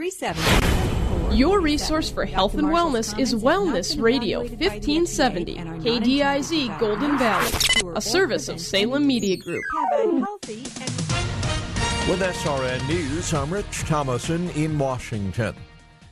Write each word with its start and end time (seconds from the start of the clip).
370. 0.00 1.36
Your 1.36 1.60
resource 1.60 2.10
for 2.10 2.24
health 2.24 2.54
and 2.54 2.68
wellness 2.68 3.18
is 3.18 3.34
Wellness 3.34 4.00
Radio 4.00 4.38
1570, 4.38 5.56
KDIZ 5.56 6.78
Golden 6.78 7.18
Valley, 7.18 7.52
a 7.94 8.00
service 8.00 8.48
of 8.48 8.62
Salem 8.62 9.06
Media 9.06 9.36
Group. 9.36 9.62
With 12.08 12.22
SRN 12.22 12.88
News, 12.88 13.34
I'm 13.34 13.52
Rich 13.52 13.80
Thomason 13.80 14.48
in 14.50 14.78
Washington. 14.78 15.54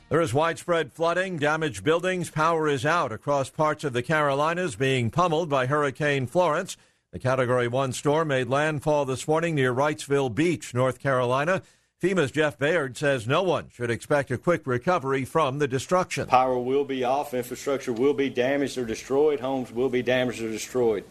There 0.09 0.21
is 0.21 0.35
widespread 0.35 0.93
flooding, 0.93 1.37
damaged 1.37 1.83
buildings, 1.83 2.29
power 2.29 2.67
is 2.67 2.85
out 2.85 3.11
across 3.11 3.49
parts 3.49 3.83
of 3.83 3.93
the 3.93 4.03
Carolinas 4.03 4.75
being 4.75 5.09
pummeled 5.09 5.49
by 5.49 5.65
Hurricane 5.65 6.27
Florence. 6.27 6.77
The 7.11 7.17
Category 7.17 7.67
1 7.67 7.93
storm 7.93 8.27
made 8.27 8.49
landfall 8.49 9.05
this 9.05 9.27
morning 9.27 9.55
near 9.55 9.73
Wrightsville 9.73 10.35
Beach, 10.35 10.75
North 10.75 10.99
Carolina. 10.99 11.63
FEMA's 12.01 12.31
Jeff 12.31 12.57
Byard 12.57 12.95
says 12.95 13.27
no 13.27 13.43
one 13.43 13.67
should 13.73 13.91
expect 13.91 14.31
a 14.31 14.37
quick 14.37 14.65
recovery 14.65 15.25
from 15.25 15.59
the 15.59 15.67
destruction. 15.67 16.27
Power 16.27 16.57
will 16.57 16.85
be 16.85 17.03
off, 17.03 17.33
infrastructure 17.33 17.91
will 17.91 18.13
be 18.13 18.29
damaged 18.29 18.77
or 18.77 18.85
destroyed, 18.85 19.41
homes 19.41 19.69
will 19.69 19.89
be 19.89 20.01
damaged 20.01 20.41
or 20.41 20.49
destroyed. 20.49 21.03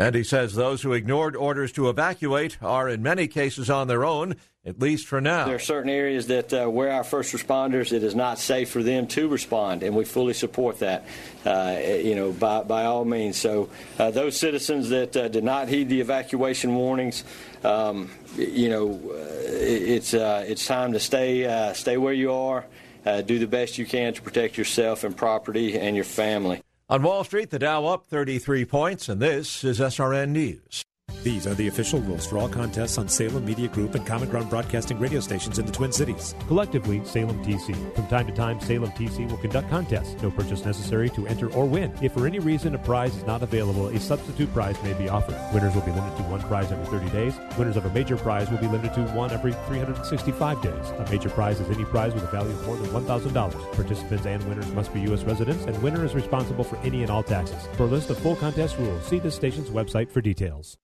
And 0.00 0.14
he 0.14 0.24
says 0.24 0.54
those 0.54 0.80
who 0.80 0.94
ignored 0.94 1.36
orders 1.36 1.72
to 1.72 1.90
evacuate 1.90 2.56
are 2.62 2.88
in 2.88 3.02
many 3.02 3.28
cases 3.28 3.68
on 3.68 3.86
their 3.86 4.02
own, 4.02 4.36
at 4.64 4.80
least 4.80 5.06
for 5.06 5.20
now. 5.20 5.44
There 5.44 5.56
are 5.56 5.58
certain 5.58 5.90
areas 5.90 6.28
that 6.28 6.54
uh, 6.54 6.68
where 6.68 6.90
our 6.90 7.04
first 7.04 7.34
responders, 7.34 7.92
it 7.92 8.02
is 8.02 8.14
not 8.14 8.38
safe 8.38 8.70
for 8.70 8.82
them 8.82 9.06
to 9.08 9.28
respond, 9.28 9.82
and 9.82 9.94
we 9.94 10.06
fully 10.06 10.32
support 10.32 10.78
that, 10.78 11.04
uh, 11.44 11.76
you 11.82 12.14
know, 12.14 12.32
by, 12.32 12.62
by 12.62 12.86
all 12.86 13.04
means. 13.04 13.36
So 13.36 13.68
uh, 13.98 14.10
those 14.10 14.38
citizens 14.38 14.88
that 14.88 15.14
uh, 15.14 15.28
did 15.28 15.44
not 15.44 15.68
heed 15.68 15.90
the 15.90 16.00
evacuation 16.00 16.74
warnings, 16.74 17.22
um, 17.62 18.10
you 18.36 18.70
know, 18.70 18.98
uh, 19.04 19.16
it's, 19.50 20.14
uh, 20.14 20.46
it's 20.48 20.66
time 20.66 20.94
to 20.94 20.98
stay, 20.98 21.72
stay 21.74 21.98
where 21.98 22.14
you 22.14 22.32
are, 22.32 22.64
do 23.04 23.38
the 23.38 23.46
best 23.46 23.76
you 23.76 23.84
can 23.84 24.14
to 24.14 24.22
protect 24.22 24.56
yourself 24.56 25.04
and 25.04 25.14
property 25.14 25.78
and 25.78 25.94
your 25.94 26.06
family. 26.06 26.62
On 26.90 27.04
Wall 27.04 27.22
Street, 27.22 27.50
the 27.50 27.58
Dow 27.60 27.86
up 27.86 28.06
33 28.06 28.64
points, 28.64 29.08
and 29.08 29.22
this 29.22 29.62
is 29.62 29.78
SRN 29.78 30.30
News. 30.30 30.82
These 31.22 31.46
are 31.46 31.52
the 31.52 31.68
official 31.68 32.00
rules 32.00 32.26
for 32.26 32.38
all 32.38 32.48
contests 32.48 32.96
on 32.96 33.06
Salem 33.06 33.44
Media 33.44 33.68
Group 33.68 33.94
and 33.94 34.06
Common 34.06 34.30
Ground 34.30 34.48
Broadcasting 34.48 34.98
radio 34.98 35.20
stations 35.20 35.58
in 35.58 35.66
the 35.66 35.72
Twin 35.72 35.92
Cities. 35.92 36.34
Collectively, 36.46 37.04
Salem 37.04 37.44
TC. 37.44 37.94
From 37.94 38.06
time 38.06 38.26
to 38.26 38.32
time, 38.32 38.58
Salem 38.58 38.90
TC 38.92 39.30
will 39.30 39.36
conduct 39.36 39.68
contests. 39.68 40.20
No 40.22 40.30
purchase 40.30 40.64
necessary 40.64 41.10
to 41.10 41.26
enter 41.26 41.52
or 41.52 41.66
win. 41.66 41.92
If 42.00 42.14
for 42.14 42.26
any 42.26 42.38
reason 42.38 42.74
a 42.74 42.78
prize 42.78 43.14
is 43.14 43.26
not 43.26 43.42
available, 43.42 43.88
a 43.88 44.00
substitute 44.00 44.50
prize 44.54 44.82
may 44.82 44.94
be 44.94 45.10
offered. 45.10 45.36
Winners 45.52 45.74
will 45.74 45.82
be 45.82 45.92
limited 45.92 46.16
to 46.16 46.22
one 46.22 46.40
prize 46.40 46.72
every 46.72 46.86
30 46.86 47.10
days. 47.10 47.34
Winners 47.58 47.76
of 47.76 47.84
a 47.84 47.90
major 47.90 48.16
prize 48.16 48.50
will 48.50 48.58
be 48.58 48.68
limited 48.68 48.94
to 48.94 49.02
one 49.12 49.30
every 49.30 49.52
365 49.52 50.62
days. 50.62 50.90
A 50.90 51.06
major 51.10 51.28
prize 51.28 51.60
is 51.60 51.68
any 51.68 51.84
prize 51.84 52.14
with 52.14 52.24
a 52.24 52.28
value 52.28 52.50
of 52.50 52.66
more 52.66 52.76
than 52.76 52.88
$1,000. 52.88 53.72
Participants 53.74 54.24
and 54.24 54.42
winners 54.48 54.72
must 54.72 54.94
be 54.94 55.00
U.S. 55.00 55.22
residents, 55.24 55.64
and 55.64 55.82
winner 55.82 56.02
is 56.02 56.14
responsible 56.14 56.64
for 56.64 56.76
any 56.78 57.02
and 57.02 57.10
all 57.10 57.22
taxes. 57.22 57.68
For 57.76 57.82
a 57.82 57.86
list 57.86 58.08
of 58.08 58.18
full 58.18 58.36
contest 58.36 58.78
rules, 58.78 59.04
see 59.04 59.18
the 59.18 59.30
station's 59.30 59.68
website 59.68 60.10
for 60.10 60.22
details 60.22 60.78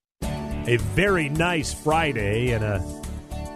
a 0.67 0.77
very 0.79 1.29
nice 1.29 1.73
Friday 1.73 2.51
and 2.51 2.65
a 2.65 2.85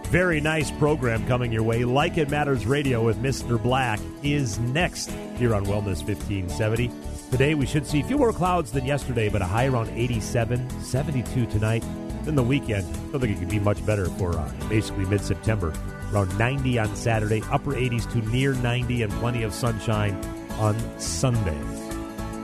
very 0.07 0.39
nice 0.39 0.71
program 0.71 1.25
coming 1.27 1.51
your 1.51 1.63
way. 1.63 1.83
Like 1.83 2.17
It 2.17 2.29
Matters 2.29 2.65
Radio 2.65 3.03
with 3.03 3.17
Mr. 3.21 3.61
Black 3.61 3.99
is 4.23 4.59
next 4.59 5.11
here 5.37 5.53
on 5.53 5.65
Wellness 5.65 6.03
1570. 6.05 6.89
Today 7.29 7.53
we 7.53 7.65
should 7.65 7.85
see 7.85 8.01
fewer 8.01 8.31
clouds 8.31 8.71
than 8.71 8.85
yesterday, 8.85 9.29
but 9.29 9.41
a 9.41 9.45
high 9.45 9.67
around 9.67 9.89
87, 9.89 10.69
72 10.81 11.45
tonight. 11.47 11.83
Then 12.23 12.35
the 12.35 12.43
weekend, 12.43 12.85
I 12.85 13.11
don't 13.11 13.21
think 13.21 13.35
it 13.35 13.39
could 13.39 13.49
be 13.49 13.59
much 13.59 13.85
better 13.85 14.05
for 14.05 14.37
uh, 14.37 14.51
basically 14.69 15.05
mid 15.05 15.21
September. 15.21 15.73
Around 16.13 16.37
90 16.37 16.79
on 16.79 16.95
Saturday, 16.95 17.41
upper 17.51 17.71
80s 17.71 18.09
to 18.11 18.29
near 18.29 18.53
90, 18.53 19.03
and 19.03 19.13
plenty 19.13 19.43
of 19.43 19.53
sunshine 19.53 20.13
on 20.59 20.77
Sunday. 20.99 21.57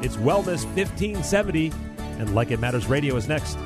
It's 0.02 0.16
Wellness 0.18 0.64
1570, 0.76 1.72
and 2.20 2.34
Like 2.34 2.52
It 2.52 2.60
Matters 2.60 2.88
Radio 2.88 3.16
is 3.18 3.28
next. 3.28 3.58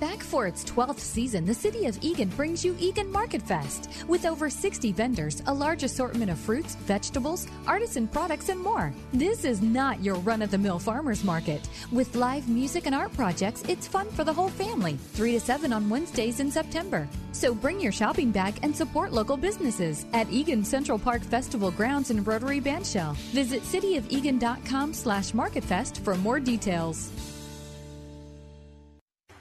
Back 0.00 0.18
for 0.18 0.48
its 0.48 0.64
12th 0.64 0.98
season, 0.98 1.44
the 1.44 1.54
City 1.54 1.86
of 1.86 1.96
Eagan 2.02 2.28
brings 2.30 2.64
you 2.64 2.76
Eagan 2.80 3.10
Market 3.12 3.40
Fest 3.40 3.88
with 4.08 4.26
over 4.26 4.50
60 4.50 4.90
vendors, 4.90 5.40
a 5.46 5.54
large 5.54 5.84
assortment 5.84 6.32
of 6.32 6.38
fruits, 6.38 6.74
vegetables, 6.74 7.46
artisan 7.66 8.08
products, 8.08 8.48
and 8.48 8.60
more. 8.60 8.92
This 9.12 9.44
is 9.44 9.62
not 9.62 10.02
your 10.02 10.16
run 10.16 10.42
of 10.42 10.50
the 10.50 10.58
mill 10.58 10.80
farmers 10.80 11.22
market. 11.22 11.68
With 11.92 12.16
live 12.16 12.48
music 12.48 12.86
and 12.86 12.94
art 12.94 13.12
projects, 13.12 13.62
it's 13.68 13.86
fun 13.86 14.10
for 14.10 14.24
the 14.24 14.32
whole 14.32 14.48
family, 14.48 14.98
3 15.12 15.32
to 15.32 15.40
7 15.40 15.72
on 15.72 15.88
Wednesdays 15.88 16.40
in 16.40 16.50
September. 16.50 17.08
So 17.30 17.54
bring 17.54 17.80
your 17.80 17.92
shopping 17.92 18.32
bag 18.32 18.58
and 18.62 18.74
support 18.74 19.12
local 19.12 19.36
businesses 19.36 20.06
at 20.12 20.30
Eagan 20.30 20.64
Central 20.64 20.98
Park 20.98 21.22
Festival 21.22 21.70
grounds 21.70 22.10
in 22.10 22.24
Rotary 22.24 22.60
Bandshell. 22.60 23.14
Visit 23.32 23.62
cityofeagan.com 23.62 24.92
slash 24.92 25.30
marketfest 25.32 25.98
for 25.98 26.16
more 26.16 26.40
details. 26.40 27.33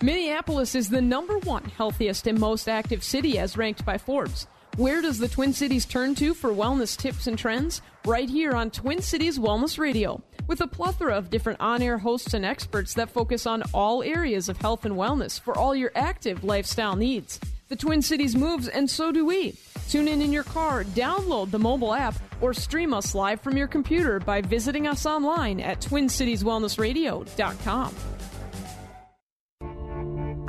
Minneapolis 0.04 0.76
is 0.76 0.90
the 0.90 1.02
number 1.02 1.40
one 1.40 1.64
healthiest 1.64 2.28
and 2.28 2.38
most 2.38 2.68
active 2.68 3.06
city 3.06 3.40
as 3.40 3.56
ranked 3.56 3.86
by 3.86 3.98
Forbes. 3.98 4.48
Where 4.76 5.02
does 5.02 5.18
the 5.18 5.30
Twin 5.30 5.54
Cities 5.54 5.86
turn 5.86 6.14
to 6.16 6.34
for 6.34 6.50
wellness 6.50 6.98
tips 6.98 7.28
and 7.28 7.40
trends? 7.40 7.82
Right 8.04 8.30
here 8.30 8.52
on 8.52 8.70
Twin 8.70 9.02
Cities 9.02 9.40
Wellness 9.40 9.80
Radio. 9.80 10.22
With 10.46 10.60
a 10.60 10.68
plethora 10.68 11.16
of 11.16 11.30
different 11.30 11.62
on 11.62 11.82
air 11.82 11.98
hosts 11.98 12.34
and 12.34 12.44
experts 12.44 12.94
that 12.96 13.12
focus 13.12 13.46
on 13.46 13.64
all 13.74 14.04
areas 14.04 14.50
of 14.50 14.58
health 14.58 14.84
and 14.84 14.96
wellness 14.96 15.40
for 15.40 15.58
all 15.58 15.74
your 15.74 15.94
active 15.96 16.44
lifestyle 16.44 16.98
needs. 16.98 17.40
The 17.70 17.78
Twin 17.78 18.02
Cities 18.02 18.36
moves, 18.36 18.68
and 18.68 18.90
so 18.90 19.14
do 19.14 19.26
we. 19.26 19.56
Tune 19.88 20.10
in 20.10 20.22
in 20.22 20.34
your 20.34 20.44
car, 20.44 20.84
download 20.84 21.50
the 21.50 21.60
mobile 21.60 21.94
app, 21.94 22.16
or 22.42 22.54
stream 22.54 22.94
us 22.94 23.16
live 23.16 23.40
from 23.40 23.56
your 23.56 23.68
computer 23.68 24.20
by 24.20 24.42
visiting 24.42 24.86
us 24.86 25.06
online 25.06 25.62
at 25.62 25.80
TwinCitiesWellnessRadio.com. 25.80 27.96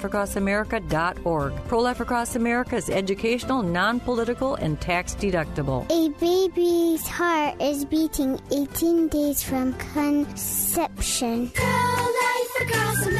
prolifeacrossamerica.org. 0.00 1.52
Pro 1.68 1.80
Life 1.80 2.00
Across 2.00 2.36
America 2.36 2.76
is 2.76 2.88
educational, 2.90 3.62
non 3.62 4.00
political, 4.00 4.54
and 4.56 4.80
tax 4.80 5.14
deductible. 5.14 5.84
A 5.90 6.08
baby's 6.18 7.06
heart 7.06 7.60
is 7.60 7.84
beating 7.84 8.40
18 8.50 9.08
days 9.08 9.42
from 9.42 9.74
conception. 9.74 11.50
Pro 11.50 11.66
Life 11.66 12.60
Across 12.62 13.06
America, 13.06 13.19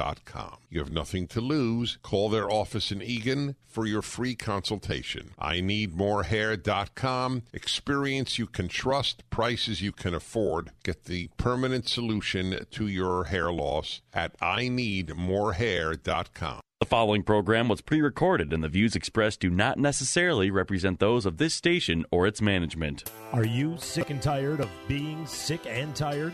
You 0.69 0.79
have 0.79 0.91
nothing 0.91 1.27
to 1.27 1.41
lose. 1.41 1.97
Call 2.01 2.29
their 2.29 2.49
office 2.49 2.91
in 2.91 3.01
Eagan 3.01 3.55
for 3.67 3.85
your 3.85 4.01
free 4.01 4.35
consultation. 4.35 5.31
IneedMoreHair.com. 5.39 7.43
Experience 7.53 8.39
you 8.39 8.47
can 8.47 8.67
trust, 8.67 9.23
prices 9.29 9.81
you 9.81 9.91
can 9.91 10.13
afford. 10.13 10.71
Get 10.83 11.05
the 11.05 11.29
permanent 11.37 11.87
solution 11.87 12.65
to 12.71 12.87
your 12.87 13.25
hair 13.25 13.51
loss 13.51 14.01
at 14.13 14.37
IneedMoreHair.com. 14.39 16.59
The 16.79 16.85
following 16.87 17.21
program 17.21 17.67
was 17.67 17.81
pre 17.81 18.01
recorded, 18.01 18.51
and 18.51 18.63
the 18.63 18.67
views 18.67 18.95
expressed 18.95 19.39
do 19.39 19.51
not 19.51 19.77
necessarily 19.77 20.49
represent 20.49 20.99
those 20.99 21.27
of 21.27 21.37
this 21.37 21.53
station 21.53 22.05
or 22.09 22.25
its 22.25 22.41
management. 22.41 23.03
Are 23.33 23.45
you 23.45 23.77
sick 23.77 24.09
and 24.09 24.19
tired 24.19 24.61
of 24.61 24.69
being 24.87 25.27
sick 25.27 25.67
and 25.67 25.95
tired? 25.95 26.33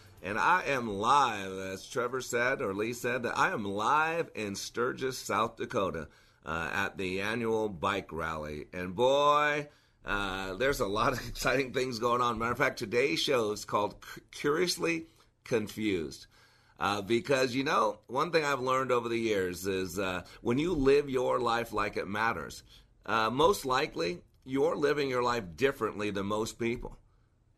and 0.21 0.37
I 0.37 0.63
am 0.67 0.87
live, 0.87 1.51
as 1.51 1.87
Trevor 1.87 2.21
said, 2.21 2.61
or 2.61 2.73
Lee 2.73 2.93
said, 2.93 3.23
that 3.23 3.37
I 3.37 3.51
am 3.51 3.65
live 3.65 4.29
in 4.35 4.55
Sturgis, 4.55 5.17
South 5.17 5.57
Dakota, 5.57 6.07
uh, 6.45 6.69
at 6.73 6.97
the 6.97 7.21
annual 7.21 7.69
bike 7.69 8.11
rally. 8.11 8.65
And 8.73 8.95
boy, 8.95 9.67
uh, 10.05 10.55
there's 10.55 10.79
a 10.79 10.87
lot 10.87 11.13
of 11.13 11.19
exciting 11.27 11.73
things 11.73 11.99
going 11.99 12.21
on. 12.21 12.39
Matter 12.39 12.51
of 12.51 12.57
fact, 12.57 12.79
today's 12.79 13.19
show 13.19 13.51
is 13.51 13.65
called 13.65 13.95
Curiously 14.31 15.07
Confused. 15.43 16.27
Uh, 16.79 17.01
because 17.01 17.53
you 17.53 17.63
know, 17.63 17.99
one 18.07 18.31
thing 18.31 18.43
I've 18.43 18.59
learned 18.59 18.91
over 18.91 19.07
the 19.07 19.17
years 19.17 19.67
is 19.67 19.99
uh, 19.99 20.23
when 20.41 20.57
you 20.57 20.73
live 20.73 21.09
your 21.11 21.39
life 21.39 21.73
like 21.73 21.95
it 21.95 22.07
matters, 22.07 22.63
uh, 23.05 23.29
most 23.29 23.65
likely 23.65 24.21
you're 24.45 24.75
living 24.75 25.07
your 25.07 25.21
life 25.21 25.43
differently 25.55 26.09
than 26.09 26.25
most 26.25 26.57
people. 26.57 26.97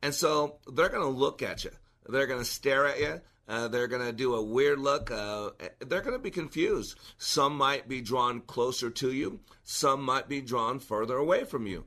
And 0.02 0.14
so 0.14 0.58
they're 0.72 0.90
going 0.90 1.04
to 1.04 1.08
look 1.08 1.42
at 1.42 1.64
you, 1.64 1.72
they're 2.08 2.28
going 2.28 2.40
to 2.40 2.46
stare 2.46 2.88
at 2.88 3.00
you. 3.00 3.22
Uh, 3.48 3.68
they're 3.68 3.88
going 3.88 4.06
to 4.06 4.14
do 4.14 4.36
a 4.36 4.42
weird 4.42 4.80
look. 4.80 5.12
Uh, 5.12 5.50
they're 5.80 6.02
going 6.02 6.16
to 6.16 6.20
be 6.20 6.32
confused. 6.32 6.98
Some 7.18 7.58
might 7.58 7.90
be 7.90 8.02
drawn 8.02 8.40
closer 8.42 8.90
to 8.90 9.12
you. 9.12 9.42
Some 9.64 10.02
might 10.04 10.30
be 10.30 10.42
drawn 10.42 10.80
further 10.80 11.18
away 11.18 11.44
from 11.44 11.68
you. 11.68 11.86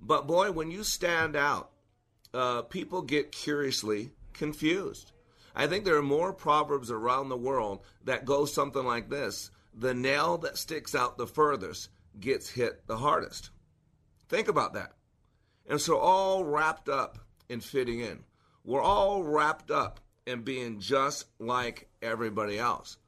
But 0.00 0.26
boy, 0.26 0.50
when 0.50 0.70
you 0.70 0.82
stand 0.82 1.36
out, 1.36 1.70
uh, 2.34 2.62
people 2.62 3.02
get 3.02 3.32
curiously 3.32 4.10
confused. 4.32 5.12
I 5.54 5.66
think 5.66 5.84
there 5.84 5.96
are 5.96 6.02
more 6.02 6.32
proverbs 6.32 6.90
around 6.90 7.28
the 7.28 7.36
world 7.36 7.80
that 8.04 8.24
go 8.24 8.44
something 8.44 8.84
like 8.84 9.08
this 9.08 9.50
The 9.74 9.94
nail 9.94 10.38
that 10.38 10.58
sticks 10.58 10.94
out 10.94 11.18
the 11.18 11.26
furthest 11.26 11.90
gets 12.20 12.50
hit 12.50 12.86
the 12.86 12.96
hardest. 12.96 13.50
Think 14.28 14.48
about 14.48 14.74
that. 14.74 14.92
And 15.68 15.80
so, 15.80 15.98
all 15.98 16.44
wrapped 16.44 16.88
up 16.88 17.18
in 17.48 17.60
fitting 17.60 18.00
in. 18.00 18.24
We're 18.68 18.82
all 18.82 19.22
wrapped 19.22 19.70
up 19.70 19.98
in 20.26 20.42
being 20.42 20.78
just 20.78 21.24
like 21.38 21.88
everybody 22.02 22.58
else. 22.58 22.98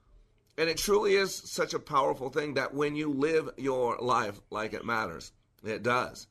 And 0.56 0.70
it 0.70 0.78
truly 0.78 1.16
is 1.16 1.34
such 1.34 1.74
a 1.74 1.78
powerful 1.78 2.30
thing 2.30 2.54
that 2.54 2.72
when 2.72 2.96
you 2.96 3.10
live 3.10 3.50
your 3.58 3.98
life 3.98 4.40
like 4.48 4.72
it 4.72 4.86
matters, 4.86 5.32
it 5.62 5.82
does. 5.82 6.28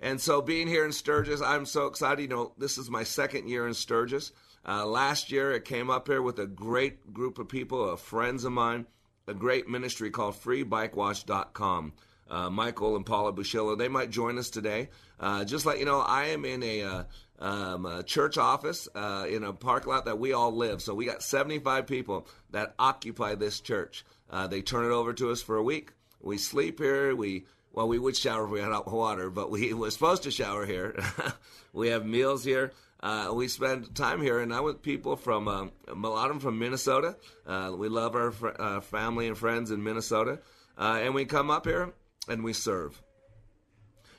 And 0.00 0.20
so, 0.20 0.42
being 0.42 0.66
here 0.66 0.84
in 0.84 0.90
Sturgis, 0.90 1.40
I'm 1.40 1.66
so 1.66 1.86
excited. 1.86 2.22
You 2.22 2.28
know, 2.28 2.52
this 2.58 2.76
is 2.76 2.90
my 2.90 3.04
second 3.04 3.48
year 3.48 3.68
in 3.68 3.74
Sturgis. 3.74 4.32
Uh, 4.66 4.84
last 4.84 5.30
year, 5.30 5.52
it 5.52 5.64
came 5.64 5.88
up 5.88 6.08
here 6.08 6.20
with 6.20 6.40
a 6.40 6.46
great 6.46 7.14
group 7.14 7.38
of 7.38 7.48
people, 7.48 7.90
uh, 7.90 7.94
friends 7.94 8.42
of 8.42 8.50
mine, 8.50 8.86
a 9.28 9.34
great 9.34 9.68
ministry 9.68 10.10
called 10.10 10.34
FreeBikeWash.com. 10.34 11.92
Uh, 12.30 12.50
Michael 12.50 12.96
and 12.96 13.04
Paula 13.04 13.32
Bushilla, 13.32 13.76
they 13.76 13.88
might 13.88 14.10
join 14.10 14.38
us 14.38 14.50
today. 14.50 14.88
Uh, 15.20 15.44
just 15.44 15.66
let 15.66 15.78
you 15.78 15.84
know, 15.84 16.00
I 16.00 16.26
am 16.26 16.44
in 16.44 16.62
a, 16.62 16.82
uh, 16.82 17.04
um, 17.38 17.86
a 17.86 18.02
church 18.02 18.38
office 18.38 18.88
uh, 18.94 19.26
in 19.28 19.44
a 19.44 19.52
parking 19.52 19.90
lot 19.90 20.06
that 20.06 20.18
we 20.18 20.32
all 20.32 20.54
live. 20.54 20.82
So 20.82 20.94
we 20.94 21.04
got 21.04 21.22
75 21.22 21.86
people 21.86 22.26
that 22.50 22.74
occupy 22.78 23.34
this 23.34 23.60
church. 23.60 24.04
Uh, 24.30 24.46
they 24.46 24.62
turn 24.62 24.84
it 24.84 24.94
over 24.94 25.12
to 25.14 25.30
us 25.30 25.42
for 25.42 25.56
a 25.56 25.62
week. 25.62 25.92
We 26.20 26.38
sleep 26.38 26.78
here. 26.78 27.14
We 27.14 27.44
well, 27.74 27.88
we 27.88 27.98
would 27.98 28.16
shower 28.16 28.44
if 28.44 28.50
we 28.50 28.60
had 28.60 28.72
water, 28.86 29.30
but 29.30 29.50
we 29.50 29.74
were 29.74 29.90
supposed 29.90 30.22
to 30.22 30.30
shower 30.30 30.64
here. 30.64 30.96
we 31.72 31.88
have 31.88 32.06
meals 32.06 32.44
here. 32.44 32.72
Uh, 33.00 33.32
we 33.34 33.48
spend 33.48 33.94
time 33.94 34.22
here, 34.22 34.38
and 34.38 34.54
I'm 34.54 34.62
with 34.62 34.80
people 34.80 35.16
from 35.16 35.48
um, 35.48 35.72
a 35.88 35.94
lot 35.94 36.26
of 36.26 36.36
them 36.36 36.40
from 36.40 36.58
Minnesota. 36.58 37.16
Uh, 37.46 37.72
we 37.76 37.88
love 37.88 38.14
our 38.14 38.30
fr- 38.30 38.56
uh, 38.58 38.80
family 38.80 39.26
and 39.26 39.36
friends 39.36 39.70
in 39.70 39.82
Minnesota, 39.82 40.38
uh, 40.78 41.00
and 41.02 41.14
we 41.14 41.24
come 41.24 41.50
up 41.50 41.66
here 41.66 41.92
and 42.28 42.44
we 42.44 42.52
serve. 42.52 43.02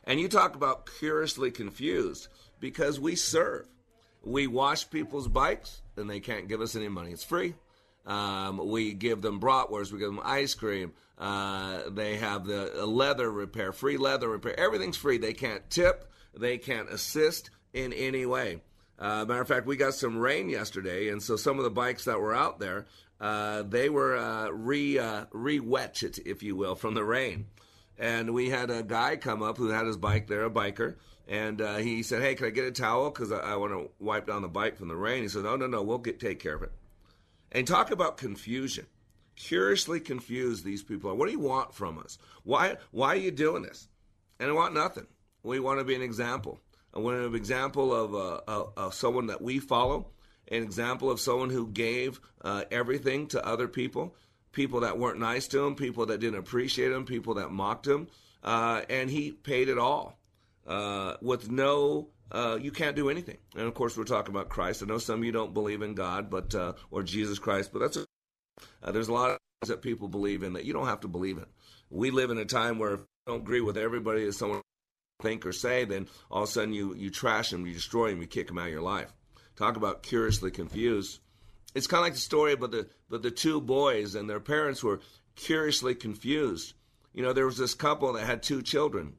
And 0.04 0.20
you 0.20 0.28
talk 0.28 0.56
about 0.56 0.90
curiously 1.00 1.52
confused 1.52 2.28
because 2.60 3.00
we 3.00 3.16
serve. 3.16 3.68
We 4.24 4.48
wash 4.48 4.90
people's 4.90 5.28
bikes, 5.28 5.82
and 5.98 6.10
they 6.10 6.20
can't 6.20 6.48
give 6.48 6.62
us 6.62 6.76
any 6.76 6.90
money. 6.90 7.12
It's 7.12 7.24
free. 7.24 7.56
Um, 8.06 8.70
we 8.70 8.94
give 8.94 9.22
them 9.22 9.40
bratwurst. 9.40 9.92
We 9.92 10.00
give 10.00 10.10
them 10.10 10.22
ice 10.24 10.54
cream. 10.54 10.94
Uh, 11.18 11.90
they 11.90 12.18
have 12.18 12.46
the 12.46 12.86
leather 12.86 13.32
repair, 13.32 13.72
free 13.72 13.98
leather 13.98 14.30
repair. 14.30 14.60
Everything's 14.60 14.98
free. 14.98 15.18
They 15.18 15.34
can't 15.34 15.68
tip. 15.70 16.12
They 16.38 16.58
can't 16.58 16.90
assist 16.90 17.50
in 17.74 17.94
any 17.94 18.26
way. 18.26 18.62
Uh, 18.98 19.26
matter 19.26 19.42
of 19.42 19.48
fact, 19.48 19.66
we 19.66 19.76
got 19.76 19.94
some 19.94 20.18
rain 20.18 20.50
yesterday, 20.50 21.10
and 21.10 21.22
so 21.22 21.36
some 21.36 21.58
of 21.58 21.64
the 21.64 21.70
bikes 21.70 22.06
that 22.06 22.20
were 22.20 22.34
out 22.34 22.60
there, 22.60 22.86
uh, 23.20 23.64
they 23.64 23.90
were 23.90 24.16
uh, 24.16 24.50
re 24.50 24.98
uh, 25.00 25.26
re 25.32 25.60
wetched, 25.60 26.20
if 26.26 26.44
you 26.44 26.56
will, 26.56 26.76
from 26.76 26.94
the 26.94 27.04
rain. 27.04 27.46
And 27.98 28.34
we 28.34 28.50
had 28.50 28.70
a 28.70 28.84
guy 28.84 29.16
come 29.16 29.42
up 29.42 29.58
who 29.58 29.70
had 29.70 29.86
his 29.86 29.98
bike 29.98 30.28
there, 30.28 30.46
a 30.46 30.50
biker, 30.50 30.96
and 31.28 31.62
uh, 31.62 31.78
he 31.78 32.04
said, 32.04 32.22
"Hey, 32.22 32.36
can 32.36 32.48
I 32.48 32.50
get 32.50 32.66
a 32.66 32.72
towel? 32.72 33.10
Because 33.10 33.32
I, 33.32 33.38
I 33.38 33.56
want 33.56 33.74
to 33.74 33.90
wipe 34.00 34.28
down 34.28 34.42
the 34.42 34.48
bike 34.48 34.78
from 34.78 34.90
the 34.90 34.96
rain." 34.96 35.24
He 35.24 35.30
said, 35.30 35.44
"No, 35.44 35.56
no, 35.56 35.68
no, 35.68 35.82
we'll 35.82 35.98
get 35.98 36.20
take 36.20 36.40
care 36.40 36.56
of 36.56 36.64
it." 36.64 36.72
And 37.52 37.66
talk 37.66 37.92
about 37.92 38.18
confusion. 38.18 38.86
Curiously 39.36 40.00
confused 40.00 40.64
these 40.64 40.84
people 40.84 41.10
are. 41.10 41.16
What 41.16 41.26
do 41.28 41.32
you 41.32 41.40
want 41.40 41.74
from 41.74 41.98
us? 42.00 42.18
Why 42.44 42.78
why 42.92 43.10
are 43.10 43.16
you 43.18 43.32
doing 43.32 43.64
this? 43.64 43.88
And 44.40 44.50
I 44.50 44.54
want 44.54 44.74
nothing. 44.74 45.08
We 45.44 45.60
want 45.60 45.80
to 45.80 45.86
be 45.86 45.96
an 45.96 46.02
example. 46.02 46.60
I 46.96 47.00
want 47.00 47.18
an 47.18 47.36
example 47.36 47.94
of, 47.94 48.16
uh, 48.16 48.66
of, 48.78 48.94
someone 48.94 49.28
that 49.28 49.42
we 49.42 49.60
follow, 49.60 50.08
an 50.48 50.64
example 50.64 51.12
of 51.12 51.20
someone 51.20 51.50
who 51.50 51.68
gave 51.68 52.22
uh, 52.42 52.64
everything 52.72 53.28
to 53.28 53.46
other 53.46 53.68
people, 53.68 54.16
people 54.56 54.80
that 54.80 54.98
weren't 54.98 55.20
nice 55.20 55.48
to 55.50 55.64
him, 55.64 55.76
people 55.76 56.08
that 56.08 56.20
didn't 56.20 56.40
appreciate 56.40 56.92
him, 56.92 57.06
people 57.06 57.36
that 57.36 57.52
mocked 57.52 57.86
him, 57.86 58.08
uh, 58.44 58.82
and 58.90 59.10
he 59.12 59.32
paid 59.32 59.70
it 59.70 59.78
all 59.78 60.18
uh, 60.66 61.16
with 61.22 61.52
no. 61.52 62.08
Uh, 62.32 62.58
you 62.60 62.72
can't 62.72 62.96
do 62.96 63.12
anything, 63.12 63.38
and 63.56 63.68
of 63.68 63.76
course, 63.76 63.96
we're 63.96 64.04
talking 64.04 64.34
about 64.34 64.50
Christ. 64.50 64.82
I 64.82 64.88
know 64.88 64.98
some 64.98 65.20
of 65.20 65.26
you 65.26 65.32
don't 65.32 65.54
believe 65.54 65.84
in 65.84 65.94
God, 65.94 66.32
but 66.32 66.56
uh, 66.56 66.74
or 66.90 67.04
Jesus 67.04 67.38
Christ, 67.38 67.72
but 67.72 67.80
that's 67.80 67.98
a, 67.98 68.92
there's 68.92 69.10
a 69.10 69.14
lot 69.14 69.30
of 69.30 69.38
things 69.62 69.70
that 69.70 69.84
people 69.84 70.08
believe 70.08 70.42
in 70.42 70.54
that 70.54 70.66
you 70.66 70.74
don't 70.74 70.88
have 70.88 71.02
to 71.02 71.08
believe 71.08 71.38
in. 71.38 71.46
We 71.92 72.10
live 72.10 72.32
in 72.32 72.40
a 72.40 72.46
time 72.46 72.80
where 72.80 72.96
if 72.96 73.00
you 73.02 73.06
don't 73.28 73.42
agree 73.42 73.62
with 73.62 73.78
everybody 73.78 74.26
that 74.26 74.34
someone 74.34 74.62
think 75.22 75.46
or 75.46 75.52
say, 75.52 75.86
then 75.86 76.08
all 76.32 76.44
of 76.44 76.50
a 76.50 76.52
sudden 76.52 76.74
you, 76.74 76.96
you 76.96 77.12
trash 77.12 77.52
them, 77.52 77.68
you 77.68 77.74
destroy 77.74 78.10
them, 78.10 78.22
you 78.22 78.28
kick 78.28 78.48
them 78.48 78.58
out 78.58 78.68
of 78.68 78.72
your 78.72 78.82
life. 78.82 79.14
Talk 79.56 79.78
about 79.78 80.04
curiously 80.04 80.52
confused. 80.52 81.20
It's 81.76 81.88
kind 81.88 82.00
of 82.00 82.06
like 82.06 82.14
the 82.14 82.20
story 82.20 82.54
about 82.54 82.72
the, 82.72 82.88
but 83.10 83.22
the 83.22 83.30
two 83.30 83.60
boys 83.60 84.16
and 84.16 84.30
their 84.30 84.40
parents 84.40 84.82
were 84.82 85.02
curiously 85.36 85.94
confused. 85.94 86.74
You 87.14 87.22
know, 87.22 87.34
there 87.34 87.46
was 87.46 87.58
this 87.58 87.74
couple 87.74 88.14
that 88.14 88.26
had 88.26 88.42
two 88.42 88.62
children, 88.62 89.14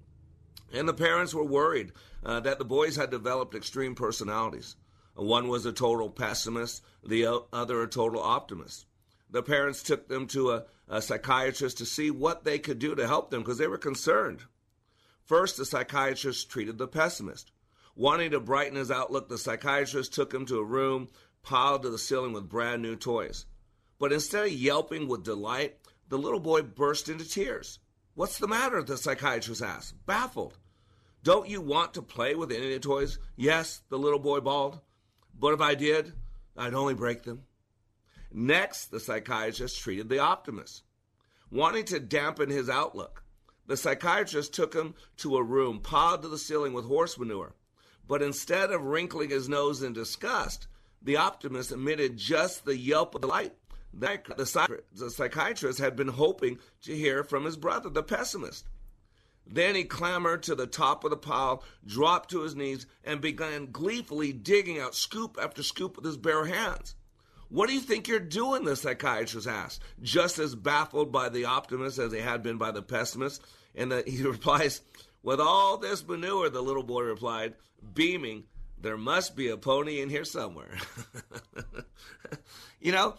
and 0.73 0.89
the 0.89 0.95
parents 0.95 1.35
were 1.35 1.45
worried 1.45 1.93
uh, 2.25 2.41
that 2.41 2.59
the 2.59 2.65
boys 2.65 2.97
had 2.97 3.11
developed 3.11 3.55
extreme 3.55 3.95
personalities. 3.95 4.75
One 5.15 5.49
was 5.49 5.65
a 5.65 5.73
total 5.73 6.11
pessimist, 6.11 6.83
the 7.07 7.45
other 7.53 7.83
a 7.83 7.89
total 7.89 8.23
optimist. 8.23 8.87
The 9.31 9.43
parents 9.43 9.83
took 9.83 10.09
them 10.09 10.27
to 10.29 10.53
a, 10.53 10.65
a 10.89 11.03
psychiatrist 11.03 11.79
to 11.79 11.87
see 11.87 12.11
what 12.11 12.45
they 12.45 12.59
could 12.59 12.79
do 12.79 12.95
to 12.95 13.07
help 13.07 13.31
them 13.31 13.43
because 13.43 13.59
they 13.59 13.67
were 13.67 13.79
concerned. 13.79 14.41
First, 15.25 15.57
the 15.57 15.65
psychiatrist 15.65 16.51
treated 16.51 16.79
the 16.79 16.89
pessimist. 16.89 17.51
Wanting 17.95 18.33
to 18.33 18.41
brighten 18.41 18.77
his 18.77 18.91
outlook, 18.91 19.29
the 19.29 19.39
psychiatrist 19.39 20.13
took 20.13 20.33
him 20.33 20.45
to 20.47 20.59
a 20.59 20.65
room 20.65 21.09
piled 21.47 21.83
to 21.83 21.91
the 21.91 21.97
ceiling 21.97 22.33
with 22.33 22.49
brand 22.49 22.83
new 22.83 22.97
toys. 22.97 23.47
But 23.99 24.13
instead 24.13 24.45
of 24.47 24.53
yelping 24.53 25.09
with 25.09 25.25
delight, 25.25 25.79
the 26.09 26.19
little 26.19 26.41
boy 26.41 26.63
burst 26.63 27.09
into 27.09 27.27
tears. 27.27 27.79
What's 28.15 28.37
the 28.37 28.49
matter? 28.49 28.83
the 28.83 28.99
psychiatrist 28.99 29.63
asked, 29.63 29.95
baffled. 30.07 30.59
Don't 31.23 31.49
you 31.49 31.61
want 31.61 31.95
to 31.95 32.03
play 32.03 32.35
with 32.35 32.53
any 32.53 32.75
of 32.75 32.83
the 32.83 32.89
toys? 32.89 33.19
Yes, 33.37 33.81
the 33.89 33.99
little 33.99 34.19
boy 34.19 34.41
bawled. 34.41 34.81
But 35.39 35.55
if 35.55 35.61
I 35.61 35.75
did, 35.75 36.13
I'd 36.57 36.75
only 36.75 36.95
break 36.95 37.23
them. 37.23 37.45
Next, 38.33 38.87
the 38.87 39.01
psychiatrist 39.01 39.81
treated 39.81 40.09
the 40.09 40.19
optimist. 40.19 40.83
Wanting 41.51 41.85
to 41.87 42.01
dampen 42.01 42.51
his 42.51 42.69
outlook, 42.69 43.23
the 43.67 43.77
psychiatrist 43.77 44.53
took 44.53 44.75
him 44.75 44.95
to 45.19 45.37
a 45.37 45.43
room 45.43 45.81
piled 45.81 46.23
to 46.23 46.29
the 46.29 46.39
ceiling 46.39 46.73
with 46.73 46.87
horse 46.87 47.19
manure. 47.19 47.55
But 48.09 48.23
instead 48.23 48.73
of 48.73 48.83
wrinkling 48.83 49.31
his 49.31 49.49
nose 49.49 49.83
in 49.83 49.93
disgust, 49.93 50.67
the 51.07 51.17
optimist 51.17 51.73
emitted 51.73 52.17
just 52.17 52.65
the 52.65 52.77
yelp 52.77 53.15
of 53.15 53.23
delight 53.23 53.55
that 53.95 54.25
the, 54.37 54.45
psychiatrist 54.45 55.79
had 55.79 55.97
been 55.97 56.09
hoping 56.09 56.59
to 56.83 56.95
hear 56.95 57.25
from 57.25 57.45
his 57.45 57.57
brother, 57.57 57.89
the 57.89 58.03
pessimist. 58.03 58.67
Then 59.47 59.77
he 59.77 59.85
clambered 59.85 60.43
to 60.45 60.57
the 60.57 60.67
top 60.67 61.05
of 61.05 61.11
the 61.11 61.17
pile, 61.17 61.63
dropped 61.87 62.31
to 62.31 62.43
his 62.43 62.57
knees, 62.57 62.87
and 63.05 63.21
began 63.21 63.71
gleefully 63.71 64.33
digging 64.33 64.81
out 64.81 64.97
scoop 64.97 65.39
after 65.41 65.63
scoop 65.63 65.97
with 65.97 66.05
his 66.05 66.17
bare 66.17 66.47
hands. 66.47 66.97
What 67.49 67.69
do 67.69 67.75
you 67.75 67.81
think 67.81 68.09
you're 68.09 68.19
doing? 68.19 68.65
the 68.65 68.75
psychiatrist 68.75 69.47
asked, 69.47 69.83
just 70.03 70.41
as 70.41 70.57
baffled 70.57 71.13
by 71.13 71.29
the 71.29 71.45
optimist 71.45 71.99
as 71.99 72.13
he 72.13 72.19
had 72.19 72.43
been 72.43 72.59
by 72.59 72.73
the 72.73 72.83
pessimist. 72.83 73.41
And 73.77 73.93
the, 73.93 74.03
he 74.07 74.25
replies, 74.25 74.81
With 75.23 75.41
all 75.41 75.77
this 75.77 76.07
manure, 76.07 76.51
the 76.51 76.61
little 76.61 76.83
boy 76.83 77.03
replied, 77.03 77.55
beaming, 77.95 78.45
there 78.81 78.97
must 78.97 79.37
be 79.37 79.49
a 79.49 79.57
pony 79.57 80.01
in 80.01 80.09
here 80.09 80.25
somewhere. 80.25 80.77
you 82.81 82.93
know, 82.93 83.15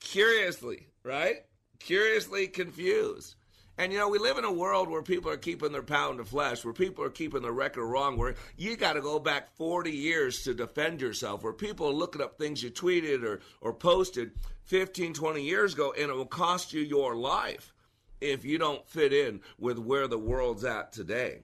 curiously, 0.00 0.88
right? 1.02 1.36
Curiously 1.78 2.48
confused. 2.48 3.36
And 3.78 3.92
you 3.92 3.98
know, 3.98 4.08
we 4.08 4.18
live 4.18 4.36
in 4.36 4.44
a 4.44 4.52
world 4.52 4.88
where 4.88 5.02
people 5.02 5.30
are 5.30 5.38
keeping 5.38 5.72
their 5.72 5.82
pound 5.82 6.20
of 6.20 6.28
flesh, 6.28 6.64
where 6.64 6.74
people 6.74 7.04
are 7.04 7.10
keeping 7.10 7.42
their 7.42 7.52
record 7.52 7.86
wrong, 7.86 8.18
where 8.18 8.34
you 8.56 8.76
got 8.76 8.92
to 8.94 9.00
go 9.00 9.18
back 9.18 9.56
40 9.56 9.90
years 9.90 10.42
to 10.42 10.54
defend 10.54 11.00
yourself, 11.00 11.42
where 11.42 11.54
people 11.54 11.88
are 11.88 11.92
looking 11.92 12.20
up 12.20 12.36
things 12.36 12.62
you 12.62 12.70
tweeted 12.70 13.24
or, 13.24 13.40
or 13.60 13.72
posted 13.72 14.32
15, 14.64 15.14
20 15.14 15.42
years 15.42 15.72
ago, 15.72 15.94
and 15.98 16.10
it 16.10 16.14
will 16.14 16.26
cost 16.26 16.72
you 16.72 16.82
your 16.82 17.16
life 17.16 17.72
if 18.20 18.44
you 18.44 18.58
don't 18.58 18.86
fit 18.86 19.12
in 19.12 19.40
with 19.58 19.78
where 19.78 20.06
the 20.06 20.18
world's 20.18 20.64
at 20.64 20.92
today. 20.92 21.40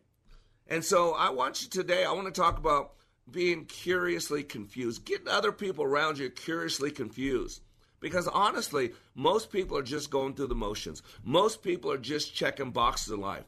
And 0.67 0.85
so 0.85 1.15
I 1.15 1.31
want 1.31 1.63
you 1.63 1.69
today, 1.69 2.05
I 2.05 2.13
want 2.13 2.33
to 2.33 2.41
talk 2.41 2.59
about 2.59 2.93
being 3.31 3.65
curiously 3.65 4.43
confused, 4.43 5.05
getting 5.05 5.29
other 5.29 5.53
people 5.53 5.85
around 5.85 6.19
you 6.19 6.31
curiously 6.31 6.91
confused. 6.91 7.63
Because 8.01 8.29
honestly, 8.29 8.93
most 9.15 9.51
people 9.51 9.77
are 9.77 9.83
just 9.83 10.11
going 10.11 10.35
through 10.35 10.47
the 10.47 10.55
motions. 10.55 11.03
Most 11.25 11.63
people 11.63 11.91
are 11.91 11.99
just 11.99 12.35
checking 12.35 12.71
boxes 12.71 13.13
in 13.13 13.21
life. 13.21 13.45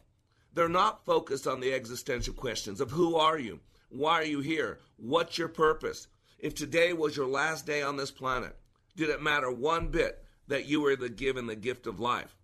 They're 0.54 0.68
not 0.68 1.04
focused 1.04 1.46
on 1.46 1.60
the 1.60 1.72
existential 1.72 2.34
questions 2.34 2.80
of 2.80 2.90
who 2.90 3.16
are 3.16 3.38
you? 3.38 3.60
Why 3.90 4.14
are 4.14 4.24
you 4.24 4.40
here? 4.40 4.80
What's 4.96 5.38
your 5.38 5.48
purpose? 5.48 6.08
If 6.38 6.54
today 6.54 6.92
was 6.92 7.16
your 7.16 7.28
last 7.28 7.66
day 7.66 7.82
on 7.82 7.96
this 7.96 8.10
planet, 8.10 8.56
did 8.96 9.10
it 9.10 9.22
matter 9.22 9.50
one 9.50 9.88
bit 9.88 10.24
that 10.48 10.66
you 10.66 10.80
were 10.80 10.96
the 10.96 11.08
given 11.08 11.46
the 11.46 11.56
gift 11.56 11.86
of 11.86 12.00
life? 12.00 12.36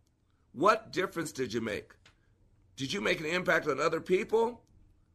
What 0.53 0.93
difference 0.93 1.33
did 1.33 1.53
you 1.53 1.61
make? 1.61 1.93
Did 2.77 2.93
you 2.93 3.01
make 3.01 3.21
an 3.21 3.27
impact 3.27 3.67
on 3.67 3.81
other 3.81 4.01
people 4.01 4.63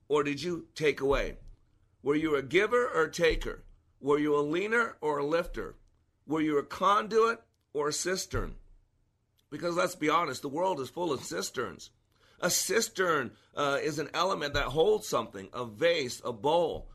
or 0.08 0.24
did 0.24 0.42
you 0.42 0.68
take 0.76 1.00
away? 1.00 1.38
Were 2.04 2.16
you 2.16 2.36
a 2.36 2.42
giver 2.42 2.88
or 2.88 3.04
a 3.04 3.12
taker? 3.12 3.64
Were 4.00 4.20
you 4.20 4.36
a 4.36 4.42
leaner 4.42 4.98
or 5.02 5.20
a 5.20 5.26
lifter? 5.26 5.76
Were 6.26 6.42
you 6.42 6.58
a 6.58 6.64
conduit 6.64 7.42
or 7.74 7.90
a 7.90 7.94
cistern? 7.94 8.56
Because 9.50 9.76
let's 9.76 9.96
be 9.96 10.10
honest, 10.10 10.42
the 10.42 10.50
world 10.50 10.80
is 10.80 10.90
full 10.90 11.12
of 11.12 11.24
cisterns. 11.24 11.92
A 12.40 12.50
cistern 12.50 13.32
uh, 13.56 13.78
is 13.82 14.00
an 14.00 14.10
element 14.14 14.56
that 14.56 14.66
holds 14.66 15.08
something, 15.08 15.50
a 15.54 15.66
vase, 15.66 16.22
a 16.26 16.34
bowl. 16.34 16.90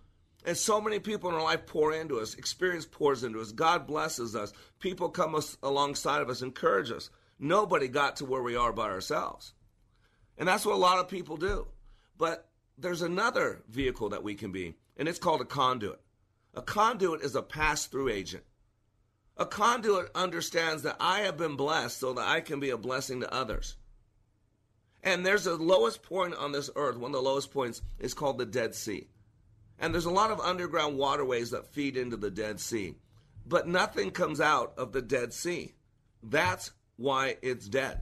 And 0.44 0.56
so 0.56 0.80
many 0.80 0.98
people 0.98 1.28
in 1.30 1.36
our 1.36 1.42
life 1.42 1.66
pour 1.66 1.92
into 1.92 2.18
us, 2.18 2.34
experience 2.34 2.86
pours 2.86 3.25
into 3.25 3.40
us, 3.40 3.52
God 3.52 3.86
blesses 3.86 4.34
us, 4.34 4.52
people 4.80 5.08
come 5.08 5.34
us, 5.34 5.56
alongside 5.62 6.22
of 6.22 6.30
us, 6.30 6.42
encourage 6.42 6.90
us. 6.90 7.10
Nobody 7.38 7.88
got 7.88 8.16
to 8.16 8.25
where 8.25 8.42
we 8.42 8.56
are 8.56 8.72
by 8.72 8.88
ourselves. 8.88 9.52
And 10.38 10.48
that's 10.48 10.64
what 10.64 10.75
a 10.75 10.78
lot 10.78 10.98
of 10.98 11.08
people 11.08 11.36
do. 11.36 11.66
But 12.16 12.48
there's 12.78 13.02
another 13.02 13.62
vehicle 13.68 14.10
that 14.10 14.22
we 14.22 14.34
can 14.34 14.52
be, 14.52 14.75
and 14.96 15.08
it's 15.08 15.18
called 15.18 15.40
a 15.40 15.44
conduit. 15.44 16.00
A 16.54 16.62
conduit 16.62 17.22
is 17.22 17.34
a 17.34 17.42
pass 17.42 17.86
through 17.86 18.08
agent. 18.08 18.44
A 19.36 19.44
conduit 19.44 20.10
understands 20.14 20.82
that 20.82 20.96
I 20.98 21.20
have 21.20 21.36
been 21.36 21.56
blessed 21.56 21.98
so 21.98 22.14
that 22.14 22.26
I 22.26 22.40
can 22.40 22.58
be 22.58 22.70
a 22.70 22.78
blessing 22.78 23.20
to 23.20 23.34
others. 23.34 23.76
And 25.02 25.24
there's 25.24 25.46
a 25.46 25.54
lowest 25.54 26.02
point 26.02 26.34
on 26.34 26.52
this 26.52 26.70
earth, 26.74 26.96
one 26.96 27.10
of 27.10 27.16
the 27.16 27.22
lowest 27.22 27.52
points 27.52 27.82
is 27.98 28.14
called 28.14 28.38
the 28.38 28.46
Dead 28.46 28.74
Sea. 28.74 29.08
And 29.78 29.92
there's 29.92 30.06
a 30.06 30.10
lot 30.10 30.30
of 30.30 30.40
underground 30.40 30.96
waterways 30.96 31.50
that 31.50 31.66
feed 31.66 31.96
into 31.96 32.16
the 32.16 32.30
Dead 32.30 32.58
Sea. 32.58 32.96
But 33.46 33.68
nothing 33.68 34.10
comes 34.10 34.40
out 34.40 34.72
of 34.78 34.92
the 34.92 35.02
Dead 35.02 35.32
Sea. 35.34 35.74
That's 36.22 36.72
why 36.96 37.36
it's 37.42 37.68
dead. 37.68 38.00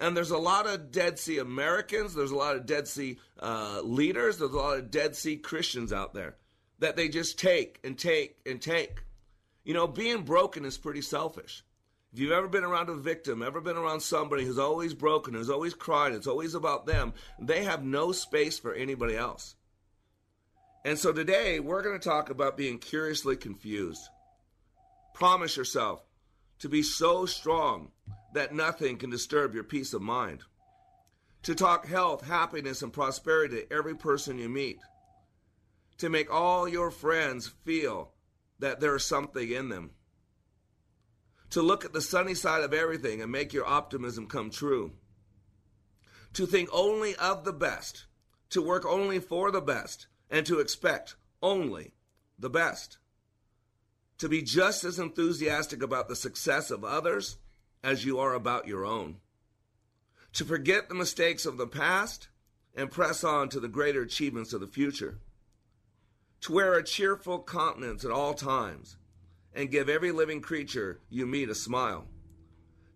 And 0.00 0.16
there's 0.16 0.30
a 0.30 0.38
lot 0.38 0.66
of 0.66 0.90
Dead 0.90 1.18
Sea 1.18 1.38
Americans, 1.38 2.14
there's 2.14 2.30
a 2.30 2.36
lot 2.36 2.56
of 2.56 2.64
Dead 2.64 2.88
Sea 2.88 3.18
uh, 3.38 3.82
leaders, 3.84 4.38
there's 4.38 4.52
a 4.52 4.56
lot 4.56 4.78
of 4.78 4.90
Dead 4.90 5.14
Sea 5.14 5.36
Christians 5.36 5.92
out 5.92 6.14
there 6.14 6.36
that 6.78 6.96
they 6.96 7.08
just 7.08 7.38
take 7.38 7.78
and 7.84 7.98
take 7.98 8.38
and 8.46 8.62
take. 8.62 9.02
You 9.62 9.74
know, 9.74 9.86
being 9.86 10.22
broken 10.22 10.64
is 10.64 10.78
pretty 10.78 11.02
selfish. 11.02 11.62
If 12.12 12.18
you've 12.18 12.32
ever 12.32 12.48
been 12.48 12.64
around 12.64 12.88
a 12.88 12.94
victim, 12.94 13.42
ever 13.42 13.60
been 13.60 13.76
around 13.76 14.00
somebody 14.00 14.44
who's 14.44 14.58
always 14.58 14.94
broken, 14.94 15.34
who's 15.34 15.50
always 15.50 15.74
crying, 15.74 16.14
it's 16.14 16.26
always 16.26 16.54
about 16.54 16.86
them, 16.86 17.12
they 17.38 17.64
have 17.64 17.84
no 17.84 18.10
space 18.10 18.58
for 18.58 18.72
anybody 18.72 19.16
else. 19.16 19.54
And 20.82 20.98
so 20.98 21.12
today, 21.12 21.60
we're 21.60 21.82
going 21.82 22.00
to 22.00 22.08
talk 22.08 22.30
about 22.30 22.56
being 22.56 22.78
curiously 22.78 23.36
confused. 23.36 24.08
Promise 25.12 25.58
yourself 25.58 26.02
to 26.60 26.70
be 26.70 26.82
so 26.82 27.26
strong 27.26 27.90
that 28.34 28.54
nothing 28.54 28.96
can 28.96 29.10
disturb 29.10 29.54
your 29.54 29.64
peace 29.64 29.92
of 29.92 30.02
mind. 30.02 30.40
To 31.44 31.54
talk 31.54 31.86
health, 31.86 32.26
happiness, 32.26 32.82
and 32.82 32.92
prosperity 32.92 33.62
to 33.62 33.72
every 33.72 33.96
person 33.96 34.38
you 34.38 34.48
meet. 34.48 34.78
To 35.98 36.08
make 36.08 36.32
all 36.32 36.68
your 36.68 36.90
friends 36.90 37.48
feel 37.64 38.12
that 38.58 38.80
there's 38.80 39.04
something 39.04 39.50
in 39.50 39.68
them. 39.68 39.92
To 41.50 41.62
look 41.62 41.84
at 41.84 41.92
the 41.92 42.00
sunny 42.00 42.34
side 42.34 42.62
of 42.62 42.74
everything 42.74 43.22
and 43.22 43.32
make 43.32 43.52
your 43.52 43.66
optimism 43.66 44.26
come 44.26 44.50
true. 44.50 44.92
To 46.34 46.46
think 46.46 46.68
only 46.72 47.16
of 47.16 47.44
the 47.44 47.52
best. 47.52 48.06
To 48.50 48.62
work 48.62 48.84
only 48.86 49.18
for 49.18 49.50
the 49.50 49.60
best. 49.60 50.06
And 50.30 50.46
to 50.46 50.60
expect 50.60 51.16
only 51.42 51.94
the 52.38 52.50
best. 52.50 52.98
To 54.18 54.28
be 54.28 54.42
just 54.42 54.84
as 54.84 54.98
enthusiastic 54.98 55.82
about 55.82 56.08
the 56.08 56.16
success 56.16 56.70
of 56.70 56.84
others 56.84 57.38
as 57.82 58.04
you 58.04 58.18
are 58.18 58.34
about 58.34 58.66
your 58.68 58.84
own. 58.84 59.16
To 60.34 60.44
forget 60.44 60.88
the 60.88 60.94
mistakes 60.94 61.46
of 61.46 61.56
the 61.56 61.66
past 61.66 62.28
and 62.74 62.90
press 62.90 63.24
on 63.24 63.48
to 63.50 63.60
the 63.60 63.68
greater 63.68 64.02
achievements 64.02 64.52
of 64.52 64.60
the 64.60 64.66
future. 64.66 65.18
To 66.42 66.52
wear 66.52 66.74
a 66.74 66.84
cheerful 66.84 67.42
countenance 67.42 68.04
at 68.04 68.10
all 68.10 68.34
times, 68.34 68.96
and 69.52 69.70
give 69.70 69.88
every 69.88 70.12
living 70.12 70.40
creature 70.40 71.00
you 71.10 71.26
meet 71.26 71.48
a 71.50 71.54
smile, 71.54 72.06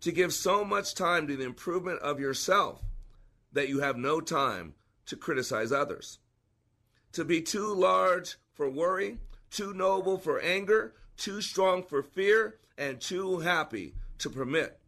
to 0.01 0.13
give 0.13 0.33
so 0.33 0.65
much 0.65 0.95
time 0.95 1.27
to 1.27 1.37
the 1.37 1.45
improvement 1.45 2.01
of 2.01 2.21
yourself 2.21 2.81
that 3.53 3.69
you 3.69 3.81
have 3.81 3.97
no 3.97 4.21
time 4.21 4.75
to 5.07 5.17
criticize 5.17 5.73
others, 5.73 6.19
to 7.13 7.25
be 7.25 7.43
too 7.43 7.75
large 7.75 8.37
for 8.53 8.71
worry, 8.71 9.19
too 9.51 9.75
noble 9.75 10.17
for 10.17 10.41
anger, 10.41 10.95
too 11.17 11.41
strong 11.41 11.83
for 11.83 12.03
fear, 12.03 12.59
and 12.79 13.01
too 13.01 13.41
happy 13.41 13.95
to 14.19 14.31
permit 14.31 14.79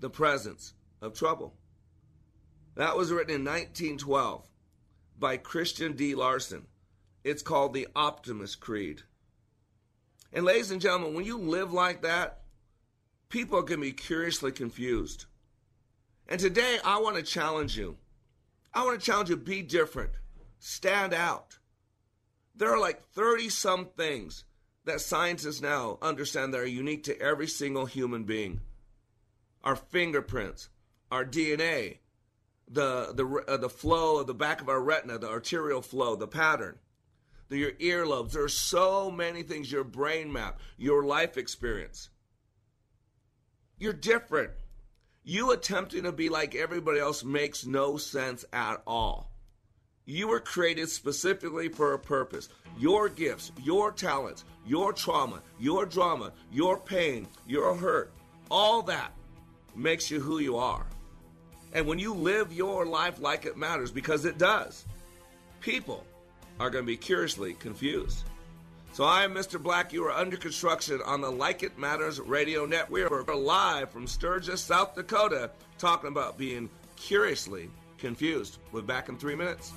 the 0.00 0.10
presence 0.10 0.74
of 1.00 1.14
trouble. 1.14 1.54
That 2.76 2.96
was 2.96 3.10
written 3.10 3.34
in 3.34 3.44
1912 3.44 4.46
by 5.18 5.36
Christian 5.36 5.94
D. 5.94 6.14
Larson 6.14 6.66
it's 7.24 7.42
called 7.42 7.74
the 7.74 7.88
Optimist 7.94 8.60
Creed. 8.60 9.02
And, 10.32 10.44
ladies 10.44 10.70
and 10.70 10.80
gentlemen, 10.80 11.14
when 11.14 11.24
you 11.24 11.38
live 11.38 11.72
like 11.72 12.02
that, 12.02 12.42
people 13.28 13.62
can 13.62 13.80
be 13.80 13.92
curiously 13.92 14.52
confused. 14.52 15.26
And 16.28 16.38
today, 16.38 16.78
I 16.84 16.98
want 17.00 17.16
to 17.16 17.22
challenge 17.22 17.76
you. 17.76 17.96
I 18.72 18.84
want 18.84 19.00
to 19.00 19.04
challenge 19.04 19.30
you 19.30 19.36
be 19.36 19.62
different, 19.62 20.10
stand 20.58 21.14
out. 21.14 21.58
There 22.54 22.70
are 22.72 22.80
like 22.80 23.06
30 23.12 23.48
some 23.48 23.86
things 23.96 24.44
that 24.84 25.00
scientists 25.00 25.60
now 25.60 25.98
understand 26.02 26.52
that 26.54 26.60
are 26.60 26.66
unique 26.66 27.04
to 27.04 27.20
every 27.20 27.46
single 27.46 27.86
human 27.86 28.24
being. 28.24 28.60
Our 29.68 29.76
fingerprints, 29.76 30.70
our 31.10 31.26
DNA, 31.26 31.98
the 32.68 33.12
the 33.12 33.44
uh, 33.46 33.58
the 33.58 33.68
flow 33.68 34.16
of 34.16 34.26
the 34.26 34.32
back 34.32 34.62
of 34.62 34.68
our 34.70 34.80
retina, 34.80 35.18
the 35.18 35.28
arterial 35.28 35.82
flow, 35.82 36.16
the 36.16 36.26
pattern, 36.26 36.78
the, 37.50 37.58
your 37.58 37.72
earlobes. 37.72 38.32
There 38.32 38.44
are 38.44 38.48
so 38.48 39.10
many 39.10 39.42
things. 39.42 39.70
Your 39.70 39.84
brain 39.84 40.32
map, 40.32 40.58
your 40.78 41.04
life 41.04 41.36
experience. 41.36 42.08
You're 43.78 43.92
different. 43.92 44.52
You 45.22 45.50
attempting 45.50 46.04
to 46.04 46.12
be 46.12 46.30
like 46.30 46.54
everybody 46.54 46.98
else 46.98 47.22
makes 47.22 47.66
no 47.66 47.98
sense 47.98 48.46
at 48.54 48.80
all. 48.86 49.30
You 50.06 50.28
were 50.28 50.40
created 50.40 50.88
specifically 50.88 51.68
for 51.68 51.92
a 51.92 51.98
purpose. 51.98 52.48
Your 52.78 53.10
gifts, 53.10 53.52
your 53.62 53.92
talents, 53.92 54.46
your 54.66 54.94
trauma, 54.94 55.42
your 55.60 55.84
drama, 55.84 56.32
your 56.50 56.78
pain, 56.78 57.28
your 57.46 57.74
hurt, 57.74 58.14
all 58.50 58.80
that 58.84 59.12
makes 59.78 60.10
you 60.10 60.20
who 60.20 60.38
you 60.38 60.56
are. 60.56 60.86
And 61.72 61.86
when 61.86 61.98
you 61.98 62.14
live 62.14 62.52
your 62.52 62.86
life 62.86 63.20
like 63.20 63.44
it 63.44 63.56
matters, 63.56 63.90
because 63.90 64.24
it 64.24 64.38
does, 64.38 64.84
people 65.60 66.04
are 66.58 66.70
going 66.70 66.84
to 66.84 66.86
be 66.86 66.96
curiously 66.96 67.54
confused. 67.54 68.24
So 68.92 69.04
I 69.04 69.22
am 69.22 69.34
Mr. 69.34 69.62
Black. 69.62 69.92
You 69.92 70.04
are 70.06 70.12
under 70.12 70.36
construction 70.36 71.00
on 71.04 71.20
the 71.20 71.30
Like 71.30 71.62
It 71.62 71.78
Matters 71.78 72.18
radio 72.20 72.66
net. 72.66 72.90
We 72.90 73.02
are 73.02 73.22
live 73.22 73.90
from 73.90 74.06
Sturgis, 74.06 74.60
South 74.60 74.94
Dakota, 74.94 75.50
talking 75.76 76.08
about 76.08 76.38
being 76.38 76.68
curiously 76.96 77.70
confused. 77.98 78.58
We're 78.72 78.82
back 78.82 79.08
in 79.08 79.16
three 79.16 79.36
minutes. 79.36 79.72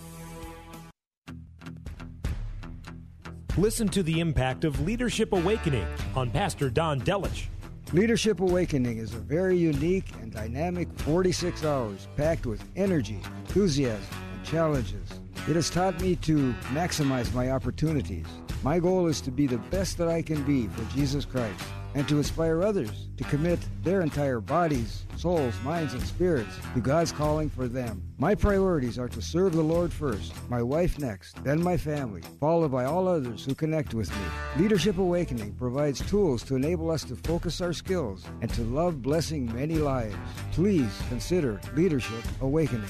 Listen 3.58 3.90
to 3.90 4.02
the 4.02 4.22
impact 4.22 4.64
of 4.64 4.80
Leadership 4.80 5.34
Awakening 5.34 5.86
on 6.16 6.32
Pastor 6.32 6.70
Don 6.70 7.02
Delich. 7.02 7.48
Leadership 7.94 8.40
Awakening 8.40 9.00
is 9.00 9.14
a 9.14 9.20
very 9.20 9.58
unique 9.58 10.06
and 10.22 10.32
dynamic 10.32 10.88
46 11.00 11.66
hours 11.66 12.08
packed 12.16 12.46
with 12.46 12.64
energy, 12.78 13.20
enthusiasm, 13.40 14.16
and 14.34 14.46
challenges. 14.46 15.20
It 15.50 15.58
has 15.58 15.70
taught 15.70 16.00
me 16.00 16.16
to 16.18 16.54
maximize 16.72 17.34
my 17.34 17.52
opportunities. 17.52 18.28
My 18.64 18.80
goal 18.80 19.08
is 19.08 19.20
to 19.22 19.32
be 19.32 19.46
the 19.46 19.58
best 19.58 19.98
that 19.98 20.08
I 20.08 20.22
can 20.22 20.42
be 20.44 20.70
for 20.70 20.86
Jesus 20.96 21.26
Christ 21.26 21.66
and 21.96 22.08
to 22.08 22.18
inspire 22.18 22.64
others 22.64 23.08
to 23.18 23.24
commit 23.26 23.60
their 23.84 24.02
entire 24.02 24.40
bodies, 24.40 25.06
souls, 25.18 25.54
minds, 25.64 25.94
and 25.94 26.04
spirits 26.04 26.56
to 26.74 26.80
God's 26.80 27.12
calling 27.12 27.50
for 27.50 27.68
them. 27.68 28.02
My 28.18 28.36
priorities 28.36 28.98
are 28.98 29.10
to 29.10 29.22
serve 29.22 29.54
the 29.54 29.62
Lord 29.62 29.92
first, 29.92 30.34
my 30.50 30.62
wife 30.62 31.00
next, 31.00 31.44
then 31.44 31.62
my 31.62 31.78
family, 31.78 32.22
followed 32.40 32.72
by 32.72 32.86
all 32.86 33.08
others 33.08 33.46
who 33.46 33.56
connect 33.56 33.94
with 33.94 34.10
me. 34.12 34.26
Leadership 34.58 34.98
Awakening 34.98 35.54
provides 35.56 36.08
tools 36.10 36.44
to 36.44 36.56
enable 36.56 36.90
us 36.92 37.04
to 37.06 37.16
focus 37.16 37.62
our 37.62 37.74
skills 37.74 38.26
and 38.42 38.52
to 38.54 38.62
love 38.64 39.02
blessing 39.02 39.54
many 39.54 39.76
lives. 39.76 40.16
Please 40.52 41.02
consider 41.10 41.60
Leadership 41.76 42.24
Awakening. 42.42 42.90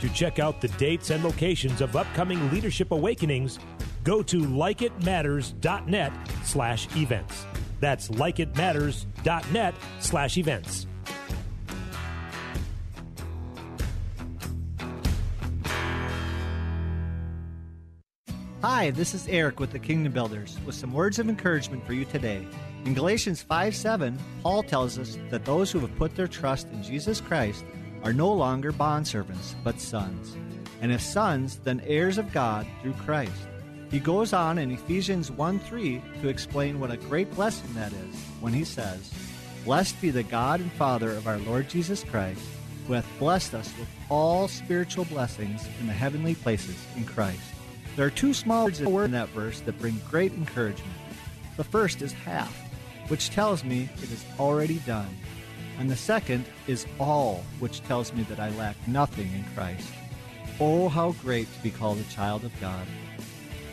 To 0.00 0.08
check 0.10 0.38
out 0.38 0.60
the 0.60 0.68
dates 0.68 1.10
and 1.10 1.24
locations 1.24 1.80
of 1.80 1.96
upcoming 1.96 2.50
Leadership 2.52 2.92
Awakenings, 2.92 3.58
go 4.04 4.22
to 4.22 4.40
likeitmatters.net 4.40 6.12
slash 6.44 6.96
events. 6.96 7.46
That's 7.80 8.08
likeitmatters.net 8.08 9.74
slash 10.00 10.36
events. 10.36 10.86
Hi, 18.62 18.90
this 18.90 19.14
is 19.14 19.28
Eric 19.28 19.60
with 19.60 19.70
the 19.70 19.78
Kingdom 19.78 20.12
Builders 20.12 20.58
with 20.66 20.74
some 20.74 20.92
words 20.92 21.18
of 21.18 21.28
encouragement 21.28 21.86
for 21.86 21.92
you 21.92 22.04
today. 22.04 22.44
In 22.84 22.94
Galatians 22.94 23.40
5 23.42 23.76
7, 23.76 24.18
Paul 24.42 24.62
tells 24.62 24.98
us 24.98 25.18
that 25.30 25.44
those 25.44 25.70
who 25.70 25.78
have 25.80 25.94
put 25.96 26.16
their 26.16 26.26
trust 26.26 26.66
in 26.72 26.82
Jesus 26.82 27.20
Christ 27.20 27.64
are 28.02 28.12
no 28.12 28.32
longer 28.32 28.72
bondservants, 28.72 29.54
but 29.62 29.80
sons. 29.80 30.36
And 30.80 30.90
if 30.90 31.00
sons, 31.00 31.60
then 31.64 31.80
heirs 31.86 32.18
of 32.18 32.32
God 32.32 32.66
through 32.82 32.94
Christ. 32.94 33.48
He 33.90 34.00
goes 34.00 34.32
on 34.32 34.58
in 34.58 34.72
Ephesians 34.72 35.30
1 35.30 35.60
3 35.60 36.02
to 36.20 36.28
explain 36.28 36.80
what 36.80 36.90
a 36.90 36.96
great 36.96 37.32
blessing 37.34 37.72
that 37.74 37.92
is 37.92 38.16
when 38.40 38.52
he 38.52 38.64
says, 38.64 39.12
Blessed 39.64 40.00
be 40.00 40.10
the 40.10 40.24
God 40.24 40.60
and 40.60 40.72
Father 40.72 41.10
of 41.10 41.26
our 41.26 41.38
Lord 41.38 41.68
Jesus 41.68 42.02
Christ, 42.02 42.40
who 42.86 42.94
hath 42.94 43.18
blessed 43.18 43.54
us 43.54 43.72
with 43.78 43.88
all 44.08 44.48
spiritual 44.48 45.04
blessings 45.06 45.66
in 45.80 45.86
the 45.86 45.92
heavenly 45.92 46.34
places 46.34 46.76
in 46.96 47.04
Christ. 47.04 47.40
There 47.94 48.06
are 48.06 48.10
two 48.10 48.34
small 48.34 48.64
words 48.64 48.80
in 48.80 49.12
that 49.12 49.28
verse 49.30 49.60
that 49.60 49.78
bring 49.78 50.00
great 50.10 50.32
encouragement. 50.32 50.92
The 51.56 51.64
first 51.64 52.02
is 52.02 52.12
half, 52.12 52.54
which 53.08 53.30
tells 53.30 53.64
me 53.64 53.88
it 54.02 54.10
is 54.10 54.24
already 54.38 54.80
done. 54.80 55.16
And 55.78 55.90
the 55.90 55.96
second 55.96 56.44
is 56.66 56.86
all, 56.98 57.44
which 57.60 57.82
tells 57.84 58.12
me 58.12 58.24
that 58.24 58.40
I 58.40 58.50
lack 58.50 58.76
nothing 58.88 59.32
in 59.32 59.44
Christ. 59.54 59.88
Oh, 60.58 60.88
how 60.88 61.12
great 61.22 61.52
to 61.54 61.62
be 61.62 61.70
called 61.70 61.98
a 61.98 62.04
child 62.04 62.44
of 62.44 62.60
God. 62.60 62.86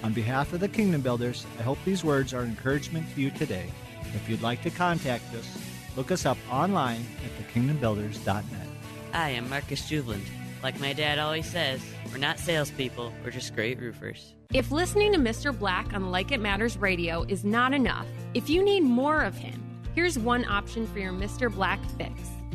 On 0.03 0.11
behalf 0.11 0.51
of 0.51 0.59
the 0.59 0.67
Kingdom 0.67 0.99
Builders, 0.99 1.45
I 1.57 1.63
hope 1.63 1.77
these 1.85 2.03
words 2.03 2.33
are 2.33 2.43
encouragement 2.43 3.05
to 3.15 3.21
you 3.21 3.31
today. 3.31 3.71
If 4.13 4.27
you'd 4.27 4.41
like 4.41 4.61
to 4.63 4.69
contact 4.69 5.33
us, 5.33 5.57
look 5.95 6.11
us 6.11 6.25
up 6.25 6.37
online 6.51 7.05
at 7.23 7.47
thekingdombuilders.net. 7.47 8.67
I 9.13 9.29
am 9.29 9.49
Marcus 9.49 9.89
Juveland. 9.89 10.25
Like 10.61 10.77
my 10.81 10.91
dad 10.91 11.19
always 11.19 11.49
says, 11.49 11.81
we're 12.11 12.17
not 12.17 12.37
salespeople, 12.37 13.13
we're 13.23 13.31
just 13.31 13.55
great 13.55 13.79
roofers. 13.79 14.33
If 14.53 14.71
listening 14.71 15.13
to 15.13 15.19
Mr. 15.19 15.57
Black 15.57 15.93
on 15.93 16.11
Like 16.11 16.33
It 16.33 16.41
Matters 16.41 16.77
radio 16.77 17.23
is 17.29 17.45
not 17.45 17.73
enough, 17.73 18.05
if 18.33 18.49
you 18.49 18.61
need 18.61 18.81
more 18.81 19.21
of 19.21 19.37
him, 19.37 19.63
here's 19.95 20.19
one 20.19 20.43
option 20.45 20.85
for 20.85 20.99
your 20.99 21.13
Mr. 21.13 21.51
Black 21.51 21.79
fix. 21.97 22.11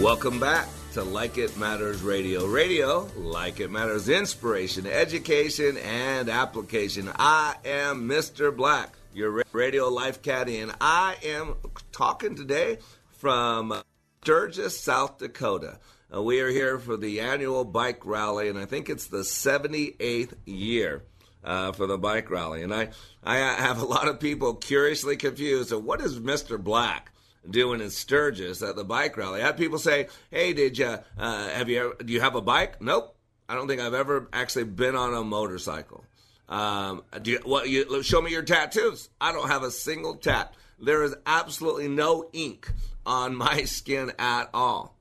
Welcome 0.00 0.40
back 0.40 0.68
to 0.94 1.04
Like 1.04 1.38
It 1.38 1.56
Matters 1.56 2.02
Radio. 2.02 2.46
Radio, 2.46 3.08
like 3.16 3.60
it 3.60 3.70
matters, 3.70 4.08
inspiration, 4.08 4.88
education, 4.88 5.76
and 5.78 6.28
application. 6.28 7.08
I 7.16 7.54
am 7.64 8.08
Mr. 8.08 8.54
Black, 8.54 8.92
your 9.14 9.44
radio 9.52 9.88
life 9.88 10.20
caddy, 10.20 10.58
and 10.58 10.72
I 10.80 11.16
am 11.22 11.54
talking 11.92 12.34
today 12.34 12.78
from 13.12 13.82
Sturgis, 14.22 14.78
South 14.78 15.18
Dakota. 15.18 15.78
Uh, 16.12 16.22
we 16.22 16.40
are 16.40 16.50
here 16.50 16.80
for 16.80 16.96
the 16.96 17.20
annual 17.20 17.64
bike 17.64 18.04
rally, 18.04 18.48
and 18.48 18.58
I 18.58 18.64
think 18.66 18.90
it's 18.90 19.06
the 19.06 19.18
78th 19.18 20.34
year. 20.44 21.04
Uh, 21.42 21.72
for 21.72 21.86
the 21.86 21.98
bike 21.98 22.30
rally, 22.30 22.62
and 22.62 22.72
I, 22.72 22.88
I 23.22 23.36
have 23.36 23.78
a 23.78 23.84
lot 23.84 24.08
of 24.08 24.18
people 24.18 24.54
curiously 24.54 25.18
confused. 25.18 25.68
So, 25.68 25.78
what 25.78 26.00
is 26.00 26.18
Mr. 26.18 26.58
Black? 26.58 27.12
Doing 27.48 27.80
in 27.80 27.90
Sturgis 27.90 28.62
at 28.62 28.76
the 28.76 28.84
bike 28.84 29.16
rally. 29.16 29.42
I 29.42 29.46
had 29.46 29.56
people 29.56 29.78
say, 29.78 30.08
"Hey, 30.30 30.52
did 30.52 30.78
you 30.78 30.98
uh, 31.18 31.48
have 31.50 31.68
you 31.68 31.94
do 32.04 32.12
you 32.12 32.20
have 32.20 32.34
a 32.34 32.40
bike?" 32.40 32.80
Nope, 32.80 33.16
I 33.48 33.54
don't 33.54 33.68
think 33.68 33.80
I've 33.80 33.94
ever 33.94 34.28
actually 34.32 34.64
been 34.64 34.96
on 34.96 35.14
a 35.14 35.22
motorcycle. 35.22 36.04
Um, 36.48 37.04
do 37.22 37.32
you, 37.32 37.40
what, 37.44 37.68
you 37.68 38.02
show 38.02 38.20
me 38.20 38.30
your 38.30 38.42
tattoos? 38.42 39.08
I 39.20 39.32
don't 39.32 39.48
have 39.48 39.62
a 39.62 39.70
single 39.70 40.16
tat. 40.16 40.54
There 40.78 41.02
is 41.02 41.14
absolutely 41.26 41.88
no 41.88 42.28
ink 42.32 42.70
on 43.06 43.34
my 43.36 43.64
skin 43.64 44.12
at 44.18 44.50
all. 44.52 44.94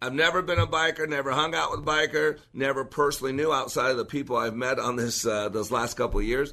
I've 0.00 0.14
never 0.14 0.42
been 0.42 0.60
a 0.60 0.66
biker, 0.66 1.08
never 1.08 1.32
hung 1.32 1.56
out 1.56 1.72
with 1.72 1.80
a 1.80 1.82
biker, 1.82 2.38
never 2.52 2.84
personally 2.84 3.32
knew 3.32 3.52
outside 3.52 3.90
of 3.90 3.96
the 3.96 4.04
people 4.04 4.36
I've 4.36 4.54
met 4.54 4.78
on 4.78 4.94
this 4.94 5.26
uh, 5.26 5.48
those 5.48 5.72
last 5.72 5.94
couple 5.96 6.20
of 6.20 6.26
years. 6.26 6.52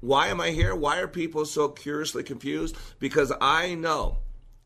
Why 0.00 0.28
am 0.28 0.40
I 0.40 0.50
here? 0.50 0.74
Why 0.74 0.98
are 1.00 1.08
people 1.08 1.44
so 1.44 1.68
curiously 1.68 2.22
confused? 2.22 2.76
Because 2.98 3.32
I 3.40 3.74
know 3.74 4.18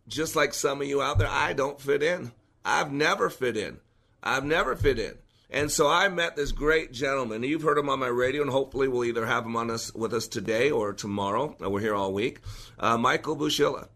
just 0.08 0.36
like 0.36 0.54
some 0.54 0.80
of 0.80 0.86
you 0.86 1.02
out 1.02 1.18
there, 1.18 1.28
I 1.28 1.52
don't 1.52 1.80
fit 1.80 2.02
in. 2.02 2.32
I've 2.64 2.92
never 2.92 3.30
fit 3.30 3.56
in. 3.56 3.78
I've 4.22 4.44
never 4.44 4.76
fit 4.76 4.98
in. 4.98 5.14
And 5.50 5.70
so 5.70 5.88
I 5.88 6.08
met 6.08 6.34
this 6.34 6.50
great 6.50 6.92
gentleman. 6.92 7.42
You've 7.42 7.62
heard 7.62 7.76
him 7.76 7.90
on 7.90 7.98
my 7.98 8.06
radio, 8.06 8.40
and 8.40 8.50
hopefully 8.50 8.88
we'll 8.88 9.04
either 9.04 9.26
have 9.26 9.44
him 9.44 9.54
on 9.56 9.70
us 9.70 9.92
with 9.94 10.14
us 10.14 10.26
today 10.26 10.70
or 10.70 10.94
tomorrow. 10.94 11.54
Uh, 11.62 11.68
We're 11.68 11.80
here 11.80 11.94
all 11.94 12.12
week. 12.12 12.40
Uh, 12.78 12.96
Michael 12.96 13.36
Bushilla. 13.36 13.88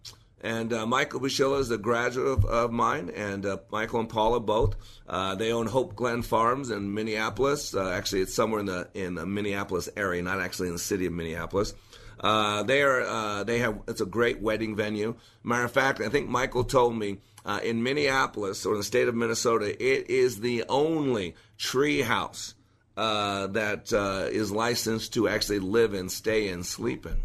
And 0.43 0.73
uh, 0.73 0.87
Michael 0.87 1.21
Bushilla 1.21 1.59
is 1.61 1.71
a 1.71 1.79
graduate 1.79 2.29
of, 2.29 2.45
of 2.45 2.71
mine, 2.73 3.11
and 3.17 3.47
uh, 3.47 3.57
Michael 3.73 4.01
and 4.01 4.09
Paula 4.09 4.39
both. 4.39 4.77
Uh, 5.09 5.35
they 5.35 5.51
own 5.51 5.67
Hope 5.67 5.97
Glen 5.97 6.21
Farms 6.21 6.71
in 6.71 6.93
Minneapolis. 6.93 7.75
Uh, 7.75 7.91
actually, 7.91 8.21
it's 8.21 8.35
somewhere 8.35 8.61
in 8.61 8.67
the 8.67 8.89
in 8.93 9.15
the 9.15 9.25
Minneapolis 9.25 9.89
area, 9.97 10.23
not 10.23 10.41
actually 10.41 10.69
in 10.69 10.75
the 10.75 10.79
city 10.79 11.07
of 11.07 11.15
Minneapolis. 11.15 11.73
Uh, 12.21 12.63
they 12.63 12.83
are 12.83 13.03
uh, 13.03 13.45
they 13.45 13.59
have 13.59 13.81
it's 13.89 14.01
a 14.01 14.07
great 14.07 14.41
wedding 14.41 14.75
venue. 14.75 15.15
Matter 15.43 15.65
of 15.65 15.73
fact, 15.73 16.01
I 16.01 16.09
think 16.09 16.29
Michael 16.29 16.65
told 16.65 16.97
me 16.97 17.19
uh, 17.45 17.61
in 17.63 17.83
Minneapolis 17.83 18.67
or 18.67 18.77
the 18.77 18.83
state 18.83 19.09
of 19.09 19.15
Minnesota, 19.15 19.71
it 19.71 20.11
is 20.11 20.41
the 20.41 20.65
only 20.69 21.35
tree 21.59 22.01
house 22.01 22.55
uh, 22.97 23.47
that 23.49 23.93
uh, 23.93 24.27
is 24.31 24.51
licensed 24.51 25.15
to 25.15 25.29
actually 25.29 25.59
live 25.59 25.95
and 25.95 26.11
stay 26.11 26.49
and 26.49 26.65
sleep 26.65 27.07
in. 27.07 27.17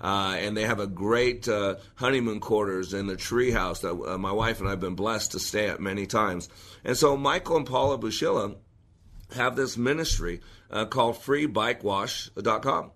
Uh, 0.00 0.36
and 0.38 0.56
they 0.56 0.64
have 0.64 0.78
a 0.78 0.86
great 0.86 1.48
uh, 1.48 1.76
honeymoon 1.94 2.38
quarters 2.38 2.92
in 2.92 3.06
the 3.06 3.16
treehouse 3.16 3.80
that 3.80 4.12
uh, 4.12 4.18
my 4.18 4.32
wife 4.32 4.58
and 4.58 4.68
I 4.68 4.72
have 4.72 4.80
been 4.80 4.94
blessed 4.94 5.32
to 5.32 5.38
stay 5.38 5.68
at 5.68 5.80
many 5.80 6.06
times. 6.06 6.50
And 6.84 6.96
so 6.96 7.16
Michael 7.16 7.56
and 7.56 7.66
Paula 7.66 7.98
Bushilla 7.98 8.56
have 9.34 9.56
this 9.56 9.76
ministry 9.76 10.42
uh, 10.70 10.84
called 10.84 11.16
FreeBikeWash.com. 11.16 12.92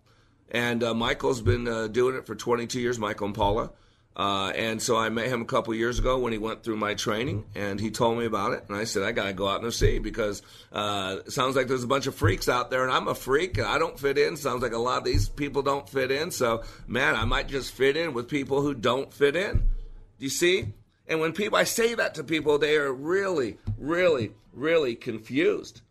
And 0.51 0.83
uh, 0.83 0.95
Michael's 0.95 1.41
been 1.41 1.69
uh, 1.69 1.87
doing 1.87 2.17
it 2.17 2.27
for 2.27 2.35
22 2.35 2.81
years, 2.81 2.99
Michael 2.99 3.27
and 3.27 3.35
Paula. 3.35 3.71
Uh, 4.17 4.53
and 4.57 4.83
so 4.83 4.97
I 4.97 5.09
met 5.09 5.29
him 5.29 5.41
a 5.41 5.45
couple 5.45 5.73
years 5.75 5.99
ago 5.99 6.19
when 6.19 6.33
he 6.33 6.39
went 6.39 6.65
through 6.65 6.77
my 6.77 6.95
training, 6.95 7.45
and 7.55 7.81
he 7.81 7.91
told 7.91 8.19
me 8.19 8.27
about 8.27 8.53
it. 8.53 8.65
And 8.69 8.77
I 8.77 8.85
said, 8.85 9.03
I 9.03 9.13
got 9.13 9.27
to 9.27 9.33
go 9.33 9.49
out 9.49 9.63
and 9.63 9.73
see 9.73 9.99
because 9.99 10.43
uh, 10.73 11.19
it 11.25 11.33
sounds 11.33 11.55
like 11.57 11.69
there's 11.69 11.85
a 11.85 11.89
bunch 11.89 12.07
of 12.07 12.15
freaks 12.15 12.49
out 12.49 12.71
there, 12.71 12.83
and 12.83 12.93
I'm 12.93 13.09
a 13.09 13.15
freak, 13.15 13.57
and 13.57 13.67
I 13.67 13.79
don't 13.79 13.99
fit 13.99 14.19
in. 14.19 14.37
Sounds 14.37 14.63
like 14.63 14.73
a 14.73 14.79
lot 14.79 14.99
of 14.99 15.05
these 15.05 15.29
people 15.29 15.63
don't 15.63 15.89
fit 15.89 16.11
in. 16.11 16.33
So, 16.33 16.65
man, 16.87 17.15
I 17.15 17.25
might 17.25 17.49
just 17.49 17.73
fit 17.73 17.97
in 17.97 18.13
with 18.13 18.29
people 18.29 18.61
who 18.61 18.75
don't 18.75 19.13
fit 19.13 19.37
in. 19.37 19.59
Do 19.59 20.25
you 20.25 20.29
see? 20.29 20.67
And 21.07 21.21
when 21.21 21.33
people, 21.33 21.57
I 21.57 21.65
say 21.65 21.95
that 21.95 22.15
to 22.17 22.25
people, 22.25 22.59
they 22.59 22.77
are 22.77 22.93
really, 22.93 23.59
really, 23.79 24.33
really 24.53 24.97
confused. 24.97 25.83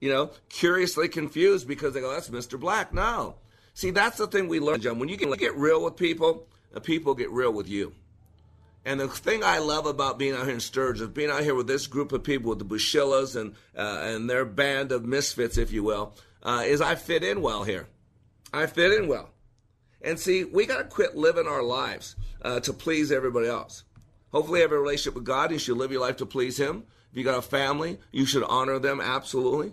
You 0.00 0.10
know, 0.10 0.30
curiously 0.50 1.08
confused 1.08 1.66
because 1.66 1.94
they 1.94 2.00
go, 2.00 2.12
that's 2.12 2.28
Mr. 2.28 2.60
Black. 2.60 2.92
No. 2.92 3.36
See, 3.74 3.90
that's 3.90 4.16
the 4.18 4.26
thing 4.26 4.48
we 4.48 4.60
learn, 4.60 4.80
John. 4.80 4.98
When 4.98 5.08
you 5.08 5.16
get, 5.16 5.36
get 5.38 5.56
real 5.56 5.84
with 5.84 5.96
people, 5.96 6.46
the 6.72 6.80
people 6.80 7.14
get 7.14 7.30
real 7.30 7.52
with 7.52 7.68
you. 7.68 7.92
And 8.84 9.00
the 9.00 9.08
thing 9.08 9.42
I 9.42 9.58
love 9.58 9.86
about 9.86 10.18
being 10.18 10.34
out 10.34 10.44
here 10.44 10.54
in 10.54 10.60
Sturgis, 10.60 11.08
being 11.08 11.30
out 11.30 11.42
here 11.42 11.54
with 11.54 11.66
this 11.66 11.86
group 11.86 12.12
of 12.12 12.22
people, 12.22 12.50
with 12.50 12.58
the 12.58 12.64
Bushillas 12.64 13.34
and 13.34 13.54
uh, 13.76 14.00
and 14.02 14.28
their 14.28 14.44
band 14.44 14.92
of 14.92 15.04
misfits, 15.04 15.56
if 15.56 15.72
you 15.72 15.82
will, 15.82 16.14
uh, 16.42 16.62
is 16.66 16.80
I 16.80 16.94
fit 16.94 17.24
in 17.24 17.40
well 17.40 17.64
here. 17.64 17.86
I 18.52 18.66
fit 18.66 18.92
in 18.92 19.08
well. 19.08 19.30
And 20.02 20.20
see, 20.20 20.44
we 20.44 20.66
got 20.66 20.78
to 20.78 20.84
quit 20.84 21.16
living 21.16 21.46
our 21.46 21.62
lives 21.62 22.14
uh, 22.42 22.60
to 22.60 22.74
please 22.74 23.10
everybody 23.10 23.48
else. 23.48 23.84
Hopefully, 24.32 24.58
you 24.60 24.64
have 24.64 24.72
a 24.72 24.78
relationship 24.78 25.14
with 25.14 25.24
God. 25.24 25.50
You 25.50 25.58
should 25.58 25.78
live 25.78 25.90
your 25.90 26.02
life 26.02 26.18
to 26.18 26.26
please 26.26 26.58
Him. 26.58 26.84
If 27.10 27.16
you 27.16 27.24
got 27.24 27.38
a 27.38 27.42
family, 27.42 27.98
you 28.12 28.26
should 28.26 28.42
honor 28.42 28.78
them 28.78 29.00
absolutely. 29.00 29.72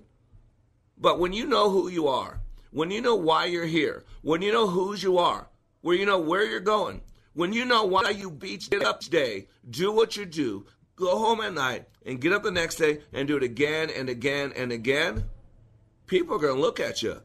But 0.98 1.20
when 1.20 1.34
you 1.34 1.46
know 1.46 1.70
who 1.70 1.90
you 1.90 2.08
are, 2.08 2.40
when 2.72 2.90
you 2.90 3.02
know 3.02 3.16
why 3.16 3.46
you're 3.46 3.66
here, 3.66 4.04
when 4.22 4.42
you 4.42 4.52
know 4.52 4.68
whose 4.68 5.04
you 5.04 5.18
are, 5.18 5.48
where 5.82 5.96
you 5.96 6.06
know 6.06 6.20
where 6.20 6.44
you're 6.44 6.60
going, 6.60 7.02
when 7.34 7.54
you 7.54 7.66
know 7.66 7.86
why 7.86 8.10
you 8.10 8.32
beach 8.32 8.70
get 8.70 8.84
up 8.84 9.00
today, 9.00 9.48
do 9.70 9.92
what 9.92 10.18
you 10.18 10.26
do, 10.26 10.66
go 10.96 11.18
home 11.18 11.42
at 11.42 11.54
night, 11.54 11.86
and 12.06 12.22
get 12.22 12.34
up 12.34 12.44
the 12.44 12.52
next 12.52 12.76
day 12.76 13.00
and 13.14 13.28
do 13.28 13.38
it 13.38 13.44
again 13.44 13.90
and 13.90 14.10
again 14.10 14.54
and 14.56 14.72
again, 14.72 15.24
people 16.08 16.36
are 16.36 16.40
going 16.40 16.56
to 16.56 16.62
look 16.62 16.80
at 16.80 17.02
you 17.04 17.22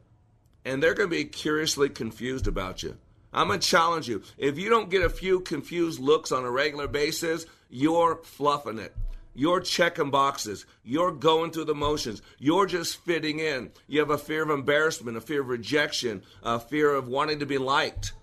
and 0.65 0.83
they're 0.83 0.95
going 0.95 1.09
to 1.09 1.17
be 1.17 1.25
curiously 1.25 1.89
confused 1.89 2.47
about 2.47 2.83
you. 2.83 2.97
I'm 3.33 3.49
going 3.49 3.61
to 3.61 3.67
challenge 3.67 4.09
you. 4.09 4.23
If 4.39 4.59
you 4.59 4.69
don't 4.69 4.91
get 4.91 5.03
a 5.03 5.11
few 5.11 5.41
confused 5.41 6.01
looks 6.01 6.33
on 6.33 6.45
a 6.45 6.51
regular 6.51 6.89
basis, 6.89 7.47
you're 7.69 8.17
fluffing 8.17 8.79
it. 8.79 8.95
You're 9.37 9.61
checking 9.61 10.11
boxes. 10.11 10.65
You're 10.83 11.13
going 11.13 11.51
through 11.51 11.67
the 11.67 11.75
motions. 11.75 12.23
You're 12.39 12.65
just 12.65 12.97
fitting 13.05 13.39
in. 13.39 13.71
You 13.87 14.01
have 14.01 14.09
a 14.09 14.17
fear 14.17 14.43
of 14.43 14.49
embarrassment, 14.51 15.19
a 15.19 15.21
fear 15.21 15.43
of 15.43 15.49
rejection, 15.49 16.23
a 16.43 16.59
fear 16.59 16.95
of 16.95 17.07
wanting 17.07 17.41
to 17.41 17.47
be 17.47 17.59
liked. 17.59 18.15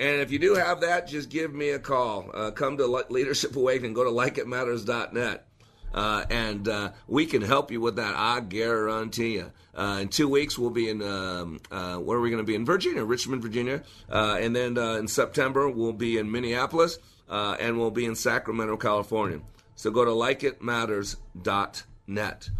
And 0.00 0.20
if 0.20 0.32
you 0.32 0.40
do 0.40 0.54
have 0.54 0.80
that, 0.80 1.06
just 1.06 1.28
give 1.30 1.54
me 1.54 1.70
a 1.70 1.78
call. 1.78 2.30
Uh, 2.34 2.50
come 2.50 2.76
to 2.78 2.86
Le- 2.86 3.04
Leadership 3.10 3.54
Awakening. 3.54 3.94
Go 3.94 4.02
to 4.02 4.10
likeitmatters.net. 4.10 5.46
Uh, 5.94 6.24
and 6.30 6.68
uh, 6.68 6.92
we 7.06 7.26
can 7.26 7.42
help 7.42 7.70
you 7.70 7.80
with 7.80 7.96
that. 7.96 8.14
I 8.16 8.40
guarantee 8.40 9.34
you. 9.34 9.52
Uh, 9.74 9.98
in 10.02 10.08
two 10.08 10.28
weeks, 10.28 10.58
we'll 10.58 10.70
be 10.70 10.88
in 10.88 11.00
um, 11.00 11.60
uh, 11.70 11.96
where 11.96 12.18
are 12.18 12.20
we 12.20 12.30
going 12.30 12.42
to 12.42 12.46
be 12.46 12.56
in 12.56 12.64
Virginia, 12.64 13.04
Richmond, 13.04 13.42
Virginia, 13.42 13.82
uh, 14.10 14.36
and 14.40 14.54
then 14.54 14.76
uh, 14.76 14.94
in 14.94 15.06
September 15.06 15.68
we'll 15.68 15.92
be 15.92 16.18
in 16.18 16.30
Minneapolis, 16.30 16.98
and 17.28 17.78
we'll 17.78 17.92
be 17.92 18.04
in 18.04 18.16
Sacramento, 18.16 18.76
California. 18.76 19.40
So 19.80 19.90
go 19.90 20.04
to 20.04 20.10
likeitmatters.net. 20.10 22.50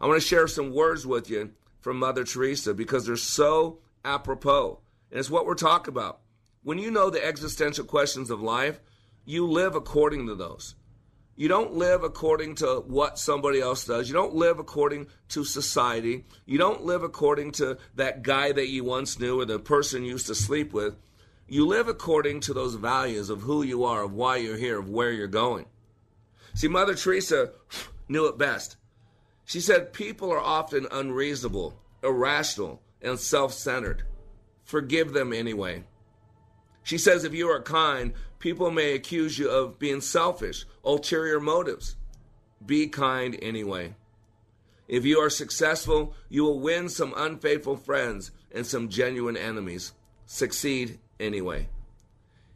I 0.00 0.06
want 0.06 0.22
to 0.22 0.26
share 0.26 0.48
some 0.48 0.72
words 0.72 1.06
with 1.06 1.28
you 1.28 1.52
from 1.82 1.98
Mother 1.98 2.24
Teresa 2.24 2.72
because 2.72 3.04
they're 3.04 3.16
so 3.16 3.80
apropos, 4.06 4.80
and 5.10 5.20
it's 5.20 5.28
what 5.28 5.44
we're 5.44 5.52
talking 5.52 5.92
about. 5.92 6.20
When 6.62 6.78
you 6.78 6.90
know 6.90 7.10
the 7.10 7.22
existential 7.22 7.84
questions 7.84 8.30
of 8.30 8.40
life, 8.40 8.80
you 9.26 9.46
live 9.46 9.74
according 9.74 10.28
to 10.28 10.34
those. 10.34 10.74
You 11.36 11.46
don't 11.46 11.74
live 11.74 12.04
according 12.04 12.54
to 12.54 12.82
what 12.86 13.18
somebody 13.18 13.60
else 13.60 13.84
does. 13.84 14.08
You 14.08 14.14
don't 14.14 14.34
live 14.34 14.58
according 14.58 15.08
to 15.28 15.44
society. 15.44 16.24
You 16.46 16.56
don't 16.56 16.86
live 16.86 17.02
according 17.02 17.52
to 17.52 17.76
that 17.96 18.22
guy 18.22 18.50
that 18.50 18.70
you 18.70 18.82
once 18.82 19.20
knew 19.20 19.38
or 19.38 19.44
the 19.44 19.58
person 19.58 20.04
you 20.04 20.12
used 20.12 20.28
to 20.28 20.34
sleep 20.34 20.72
with. 20.72 20.96
You 21.46 21.66
live 21.66 21.88
according 21.88 22.40
to 22.40 22.54
those 22.54 22.76
values 22.76 23.28
of 23.28 23.42
who 23.42 23.62
you 23.62 23.84
are, 23.84 24.04
of 24.04 24.14
why 24.14 24.36
you're 24.36 24.56
here, 24.56 24.78
of 24.78 24.88
where 24.88 25.12
you're 25.12 25.26
going. 25.26 25.66
See, 26.54 26.68
Mother 26.68 26.94
Teresa 26.94 27.52
knew 28.08 28.26
it 28.26 28.38
best. 28.38 28.76
She 29.44 29.60
said, 29.60 29.92
People 29.92 30.30
are 30.32 30.40
often 30.40 30.86
unreasonable, 30.90 31.74
irrational, 32.02 32.80
and 33.00 33.18
self 33.18 33.52
centered. 33.52 34.04
Forgive 34.64 35.12
them 35.12 35.32
anyway. 35.32 35.84
She 36.82 36.98
says, 36.98 37.24
If 37.24 37.34
you 37.34 37.48
are 37.48 37.62
kind, 37.62 38.12
people 38.38 38.70
may 38.70 38.92
accuse 38.94 39.38
you 39.38 39.48
of 39.50 39.78
being 39.78 40.00
selfish, 40.00 40.64
ulterior 40.84 41.40
motives. 41.40 41.96
Be 42.64 42.86
kind 42.86 43.36
anyway. 43.42 43.94
If 44.88 45.04
you 45.04 45.18
are 45.20 45.30
successful, 45.30 46.14
you 46.28 46.44
will 46.44 46.60
win 46.60 46.88
some 46.88 47.14
unfaithful 47.16 47.76
friends 47.76 48.30
and 48.54 48.66
some 48.66 48.88
genuine 48.88 49.36
enemies. 49.36 49.92
Succeed 50.26 50.98
anyway. 51.18 51.68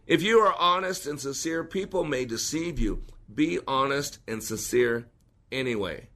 If 0.07 0.23
you 0.23 0.39
are 0.41 0.55
honest 0.59 1.07
and 1.07 1.21
sincere, 1.21 1.65
people 1.65 2.05
may 2.05 2.25
deceive 2.25 2.79
you. 2.79 3.03
Be 3.33 3.59
honest 3.67 4.19
and 4.27 4.43
sincere 4.43 5.07
anyway. 5.51 6.09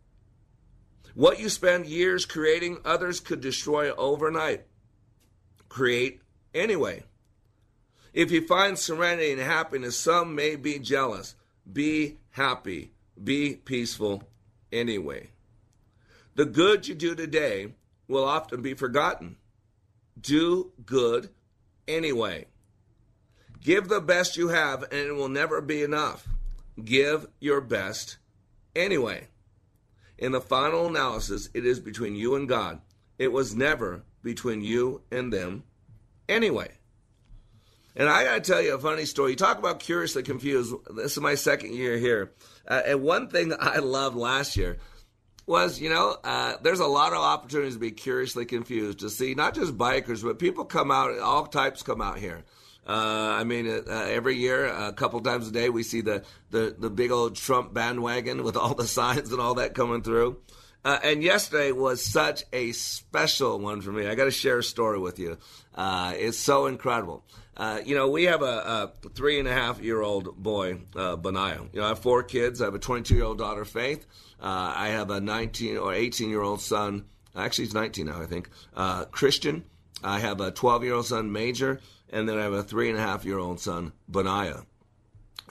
What 1.14 1.40
you 1.40 1.49
spend 1.49 1.87
years 1.87 2.25
creating, 2.25 2.79
others 2.85 3.20
could 3.20 3.40
destroy 3.40 3.92
overnight. 3.92 4.64
Create 5.68 6.20
anyway. 6.55 7.05
If 8.12 8.31
you 8.31 8.46
find 8.46 8.79
serenity 8.79 9.33
and 9.33 9.40
happiness, 9.40 9.96
some 9.96 10.35
may 10.35 10.57
be 10.57 10.79
jealous. 10.79 11.35
Be 11.70 12.18
happy. 12.31 12.92
Be 13.23 13.55
peaceful 13.55 14.25
anyway. 14.73 15.31
The 16.35 16.44
good 16.44 16.88
you 16.88 16.94
do 16.94 17.14
today 17.14 17.75
will 18.09 18.25
often 18.25 18.62
be 18.62 18.75
forgotten. 18.75 19.37
Do 20.20 20.73
good 20.85 21.31
anyway. 21.87 22.46
Give 23.62 23.88
the 23.88 24.01
best 24.01 24.37
you 24.37 24.49
have, 24.49 24.83
and 24.85 24.92
it 24.92 25.12
will 25.14 25.29
never 25.29 25.61
be 25.61 25.83
enough. 25.83 26.27
Give 26.85 27.27
your 27.40 27.61
best 27.61 28.19
anyway. 28.75 29.29
In 30.19 30.33
the 30.33 30.40
final 30.40 30.87
analysis, 30.87 31.49
it 31.55 31.64
is 31.64 31.81
between 31.81 32.14
you 32.14 32.35
and 32.35 32.49
God. 32.49 32.81
It 33.19 33.33
was 33.33 33.55
never 33.55 34.05
between 34.23 34.62
you 34.62 35.03
and 35.11 35.33
them 35.33 35.64
anyway. 36.29 36.71
And 37.97 38.09
I 38.09 38.25
got 38.25 38.45
to 38.45 38.53
tell 38.53 38.62
you 38.62 38.75
a 38.75 38.79
funny 38.79 39.05
story. 39.05 39.33
You 39.33 39.37
talk 39.37 39.59
about 39.59 39.81
curiously 39.81 40.23
confused. 40.23 40.75
This 40.95 41.12
is 41.12 41.21
my 41.21 41.35
second 41.35 41.75
year 41.75 41.99
here. 41.99 42.33
Uh, 42.66 42.83
and 42.87 43.03
one 43.03 43.29
thing 43.29 43.53
I 43.59 43.79
loved 43.79 44.16
last 44.16 44.57
year 44.57 44.79
was, 45.47 45.81
you 45.81 45.90
know, 45.90 46.16
uh, 46.23 46.55
there's 46.62 46.81
a 46.81 46.87
lot 46.87 47.12
of 47.12 47.19
opportunities 47.19 47.75
to 47.75 47.81
be 47.81 47.90
curiously 47.90 48.45
confused, 48.45 49.01
to 49.01 49.11
see 49.11 49.35
not 49.35 49.55
just 49.55 49.77
bikers, 49.77 50.23
but 50.23 50.38
people 50.38 50.64
come 50.64 50.90
out, 50.90 51.19
all 51.19 51.47
types 51.47 51.83
come 51.83 52.01
out 52.01 52.19
here. 52.19 52.45
Uh, 52.87 53.37
I 53.38 53.45
mean, 53.45 53.69
uh, 53.69 53.90
every 53.90 54.37
year, 54.37 54.66
a 54.66 54.93
couple 54.93 55.21
times 55.21 55.49
a 55.49 55.53
day, 55.53 55.69
we 55.69 55.83
see 55.83 56.01
the, 56.01 56.25
the, 56.51 56.75
the 56.79 56.90
big 56.90 57.11
old 57.11 57.37
Trump 57.37 57.73
bandwagon 57.73 58.43
with 58.43 58.57
all 58.57 58.75
the 58.75 58.87
signs 58.99 59.33
and 59.33 59.40
all 59.40 59.55
that 59.55 59.75
coming 59.75 60.03
through. 60.03 60.38
Uh, 60.85 60.99
and 61.05 61.23
yesterday 61.23 61.73
was 61.73 62.05
such 62.05 62.45
a 62.53 62.73
special 62.73 63.59
one 63.59 63.83
for 63.83 63.93
me. 63.93 64.07
I 64.07 64.14
got 64.14 64.25
to 64.25 64.31
share 64.31 64.59
a 64.59 64.62
story 64.62 64.99
with 64.99 65.19
you. 65.19 65.37
Uh, 65.75 66.14
it's 66.16 66.38
so 66.38 66.66
incredible. 66.66 67.23
Uh, 67.57 67.81
you 67.85 67.95
know, 67.95 68.09
we 68.09 68.25
have 68.25 68.40
a, 68.40 68.90
a, 69.05 69.09
three 69.11 69.38
and 69.38 69.47
a 69.47 69.53
half 69.53 69.83
year 69.83 70.01
old 70.01 70.35
boy, 70.37 70.79
uh. 70.97 71.16
You 71.23 71.33
know, 71.33 71.85
I 71.85 71.88
have 71.88 71.99
four 71.99 72.23
kids. 72.23 72.62
I 72.62 72.64
have 72.64 72.75
a 72.75 72.79
22 72.79 73.14
year 73.14 73.25
old 73.25 73.37
daughter, 73.37 73.66
Faith. 73.66 74.07
Uh, 74.40 74.73
I 74.75 74.88
have 74.88 75.11
a 75.11 75.21
19 75.21 75.77
or 75.77 75.93
18 75.93 76.31
year 76.31 76.40
old 76.40 76.62
son. 76.62 77.05
Actually, 77.37 77.66
he's 77.66 77.75
19 77.75 78.07
now, 78.07 78.23
I 78.23 78.27
think. 78.27 78.49
Uh, 78.75 79.05
Christian. 79.05 79.64
I 80.03 80.21
have 80.21 80.40
a 80.40 80.51
12 80.51 80.85
year 80.85 80.95
old 80.95 81.07
son, 81.07 81.31
Major. 81.31 81.81
And 82.11 82.29
then 82.29 82.38
I 82.38 82.42
have 82.42 82.53
a 82.53 82.62
three 82.62 82.90
and 82.90 82.99
a 82.99 83.03
half 83.03 83.25
year 83.25 83.38
old 83.38 83.61
son, 83.61 83.92
Benaiah. 84.09 84.64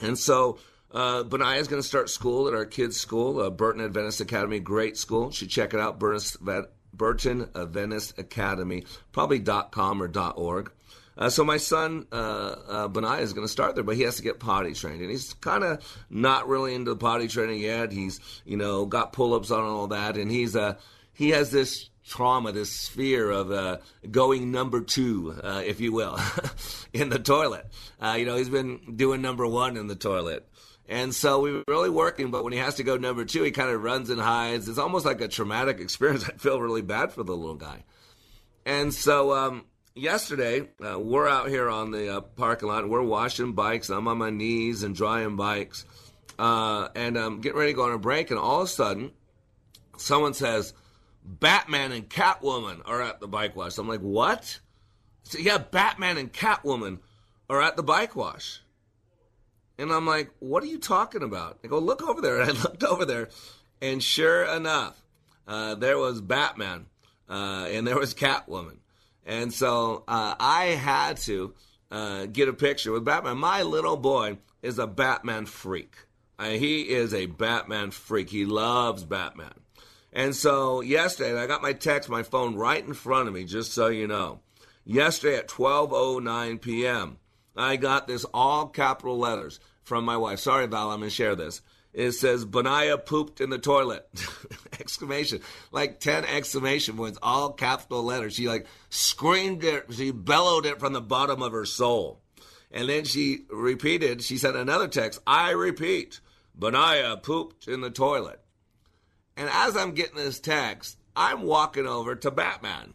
And 0.00 0.18
so 0.18 0.58
uh, 0.92 1.24
is 1.24 1.68
going 1.68 1.82
to 1.82 1.86
start 1.86 2.10
school 2.10 2.48
at 2.48 2.54
our 2.54 2.66
kids' 2.66 2.98
school, 2.98 3.40
uh, 3.40 3.50
Burton 3.50 3.82
Adventist 3.82 4.20
Academy. 4.20 4.60
Great 4.60 4.96
school. 4.96 5.30
Should 5.30 5.50
check 5.50 5.74
it 5.74 5.80
out, 5.80 5.98
Burton, 5.98 6.66
Burton 6.92 7.48
Adventist 7.54 8.18
Academy, 8.18 8.84
probably 9.12 9.40
.com 9.40 10.02
or 10.02 10.10
.org. 10.36 10.72
Uh, 11.18 11.28
so 11.28 11.44
my 11.44 11.58
son 11.58 12.06
uh, 12.12 12.86
uh, 12.86 13.18
is 13.20 13.34
going 13.34 13.46
to 13.46 13.52
start 13.52 13.74
there, 13.74 13.84
but 13.84 13.94
he 13.94 14.02
has 14.02 14.16
to 14.16 14.22
get 14.22 14.40
potty 14.40 14.72
trained, 14.72 15.02
and 15.02 15.10
he's 15.10 15.34
kind 15.34 15.62
of 15.62 15.84
not 16.08 16.48
really 16.48 16.74
into 16.74 16.96
potty 16.96 17.28
training 17.28 17.60
yet. 17.60 17.92
He's 17.92 18.20
you 18.46 18.56
know 18.56 18.86
got 18.86 19.12
pull-ups 19.12 19.50
on 19.50 19.60
and 19.60 19.68
all 19.68 19.88
that, 19.88 20.16
and 20.16 20.30
he's 20.30 20.56
uh, 20.56 20.76
he 21.12 21.30
has 21.30 21.50
this 21.50 21.89
trauma, 22.06 22.52
this 22.52 22.88
fear 22.88 23.30
of 23.30 23.50
uh, 23.50 23.78
going 24.10 24.50
number 24.50 24.80
two, 24.80 25.38
uh, 25.42 25.62
if 25.64 25.80
you 25.80 25.92
will, 25.92 26.18
in 26.92 27.08
the 27.08 27.18
toilet. 27.18 27.66
Uh, 28.00 28.16
you 28.18 28.26
know, 28.26 28.36
he's 28.36 28.48
been 28.48 28.96
doing 28.96 29.22
number 29.22 29.46
one 29.46 29.76
in 29.76 29.86
the 29.86 29.96
toilet. 29.96 30.46
And 30.88 31.14
so 31.14 31.40
we 31.40 31.52
were 31.52 31.64
really 31.68 31.88
working, 31.88 32.32
but 32.32 32.42
when 32.42 32.52
he 32.52 32.58
has 32.58 32.74
to 32.76 32.82
go 32.82 32.96
number 32.96 33.24
two, 33.24 33.44
he 33.44 33.52
kind 33.52 33.70
of 33.70 33.80
runs 33.80 34.10
and 34.10 34.20
hides. 34.20 34.68
It's 34.68 34.78
almost 34.78 35.06
like 35.06 35.20
a 35.20 35.28
traumatic 35.28 35.78
experience. 35.80 36.28
I 36.28 36.32
feel 36.32 36.60
really 36.60 36.82
bad 36.82 37.12
for 37.12 37.22
the 37.22 37.36
little 37.36 37.54
guy. 37.54 37.84
And 38.66 38.92
so 38.92 39.32
um, 39.32 39.66
yesterday, 39.94 40.68
uh, 40.84 40.98
we're 40.98 41.28
out 41.28 41.48
here 41.48 41.68
on 41.68 41.92
the 41.92 42.16
uh, 42.16 42.20
parking 42.20 42.68
lot. 42.68 42.88
We're 42.88 43.02
washing 43.02 43.52
bikes. 43.52 43.88
I'm 43.88 44.08
on 44.08 44.18
my 44.18 44.30
knees 44.30 44.82
and 44.82 44.94
drying 44.94 45.36
bikes. 45.36 45.84
Uh, 46.38 46.88
and 46.96 47.16
I'm 47.16 47.40
getting 47.40 47.58
ready 47.58 47.72
to 47.72 47.76
go 47.76 47.84
on 47.84 47.92
a 47.92 47.98
break. 47.98 48.30
And 48.30 48.40
all 48.40 48.62
of 48.62 48.64
a 48.64 48.70
sudden, 48.70 49.12
someone 49.96 50.34
says, 50.34 50.74
Batman 51.24 51.92
and 51.92 52.08
Catwoman 52.08 52.82
are 52.84 53.02
at 53.02 53.20
the 53.20 53.28
bike 53.28 53.56
wash. 53.56 53.78
I'm 53.78 53.88
like, 53.88 54.00
what? 54.00 54.58
So, 55.22 55.38
yeah, 55.38 55.58
Batman 55.58 56.18
and 56.18 56.32
Catwoman 56.32 56.98
are 57.48 57.62
at 57.62 57.76
the 57.76 57.82
bike 57.82 58.16
wash. 58.16 58.60
And 59.78 59.92
I'm 59.92 60.06
like, 60.06 60.30
what 60.40 60.62
are 60.62 60.66
you 60.66 60.78
talking 60.78 61.22
about? 61.22 61.58
I 61.64 61.68
go, 61.68 61.78
look 61.78 62.02
over 62.02 62.20
there. 62.20 62.40
And 62.40 62.50
I 62.50 62.62
looked 62.62 62.84
over 62.84 63.04
there, 63.04 63.28
and 63.80 64.02
sure 64.02 64.44
enough, 64.44 65.00
uh, 65.46 65.74
there 65.74 65.98
was 65.98 66.20
Batman 66.20 66.86
uh, 67.30 67.68
and 67.70 67.86
there 67.86 67.98
was 67.98 68.14
Catwoman. 68.14 68.78
And 69.24 69.52
so 69.52 70.04
uh, 70.08 70.34
I 70.38 70.66
had 70.66 71.18
to 71.18 71.54
uh, 71.90 72.26
get 72.26 72.48
a 72.48 72.52
picture 72.52 72.92
with 72.92 73.04
Batman. 73.04 73.38
My 73.38 73.62
little 73.62 73.96
boy 73.96 74.38
is 74.62 74.78
a 74.78 74.86
Batman 74.86 75.46
freak. 75.46 75.94
Uh, 76.38 76.50
he 76.50 76.82
is 76.82 77.14
a 77.14 77.26
Batman 77.26 77.90
freak. 77.90 78.30
He 78.30 78.44
loves 78.44 79.04
Batman. 79.04 79.54
And 80.12 80.34
so 80.34 80.80
yesterday, 80.80 81.38
I 81.40 81.46
got 81.46 81.62
my 81.62 81.72
text, 81.72 82.08
my 82.08 82.22
phone 82.22 82.56
right 82.56 82.84
in 82.84 82.94
front 82.94 83.28
of 83.28 83.34
me, 83.34 83.44
just 83.44 83.72
so 83.72 83.88
you 83.88 84.06
know. 84.06 84.40
Yesterday 84.84 85.36
at 85.36 85.48
12:09 85.48 86.60
p.m., 86.60 87.18
I 87.56 87.76
got 87.76 88.06
this 88.08 88.24
all 88.32 88.66
capital 88.66 89.18
letters 89.18 89.60
from 89.82 90.04
my 90.04 90.16
wife. 90.16 90.40
Sorry, 90.40 90.66
Val, 90.66 90.90
I'm 90.90 91.00
going 91.00 91.10
to 91.10 91.14
share 91.14 91.36
this. 91.36 91.62
It 91.92 92.12
says 92.12 92.44
Benaiah 92.44 92.98
pooped 92.98 93.40
in 93.40 93.50
the 93.50 93.58
toilet! 93.58 94.08
exclamation, 94.80 95.40
like 95.72 96.00
ten 96.00 96.24
exclamation 96.24 96.96
points, 96.96 97.18
all 97.22 97.52
capital 97.52 98.02
letters. 98.02 98.34
She 98.34 98.48
like 98.48 98.66
screamed 98.88 99.64
it, 99.64 99.86
she 99.92 100.10
bellowed 100.10 100.66
it 100.66 100.80
from 100.80 100.92
the 100.92 101.00
bottom 101.00 101.42
of 101.42 101.52
her 101.52 101.64
soul, 101.64 102.20
and 102.70 102.88
then 102.88 103.04
she 103.04 103.44
repeated. 103.50 104.22
She 104.22 104.38
sent 104.38 104.56
another 104.56 104.88
text. 104.88 105.20
I 105.26 105.50
repeat, 105.50 106.20
Benaiah 106.54 107.16
pooped 107.18 107.68
in 107.68 107.80
the 107.80 107.90
toilet. 107.90 108.40
And 109.40 109.48
as 109.50 109.74
I'm 109.74 109.92
getting 109.92 110.16
this 110.16 110.38
text, 110.38 110.98
I'm 111.16 111.44
walking 111.44 111.86
over 111.86 112.14
to 112.14 112.30
Batman. 112.30 112.92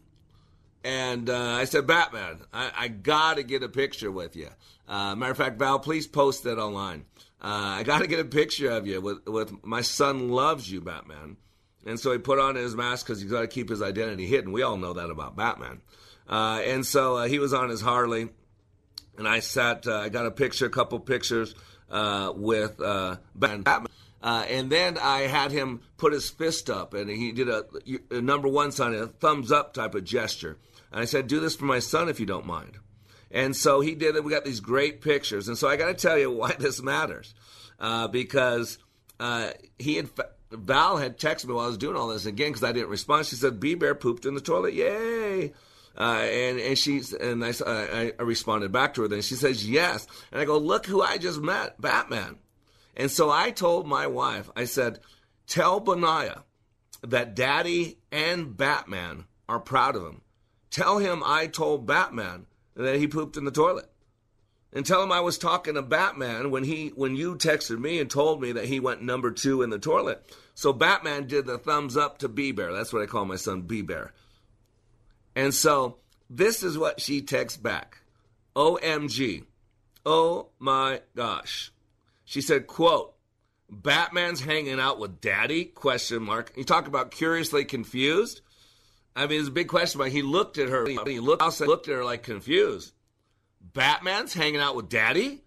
And 0.84 1.28
uh, 1.28 1.34
I 1.34 1.64
said, 1.64 1.88
Batman, 1.88 2.38
I, 2.52 2.70
I 2.76 2.88
got 2.88 3.38
to 3.38 3.42
get 3.42 3.64
a 3.64 3.68
picture 3.68 4.12
with 4.12 4.36
you. 4.36 4.50
Uh, 4.86 5.16
matter 5.16 5.32
of 5.32 5.38
fact, 5.38 5.58
Val, 5.58 5.80
please 5.80 6.06
post 6.06 6.44
that 6.44 6.56
online. 6.56 7.04
Uh, 7.42 7.78
I 7.78 7.82
got 7.82 8.02
to 8.02 8.06
get 8.06 8.20
a 8.20 8.24
picture 8.24 8.70
of 8.70 8.86
you 8.86 9.00
with, 9.00 9.26
with 9.26 9.64
my 9.64 9.80
son 9.80 10.28
loves 10.28 10.70
you, 10.70 10.80
Batman. 10.80 11.36
And 11.84 11.98
so 11.98 12.12
he 12.12 12.18
put 12.18 12.38
on 12.38 12.54
his 12.54 12.76
mask 12.76 13.06
because 13.06 13.20
he's 13.20 13.32
got 13.32 13.40
to 13.40 13.48
keep 13.48 13.68
his 13.68 13.82
identity 13.82 14.28
hidden. 14.28 14.52
We 14.52 14.62
all 14.62 14.76
know 14.76 14.92
that 14.92 15.10
about 15.10 15.34
Batman. 15.34 15.80
Uh, 16.28 16.62
and 16.64 16.86
so 16.86 17.16
uh, 17.16 17.26
he 17.26 17.40
was 17.40 17.54
on 17.54 17.70
his 17.70 17.80
Harley, 17.80 18.28
and 19.18 19.26
I 19.26 19.40
sat. 19.40 19.84
Uh, 19.88 19.96
I 19.96 20.10
got 20.10 20.26
a 20.26 20.30
picture, 20.30 20.66
a 20.66 20.70
couple 20.70 21.00
pictures 21.00 21.56
uh, 21.90 22.32
with 22.36 22.80
uh, 22.80 23.16
Batman. 23.34 23.85
Uh, 24.22 24.44
and 24.48 24.70
then 24.70 24.98
I 24.98 25.22
had 25.22 25.52
him 25.52 25.80
put 25.98 26.12
his 26.12 26.30
fist 26.30 26.70
up, 26.70 26.94
and 26.94 27.08
he 27.10 27.32
did 27.32 27.48
a, 27.48 27.66
a 28.10 28.20
number 28.20 28.48
one 28.48 28.72
sign, 28.72 28.94
a 28.94 29.06
thumbs 29.06 29.52
up 29.52 29.74
type 29.74 29.94
of 29.94 30.04
gesture. 30.04 30.58
And 30.90 31.00
I 31.00 31.04
said, 31.04 31.26
"Do 31.26 31.40
this 31.40 31.56
for 31.56 31.64
my 31.66 31.78
son, 31.78 32.08
if 32.08 32.18
you 32.18 32.26
don't 32.26 32.46
mind." 32.46 32.78
And 33.30 33.54
so 33.54 33.80
he 33.80 33.94
did 33.94 34.16
it. 34.16 34.24
We 34.24 34.32
got 34.32 34.44
these 34.44 34.60
great 34.60 35.00
pictures. 35.00 35.48
And 35.48 35.58
so 35.58 35.68
I 35.68 35.76
got 35.76 35.86
to 35.86 35.94
tell 35.94 36.18
you 36.18 36.30
why 36.32 36.52
this 36.52 36.82
matters, 36.82 37.34
uh, 37.78 38.08
because 38.08 38.78
uh, 39.20 39.50
he 39.78 39.96
had 39.96 40.08
Val 40.50 40.96
had 40.96 41.18
texted 41.18 41.46
me 41.46 41.54
while 41.54 41.64
I 41.64 41.68
was 41.68 41.78
doing 41.78 41.96
all 41.96 42.08
this 42.08 42.26
again 42.26 42.50
because 42.50 42.64
I 42.64 42.72
didn't 42.72 42.88
respond. 42.88 43.26
She 43.26 43.36
said, 43.36 43.60
"B 43.60 43.74
Bear 43.74 43.94
pooped 43.94 44.26
in 44.26 44.34
the 44.34 44.40
toilet, 44.40 44.74
yay!" 44.74 45.52
Uh, 45.98 46.00
and 46.00 46.58
and 46.60 46.78
she 46.78 47.02
and 47.20 47.44
I, 47.44 47.52
I, 47.66 48.12
I 48.18 48.22
responded 48.22 48.70
back 48.70 48.94
to 48.94 49.02
her. 49.02 49.08
Then 49.08 49.22
she 49.22 49.34
says 49.34 49.68
yes, 49.68 50.06
and 50.30 50.40
I 50.40 50.44
go, 50.44 50.58
"Look 50.58 50.86
who 50.86 51.02
I 51.02 51.18
just 51.18 51.40
met, 51.40 51.80
Batman." 51.80 52.36
And 52.96 53.10
so 53.10 53.30
I 53.30 53.50
told 53.50 53.86
my 53.86 54.06
wife, 54.06 54.50
I 54.56 54.64
said, 54.64 55.00
"Tell 55.46 55.80
Benaiah 55.80 56.44
that 57.02 57.34
Daddy 57.34 57.98
and 58.10 58.56
Batman 58.56 59.26
are 59.48 59.60
proud 59.60 59.96
of 59.96 60.02
him. 60.02 60.22
Tell 60.70 60.98
him 60.98 61.22
I 61.24 61.46
told 61.46 61.86
Batman 61.86 62.46
that 62.74 62.96
he 62.96 63.06
pooped 63.06 63.36
in 63.36 63.44
the 63.44 63.50
toilet." 63.50 63.90
and 64.76 64.84
tell 64.84 65.02
him 65.02 65.10
I 65.10 65.20
was 65.20 65.38
talking 65.38 65.72
to 65.74 65.82
Batman 65.82 66.50
when 66.50 66.62
he 66.62 66.88
when 66.88 67.16
you 67.16 67.36
texted 67.36 67.78
me 67.78 67.98
and 67.98 68.10
told 68.10 68.42
me 68.42 68.52
that 68.52 68.66
he 68.66 68.78
went 68.78 69.00
number 69.00 69.30
two 69.30 69.62
in 69.62 69.70
the 69.70 69.78
toilet. 69.78 70.22
So 70.54 70.74
Batman 70.74 71.26
did 71.26 71.46
the 71.46 71.56
thumbs 71.56 71.96
up 71.96 72.18
to 72.18 72.28
B 72.28 72.52
Bear. 72.52 72.74
That's 72.74 72.92
what 72.92 73.02
I 73.02 73.06
call 73.06 73.24
my 73.24 73.36
son 73.36 73.62
B 73.62 73.80
Bear. 73.80 74.12
And 75.34 75.54
so 75.54 75.96
this 76.28 76.62
is 76.62 76.76
what 76.76 77.00
she 77.00 77.22
texts 77.22 77.58
back. 77.58 78.02
OMG. 78.54 79.44
Oh 80.04 80.48
my 80.58 81.00
gosh. 81.14 81.72
She 82.26 82.40
said, 82.42 82.66
quote, 82.66 83.14
Batman's 83.70 84.40
hanging 84.40 84.78
out 84.78 84.98
with 84.98 85.20
daddy? 85.20 85.64
Question 85.64 86.22
mark. 86.22 86.52
You 86.56 86.64
talk 86.64 86.86
about 86.88 87.12
curiously 87.12 87.64
confused. 87.64 88.42
I 89.14 89.26
mean, 89.26 89.40
it's 89.40 89.48
a 89.48 89.52
big 89.52 89.68
question 89.68 89.98
mark. 89.98 90.10
He 90.10 90.22
looked 90.22 90.58
at 90.58 90.68
her. 90.68 90.86
He 90.86 91.20
looked, 91.20 91.60
looked 91.60 91.88
at 91.88 91.94
her 91.94 92.04
like 92.04 92.22
confused. 92.24 92.92
Batman's 93.72 94.34
hanging 94.34 94.60
out 94.60 94.76
with 94.76 94.88
Daddy? 94.88 95.42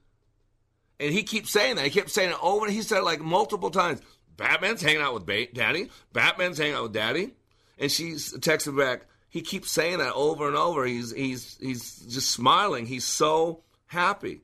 And 1.00 1.14
he 1.14 1.24
keeps 1.24 1.52
saying 1.52 1.76
that. 1.76 1.86
He 1.86 1.92
kept 1.92 2.10
saying 2.10 2.32
it 2.32 2.38
over 2.42 2.66
and 2.66 2.74
he 2.74 2.82
said 2.82 3.00
it 3.00 3.04
like 3.04 3.22
multiple 3.22 3.72
times. 3.72 4.02
Batman's 4.36 4.82
hanging 4.82 5.02
out 5.02 5.14
with 5.14 5.26
ba- 5.26 5.52
Daddy. 5.54 5.90
Batman's 6.14 6.58
hanging 6.58 6.76
out 6.76 6.84
with 6.84 6.94
Daddy. 6.94 7.34
And 7.78 7.92
she's 7.92 8.34
texting 8.34 8.78
back. 8.78 9.06
He 9.30 9.42
keeps 9.42 9.72
saying 9.72 10.00
that 10.00 10.14
over 10.14 10.48
and 10.48 10.58
over. 10.58 10.86
He's 10.86 11.12
he's 11.12 11.58
he's 11.62 11.98
just 11.98 12.32
smiling. 12.32 12.86
He's 12.86 13.06
so 13.06 13.64
happy. 13.86 14.42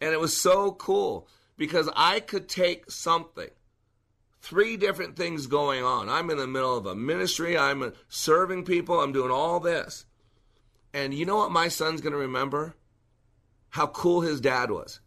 And 0.00 0.12
it 0.12 0.20
was 0.20 0.36
so 0.36 0.72
cool 0.72 1.28
because 1.56 1.88
I 1.94 2.20
could 2.20 2.48
take 2.48 2.90
something 2.90 3.50
three 4.40 4.76
different 4.76 5.16
things 5.16 5.48
going 5.48 5.82
on. 5.82 6.08
I'm 6.08 6.30
in 6.30 6.38
the 6.38 6.46
middle 6.46 6.76
of 6.76 6.86
a 6.86 6.94
ministry, 6.94 7.58
I'm 7.58 7.92
serving 8.08 8.64
people, 8.64 9.00
I'm 9.00 9.12
doing 9.12 9.32
all 9.32 9.58
this. 9.58 10.04
And 10.94 11.12
you 11.12 11.26
know 11.26 11.36
what 11.36 11.50
my 11.50 11.68
son's 11.68 12.00
going 12.00 12.12
to 12.12 12.18
remember? 12.18 12.74
How 13.70 13.88
cool 13.88 14.20
his 14.20 14.40
dad 14.40 14.70
was. 14.70 15.00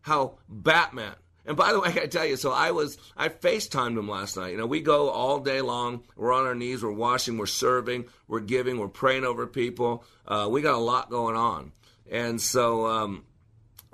How 0.00 0.38
Batman. 0.48 1.14
And 1.44 1.56
by 1.56 1.72
the 1.72 1.80
way, 1.80 1.88
I 1.88 1.92
got 1.92 2.02
to 2.02 2.08
tell 2.08 2.26
you, 2.26 2.36
so 2.36 2.52
I 2.52 2.70
was, 2.70 2.98
I 3.16 3.28
FaceTimed 3.28 3.98
him 3.98 4.08
last 4.08 4.36
night. 4.36 4.52
You 4.52 4.56
know, 4.56 4.66
we 4.66 4.80
go 4.80 5.10
all 5.10 5.40
day 5.40 5.60
long. 5.60 6.04
We're 6.16 6.32
on 6.32 6.46
our 6.46 6.54
knees, 6.54 6.82
we're 6.82 6.90
washing, 6.92 7.38
we're 7.38 7.46
serving, 7.46 8.06
we're 8.28 8.40
giving, 8.40 8.78
we're 8.78 8.88
praying 8.88 9.24
over 9.24 9.46
people. 9.46 10.04
Uh, 10.26 10.48
we 10.50 10.62
got 10.62 10.74
a 10.74 10.78
lot 10.78 11.10
going 11.10 11.36
on. 11.36 11.72
And 12.10 12.40
so, 12.40 12.86
um, 12.86 13.24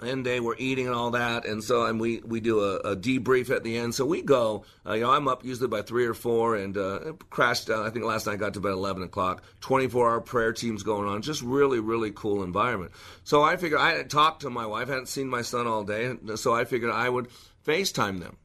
and 0.00 0.26
they 0.26 0.40
were 0.40 0.56
eating 0.58 0.86
and 0.86 0.94
all 0.94 1.12
that, 1.12 1.46
and 1.46 1.64
so 1.64 1.86
and 1.86 1.98
we 1.98 2.20
we 2.20 2.40
do 2.40 2.60
a, 2.60 2.76
a 2.78 2.96
debrief 2.96 3.48
at 3.48 3.64
the 3.64 3.78
end. 3.78 3.94
So 3.94 4.04
we 4.04 4.22
go. 4.22 4.64
Uh, 4.86 4.94
you 4.94 5.02
know, 5.02 5.10
I'm 5.10 5.26
up 5.26 5.44
usually 5.44 5.68
by 5.68 5.82
three 5.82 6.06
or 6.06 6.14
four, 6.14 6.56
and 6.56 6.76
uh, 6.76 7.12
crashed. 7.30 7.70
I 7.70 7.88
think 7.90 8.04
last 8.04 8.26
night 8.26 8.34
I 8.34 8.36
got 8.36 8.54
to 8.54 8.60
bed 8.60 8.70
at 8.70 8.74
eleven 8.74 9.02
o'clock. 9.02 9.42
24 9.60 10.10
hour 10.10 10.20
prayer 10.20 10.52
teams 10.52 10.82
going 10.82 11.08
on. 11.08 11.22
Just 11.22 11.42
really 11.42 11.80
really 11.80 12.10
cool 12.10 12.42
environment. 12.42 12.92
So 13.24 13.42
I 13.42 13.56
figured 13.56 13.80
I 13.80 13.90
hadn't 13.90 14.10
talked 14.10 14.42
to 14.42 14.50
my 14.50 14.66
wife, 14.66 14.88
hadn't 14.88 15.08
seen 15.08 15.28
my 15.28 15.42
son 15.42 15.66
all 15.66 15.84
day, 15.84 16.14
so 16.36 16.54
I 16.54 16.64
figured 16.64 16.90
I 16.90 17.08
would 17.08 17.28
FaceTime 17.66 18.20
them. 18.20 18.36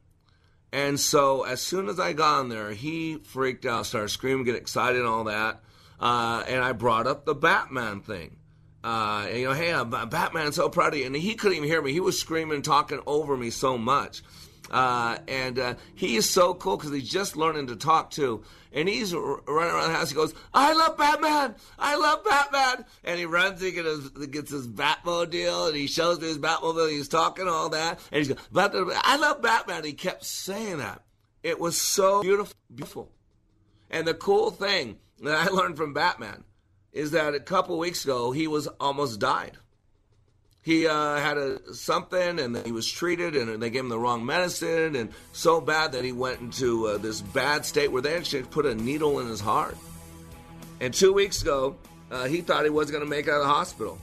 And 0.72 0.98
so 0.98 1.42
as 1.42 1.60
soon 1.60 1.88
as 1.90 2.00
I 2.00 2.14
got 2.14 2.40
in 2.40 2.48
there, 2.48 2.70
he 2.70 3.18
freaked 3.18 3.66
out, 3.66 3.84
started 3.84 4.08
screaming, 4.08 4.44
get 4.44 4.54
excited, 4.54 5.00
and 5.00 5.06
all 5.06 5.24
that. 5.24 5.60
Uh, 6.00 6.42
and 6.48 6.64
I 6.64 6.72
brought 6.72 7.06
up 7.06 7.26
the 7.26 7.34
Batman 7.34 8.00
thing. 8.00 8.38
Uh, 8.84 9.26
and, 9.28 9.38
you 9.38 9.48
know, 9.48 9.54
hey, 9.54 9.72
I'm 9.72 9.90
Batman, 9.90 10.52
so 10.52 10.68
proud 10.68 10.94
of 10.94 10.98
you. 10.98 11.06
And 11.06 11.14
he 11.14 11.34
couldn't 11.34 11.56
even 11.56 11.68
hear 11.68 11.80
me. 11.82 11.92
He 11.92 12.00
was 12.00 12.18
screaming, 12.18 12.62
talking 12.62 13.00
over 13.06 13.36
me 13.36 13.50
so 13.50 13.78
much. 13.78 14.22
Uh, 14.70 15.18
and 15.28 15.58
uh, 15.58 15.74
he 15.94 16.16
is 16.16 16.28
so 16.28 16.54
cool 16.54 16.76
because 16.76 16.92
he's 16.92 17.08
just 17.08 17.36
learning 17.36 17.66
to 17.66 17.76
talk 17.76 18.10
too. 18.10 18.42
And 18.72 18.88
he's 18.88 19.12
r- 19.12 19.40
running 19.46 19.74
around 19.74 19.90
the 19.90 19.96
house. 19.96 20.08
He 20.08 20.14
goes, 20.14 20.34
"I 20.54 20.72
love 20.72 20.96
Batman! 20.96 21.54
I 21.78 21.96
love 21.96 22.24
Batman!" 22.24 22.86
And 23.04 23.18
he 23.18 23.26
runs. 23.26 23.60
He 23.60 23.72
gets 23.72 23.86
his, 23.86 24.26
gets 24.28 24.50
his 24.50 24.66
Batmobile, 24.66 25.68
and 25.68 25.76
he 25.76 25.86
shows 25.88 26.20
me 26.20 26.28
his 26.28 26.38
Batmobile. 26.38 26.90
He's 26.90 27.08
talking 27.08 27.48
all 27.48 27.68
that, 27.70 28.00
and 28.10 28.18
he's 28.18 28.28
going, 28.28 28.40
"I 29.02 29.16
love 29.18 29.42
Batman." 29.42 29.84
He 29.84 29.92
kept 29.92 30.24
saying 30.24 30.78
that. 30.78 31.02
It 31.42 31.60
was 31.60 31.78
so 31.78 32.22
beautiful, 32.22 32.56
beautiful. 32.74 33.12
And 33.90 34.06
the 34.06 34.14
cool 34.14 34.50
thing 34.50 34.96
that 35.20 35.34
I 35.34 35.50
learned 35.50 35.76
from 35.76 35.92
Batman 35.92 36.44
is 36.92 37.12
that 37.12 37.34
a 37.34 37.40
couple 37.40 37.78
weeks 37.78 38.04
ago 38.04 38.32
he 38.32 38.46
was 38.46 38.66
almost 38.80 39.20
died. 39.20 39.56
He 40.62 40.86
uh, 40.86 41.16
had 41.16 41.38
a 41.38 41.74
something 41.74 42.38
and 42.38 42.56
he 42.64 42.70
was 42.70 42.88
treated 42.90 43.34
and 43.34 43.60
they 43.60 43.70
gave 43.70 43.80
him 43.80 43.88
the 43.88 43.98
wrong 43.98 44.24
medicine 44.24 44.94
and 44.94 45.10
so 45.32 45.60
bad 45.60 45.92
that 45.92 46.04
he 46.04 46.12
went 46.12 46.40
into 46.40 46.86
uh, 46.86 46.98
this 46.98 47.20
bad 47.20 47.66
state 47.66 47.90
where 47.90 48.02
they 48.02 48.16
actually 48.16 48.44
put 48.44 48.66
a 48.66 48.74
needle 48.74 49.18
in 49.18 49.26
his 49.26 49.40
heart. 49.40 49.76
And 50.80 50.94
two 50.94 51.12
weeks 51.12 51.42
ago 51.42 51.76
uh, 52.10 52.26
he 52.26 52.42
thought 52.42 52.64
he 52.64 52.70
was 52.70 52.90
going 52.90 53.02
to 53.02 53.10
make 53.10 53.26
it 53.26 53.30
out 53.30 53.40
of 53.40 53.46
the 53.46 53.52
hospital. 53.52 53.98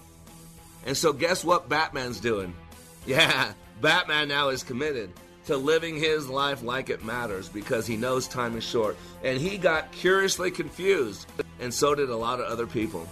And 0.85 0.97
so 0.97 1.13
guess 1.13 1.43
what 1.45 1.69
batman's 1.69 2.19
doing? 2.19 2.53
Yeah 3.05 3.53
batman 3.81 4.27
now 4.27 4.49
is 4.49 4.63
committed 4.63 5.11
to 5.45 5.57
living 5.57 5.97
his 5.97 6.27
life 6.27 6.63
like 6.63 6.89
it 6.89 7.03
matters 7.03 7.49
because 7.49 7.87
he 7.87 7.97
knows 7.97 8.27
time 8.27 8.57
is 8.57 8.63
short 8.63 8.97
and 9.23 9.39
he 9.39 9.57
got 9.57 9.91
curiously 9.91 10.51
confused 10.51 11.27
and 11.59 11.73
so 11.73 11.95
did 11.95 12.09
a 12.09 12.15
lot 12.15 12.39
of 12.39 12.45
other 12.45 12.67
people 12.67 13.07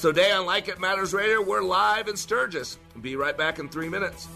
so 0.00 0.12
today 0.12 0.32
on 0.32 0.46
Like 0.46 0.68
It 0.68 0.80
Matters 0.80 1.12
Radio, 1.12 1.42
we're 1.42 1.60
live 1.60 2.08
in 2.08 2.16
Sturgis. 2.16 2.78
Be 3.02 3.16
right 3.16 3.36
back 3.36 3.58
in 3.58 3.68
three 3.68 3.90
minutes. 3.90 4.28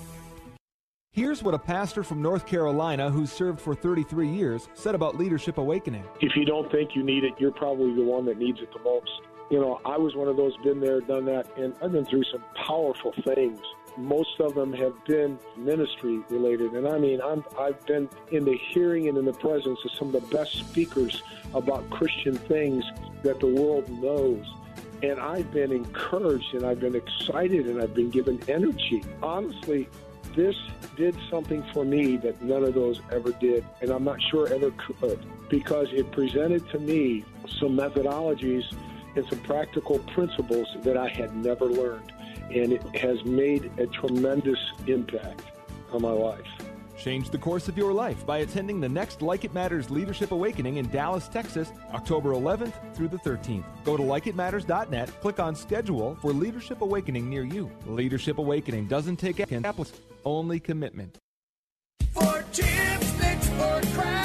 Here's 1.13 1.43
what 1.43 1.55
a 1.55 1.59
pastor 1.59 2.03
from 2.03 2.21
North 2.21 2.45
Carolina 2.45 3.09
who's 3.09 3.33
served 3.33 3.63
for 3.63 3.75
33 3.75 4.29
years 4.29 4.69
said 4.75 4.95
about 4.95 5.17
Leadership 5.17 5.57
Awakening. 5.57 6.05
If 6.21 6.37
you 6.37 6.45
don't 6.45 6.71
think 6.71 6.91
you 6.95 7.03
need 7.03 7.25
it, 7.25 7.33
you're 7.39 7.51
probably 7.51 7.95
the 7.95 8.03
one 8.03 8.27
that 8.27 8.37
needs 8.37 8.59
it 8.61 8.69
the 8.75 8.81
most. 8.81 9.11
You 9.51 9.59
know, 9.59 9.81
I 9.87 9.97
was 9.97 10.15
one 10.15 10.29
of 10.29 10.37
those, 10.37 10.55
been 10.59 10.81
there, 10.81 11.01
done 11.01 11.25
that, 11.25 11.47
and 11.57 11.73
I've 11.81 11.93
been 11.93 12.05
through 12.05 12.25
some 12.31 12.45
powerful 12.67 13.15
things. 13.25 13.59
Most 13.97 14.41
of 14.41 14.55
them 14.55 14.73
have 14.73 14.93
been 15.05 15.39
ministry 15.57 16.21
related. 16.29 16.73
And 16.73 16.89
I 16.89 16.99
mean, 16.99 17.21
I'm, 17.21 17.45
I've 17.59 17.85
been 17.87 18.09
in 18.33 18.45
the 18.45 18.59
hearing 18.71 19.09
and 19.09 19.17
in 19.17 19.25
the 19.25 19.33
presence 19.33 19.79
of 19.85 19.91
some 19.93 20.15
of 20.15 20.21
the 20.21 20.37
best 20.37 20.53
speakers 20.59 21.23
about 21.55 21.89
Christian 21.91 22.37
things 22.37 22.85
that 23.23 23.41
the 23.41 23.47
world 23.47 23.89
knows 24.01 24.45
and 25.03 25.21
I've 25.21 25.53
been 25.53 25.73
encouraged 25.73 26.55
and 26.55 26.65
I've 26.65 26.81
been 26.81 26.95
excited 26.95 27.67
and 27.67 27.81
I've 27.81 27.95
been 27.95 28.11
given 28.11 28.41
energy. 28.49 29.03
Honestly, 29.23 29.89
this 30.35 30.57
did 30.97 31.17
something 31.31 31.63
for 31.73 31.85
me 31.85 32.17
that 32.19 32.41
none 32.43 32.65
of 32.65 32.75
those 32.75 33.01
ever 33.11 33.33
did, 33.33 33.65
and 33.81 33.91
I'm 33.91 34.05
not 34.05 34.21
sure 34.23 34.53
ever 34.53 34.73
could, 34.73 35.25
because 35.49 35.89
it 35.93 36.11
presented 36.13 36.69
to 36.71 36.79
me 36.79 37.25
some 37.61 37.77
methodologies 37.77 38.65
and 39.15 39.27
some 39.29 39.39
practical 39.41 39.99
principles 39.99 40.67
that 40.83 40.97
I 40.97 41.09
had 41.09 41.37
never 41.37 41.67
learned. 41.67 42.13
And 42.51 42.73
it 42.73 42.83
has 42.97 43.25
made 43.25 43.71
a 43.79 43.87
tremendous 43.87 44.59
impact 44.87 45.43
on 45.93 46.03
my 46.03 46.11
life. 46.11 46.47
Change 46.97 47.31
the 47.31 47.39
course 47.39 47.69
of 47.69 47.77
your 47.77 47.93
life 47.93 48.25
by 48.25 48.39
attending 48.39 48.81
the 48.81 48.89
next 48.89 49.21
Like 49.21 49.45
It 49.45 49.53
Matters 49.53 49.91
Leadership 49.91 50.31
Awakening 50.31 50.77
in 50.77 50.89
Dallas, 50.91 51.29
Texas, 51.29 51.73
October 51.93 52.31
11th 52.31 52.73
through 52.95 53.09
the 53.09 53.19
13th. 53.19 53.65
Go 53.85 53.97
to 53.97 54.03
likeitmatters.net, 54.03 55.21
click 55.21 55.41
on 55.41 55.55
schedule 55.55 56.17
for 56.21 56.33
Leadership 56.33 56.83
Awakening 56.83 57.29
near 57.29 57.45
you. 57.45 57.71
Leadership 57.87 58.39
Awakening 58.39 58.87
doesn't 58.87 59.17
take 59.17 59.41
applicants, 59.41 59.93
only 60.25 60.61
commitment. 60.61 61.19
For 62.13 62.45
chips, 62.53 63.19
nicks, 63.19 63.51
or 63.51 63.81
cracks, 63.93 64.24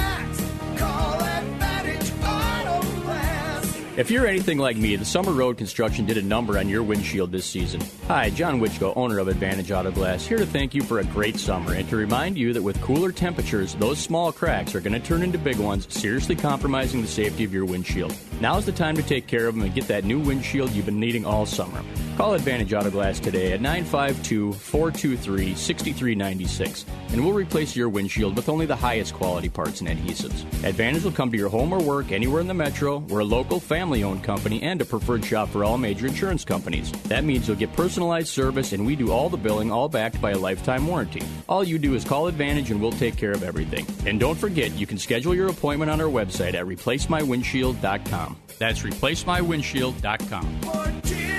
If 3.99 4.09
you're 4.09 4.25
anything 4.25 4.59
like 4.59 4.77
me, 4.77 4.95
the 4.95 5.03
Summer 5.03 5.33
Road 5.33 5.57
Construction 5.57 6.05
did 6.05 6.17
a 6.17 6.21
number 6.21 6.57
on 6.57 6.69
your 6.69 6.83
windshield 6.83 7.33
this 7.33 7.45
season. 7.45 7.81
Hi, 8.07 8.29
John 8.29 8.61
Wichko, 8.61 8.95
owner 8.95 9.19
of 9.19 9.27
Advantage 9.27 9.71
Auto 9.71 9.91
Glass, 9.91 10.25
here 10.25 10.37
to 10.37 10.45
thank 10.45 10.73
you 10.73 10.81
for 10.83 10.99
a 10.99 11.03
great 11.03 11.37
summer 11.37 11.73
and 11.73 11.85
to 11.89 11.97
remind 11.97 12.37
you 12.37 12.53
that 12.53 12.63
with 12.63 12.79
cooler 12.79 13.11
temperatures, 13.11 13.75
those 13.75 13.99
small 13.99 14.31
cracks 14.31 14.73
are 14.73 14.79
going 14.79 14.93
to 14.93 15.05
turn 15.05 15.21
into 15.21 15.37
big 15.37 15.57
ones, 15.57 15.85
seriously 15.93 16.37
compromising 16.37 17.01
the 17.01 17.09
safety 17.09 17.43
of 17.43 17.53
your 17.53 17.65
windshield. 17.65 18.15
Now's 18.39 18.65
the 18.65 18.71
time 18.71 18.95
to 18.95 19.03
take 19.03 19.27
care 19.27 19.47
of 19.47 19.55
them 19.55 19.65
and 19.65 19.75
get 19.75 19.89
that 19.89 20.05
new 20.05 20.21
windshield 20.21 20.71
you've 20.71 20.85
been 20.85 20.97
needing 20.97 21.25
all 21.25 21.45
summer. 21.45 21.83
Call 22.15 22.35
Advantage 22.35 22.73
Auto 22.73 22.91
Glass 22.91 23.19
today 23.19 23.51
at 23.51 23.59
952 23.59 24.53
423 24.53 25.55
6396 25.55 26.85
and 27.11 27.23
we'll 27.23 27.33
replace 27.33 27.75
your 27.75 27.89
windshield 27.89 28.35
with 28.35 28.49
only 28.49 28.65
the 28.65 28.75
highest 28.75 29.13
quality 29.13 29.49
parts 29.49 29.81
and 29.81 29.89
adhesives. 29.89 30.41
Advantage 30.63 31.03
will 31.03 31.11
come 31.11 31.31
to 31.31 31.37
your 31.37 31.49
home 31.49 31.73
or 31.73 31.81
work 31.81 32.11
anywhere 32.11 32.41
in 32.41 32.47
the 32.47 32.53
metro. 32.53 32.97
We're 32.97 33.21
a 33.21 33.25
local 33.25 33.59
family 33.59 33.88
owned 34.03 34.23
company 34.23 34.61
and 34.61 34.81
a 34.81 34.85
preferred 34.85 35.25
shop 35.25 35.49
for 35.49 35.63
all 35.63 35.77
major 35.77 36.07
insurance 36.07 36.45
companies. 36.45 36.91
That 37.03 37.23
means 37.23 37.47
you'll 37.47 37.57
get 37.57 37.73
personalized 37.73 38.29
service 38.29 38.73
and 38.73 38.85
we 38.85 38.95
do 38.95 39.11
all 39.11 39.29
the 39.29 39.37
billing, 39.37 39.71
all 39.71 39.89
backed 39.89 40.21
by 40.21 40.31
a 40.31 40.37
lifetime 40.37 40.85
warranty. 40.87 41.21
All 41.47 41.63
you 41.63 41.79
do 41.79 41.95
is 41.95 42.05
call 42.05 42.27
Advantage 42.27 42.71
and 42.71 42.81
we'll 42.81 42.91
take 42.91 43.17
care 43.17 43.31
of 43.31 43.43
everything. 43.43 43.85
And 44.05 44.19
don't 44.19 44.37
forget, 44.37 44.71
you 44.73 44.87
can 44.87 44.97
schedule 44.97 45.35
your 45.35 45.49
appointment 45.49 45.91
on 45.91 45.99
our 45.99 46.07
website 46.07 46.53
at 46.53 46.65
replacemywindshield.com. 46.65 48.37
That's 48.59 48.81
replacemywindshield.com. 48.81 51.38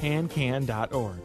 Pancan.org. 0.00 1.18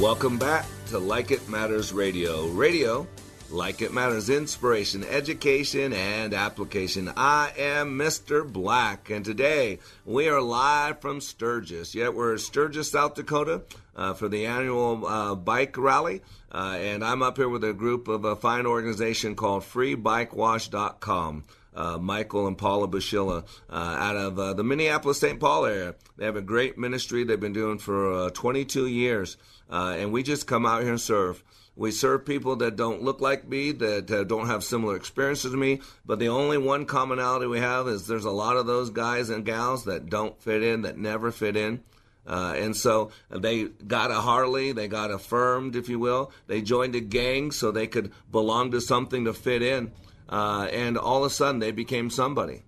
Welcome 0.00 0.38
back 0.38 0.66
to 0.86 0.98
Like 0.98 1.30
It 1.30 1.48
Matters 1.48 1.92
Radio. 1.92 2.46
Radio, 2.46 3.06
like 3.50 3.82
it 3.82 3.92
matters, 3.92 4.30
inspiration, 4.30 5.02
education, 5.04 5.92
and 5.92 6.32
application. 6.32 7.12
I 7.16 7.52
am 7.58 7.98
Mr. 7.98 8.50
Black, 8.50 9.10
and 9.10 9.24
today 9.24 9.80
we 10.04 10.28
are 10.28 10.40
live 10.40 11.00
from 11.00 11.20
Sturgis. 11.20 11.94
Yeah, 11.94 12.10
we're 12.10 12.32
in 12.32 12.38
Sturgis, 12.38 12.92
South 12.92 13.16
Dakota 13.16 13.62
uh, 13.96 14.14
for 14.14 14.28
the 14.28 14.46
annual 14.46 15.04
uh, 15.06 15.34
bike 15.34 15.76
rally. 15.76 16.22
Uh, 16.52 16.78
and 16.80 17.04
I'm 17.04 17.22
up 17.22 17.36
here 17.36 17.48
with 17.48 17.64
a 17.64 17.72
group 17.72 18.06
of 18.08 18.24
a 18.24 18.36
fine 18.36 18.66
organization 18.66 19.34
called 19.34 19.64
FreeBikeWash.com. 19.64 21.44
Uh, 21.72 21.98
Michael 21.98 22.48
and 22.48 22.58
Paula 22.58 22.88
Bashilla 22.88 23.44
uh, 23.68 23.74
out 23.74 24.16
of 24.16 24.38
uh, 24.38 24.54
the 24.54 24.64
Minneapolis 24.64 25.20
St. 25.20 25.38
Paul 25.38 25.66
area. 25.66 25.94
They 26.16 26.24
have 26.24 26.36
a 26.36 26.42
great 26.42 26.76
ministry 26.76 27.22
they've 27.22 27.38
been 27.38 27.52
doing 27.52 27.78
for 27.78 28.12
uh, 28.12 28.30
22 28.30 28.88
years, 28.88 29.36
uh, 29.70 29.94
and 29.96 30.12
we 30.12 30.24
just 30.24 30.48
come 30.48 30.66
out 30.66 30.82
here 30.82 30.90
and 30.90 31.00
serve. 31.00 31.44
We 31.76 31.92
serve 31.92 32.26
people 32.26 32.56
that 32.56 32.76
don't 32.76 33.02
look 33.02 33.20
like 33.20 33.48
me, 33.48 33.70
that 33.72 34.26
don't 34.28 34.48
have 34.48 34.64
similar 34.64 34.96
experiences 34.96 35.52
to 35.52 35.56
me, 35.56 35.80
but 36.04 36.18
the 36.18 36.28
only 36.28 36.58
one 36.58 36.84
commonality 36.84 37.46
we 37.46 37.60
have 37.60 37.86
is 37.86 38.06
there's 38.06 38.24
a 38.24 38.30
lot 38.30 38.56
of 38.56 38.66
those 38.66 38.90
guys 38.90 39.30
and 39.30 39.44
gals 39.44 39.84
that 39.84 40.10
don't 40.10 40.38
fit 40.42 40.62
in, 40.62 40.82
that 40.82 40.98
never 40.98 41.30
fit 41.30 41.56
in. 41.56 41.82
Uh, 42.26 42.54
and 42.56 42.76
so 42.76 43.10
they 43.30 43.64
got 43.64 44.10
a 44.10 44.14
Harley, 44.14 44.72
they 44.72 44.88
got 44.88 45.10
affirmed, 45.10 45.74
if 45.74 45.88
you 45.88 45.98
will. 45.98 46.32
They 46.46 46.62
joined 46.62 46.94
a 46.94 47.00
gang 47.00 47.50
so 47.50 47.70
they 47.70 47.86
could 47.86 48.12
belong 48.30 48.70
to 48.72 48.80
something 48.80 49.24
to 49.24 49.32
fit 49.32 49.62
in. 49.62 49.92
Uh, 50.30 50.68
and 50.72 50.96
all 50.96 51.24
of 51.24 51.30
a 51.30 51.34
sudden, 51.34 51.58
they 51.58 51.72
became 51.72 52.08
somebody. 52.08 52.62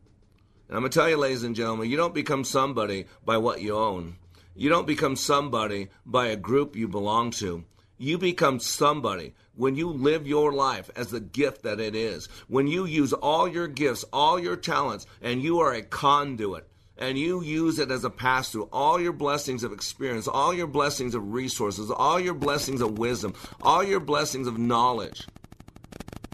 And 0.69 0.77
I'm 0.77 0.81
going 0.81 0.91
to 0.91 0.99
tell 0.99 1.09
you, 1.09 1.17
ladies 1.17 1.45
and 1.45 1.57
gentlemen, 1.57 1.89
you 1.89 1.97
don't 1.97 2.15
become 2.15 2.45
somebody 2.45 3.07
by 3.25 3.39
what 3.39 3.63
you 3.63 3.77
own. 3.77 4.17
You 4.55 4.69
don't 4.69 4.87
become 4.87 5.17
somebody 5.17 5.89
by 6.05 6.27
a 6.27 6.37
group 6.37 6.77
you 6.77 6.89
belong 6.89 7.31
to. 7.33 7.65
You 7.99 8.19
become 8.19 8.59
somebody 8.59 9.33
when 9.55 9.77
you 9.77 9.91
live 9.91 10.27
your 10.27 10.53
life 10.53 10.91
as 10.97 11.09
the 11.09 11.21
gift 11.21 11.63
that 11.63 11.79
it 11.79 11.95
is. 11.95 12.27
When 12.49 12.67
you 12.67 12.85
use 12.85 13.13
all 13.13 13.47
your 13.47 13.69
gifts, 13.69 14.05
all 14.13 14.41
your 14.41 14.57
talents, 14.57 15.07
and 15.23 15.41
you 15.41 15.61
are 15.61 15.73
a 15.73 15.83
conduit 15.83 16.69
and 16.99 17.19
you 17.19 17.43
use 17.43 17.79
it 17.79 17.91
as 17.91 18.05
a 18.05 18.11
pass 18.11 18.51
through 18.51 18.69
all 18.73 19.01
your 19.01 19.13
blessings 19.13 19.65
of 19.65 19.73
experience, 19.73 20.29
all 20.29 20.53
your 20.53 20.67
blessings 20.67 21.15
of 21.15 21.33
resources, 21.33 21.91
all 21.91 22.21
your 22.21 22.35
blessings 22.35 22.81
of 22.81 22.99
wisdom, 22.99 23.35
all 23.63 23.83
your 23.83 24.01
blessings 24.01 24.47
of 24.47 24.59
knowledge. 24.59 25.27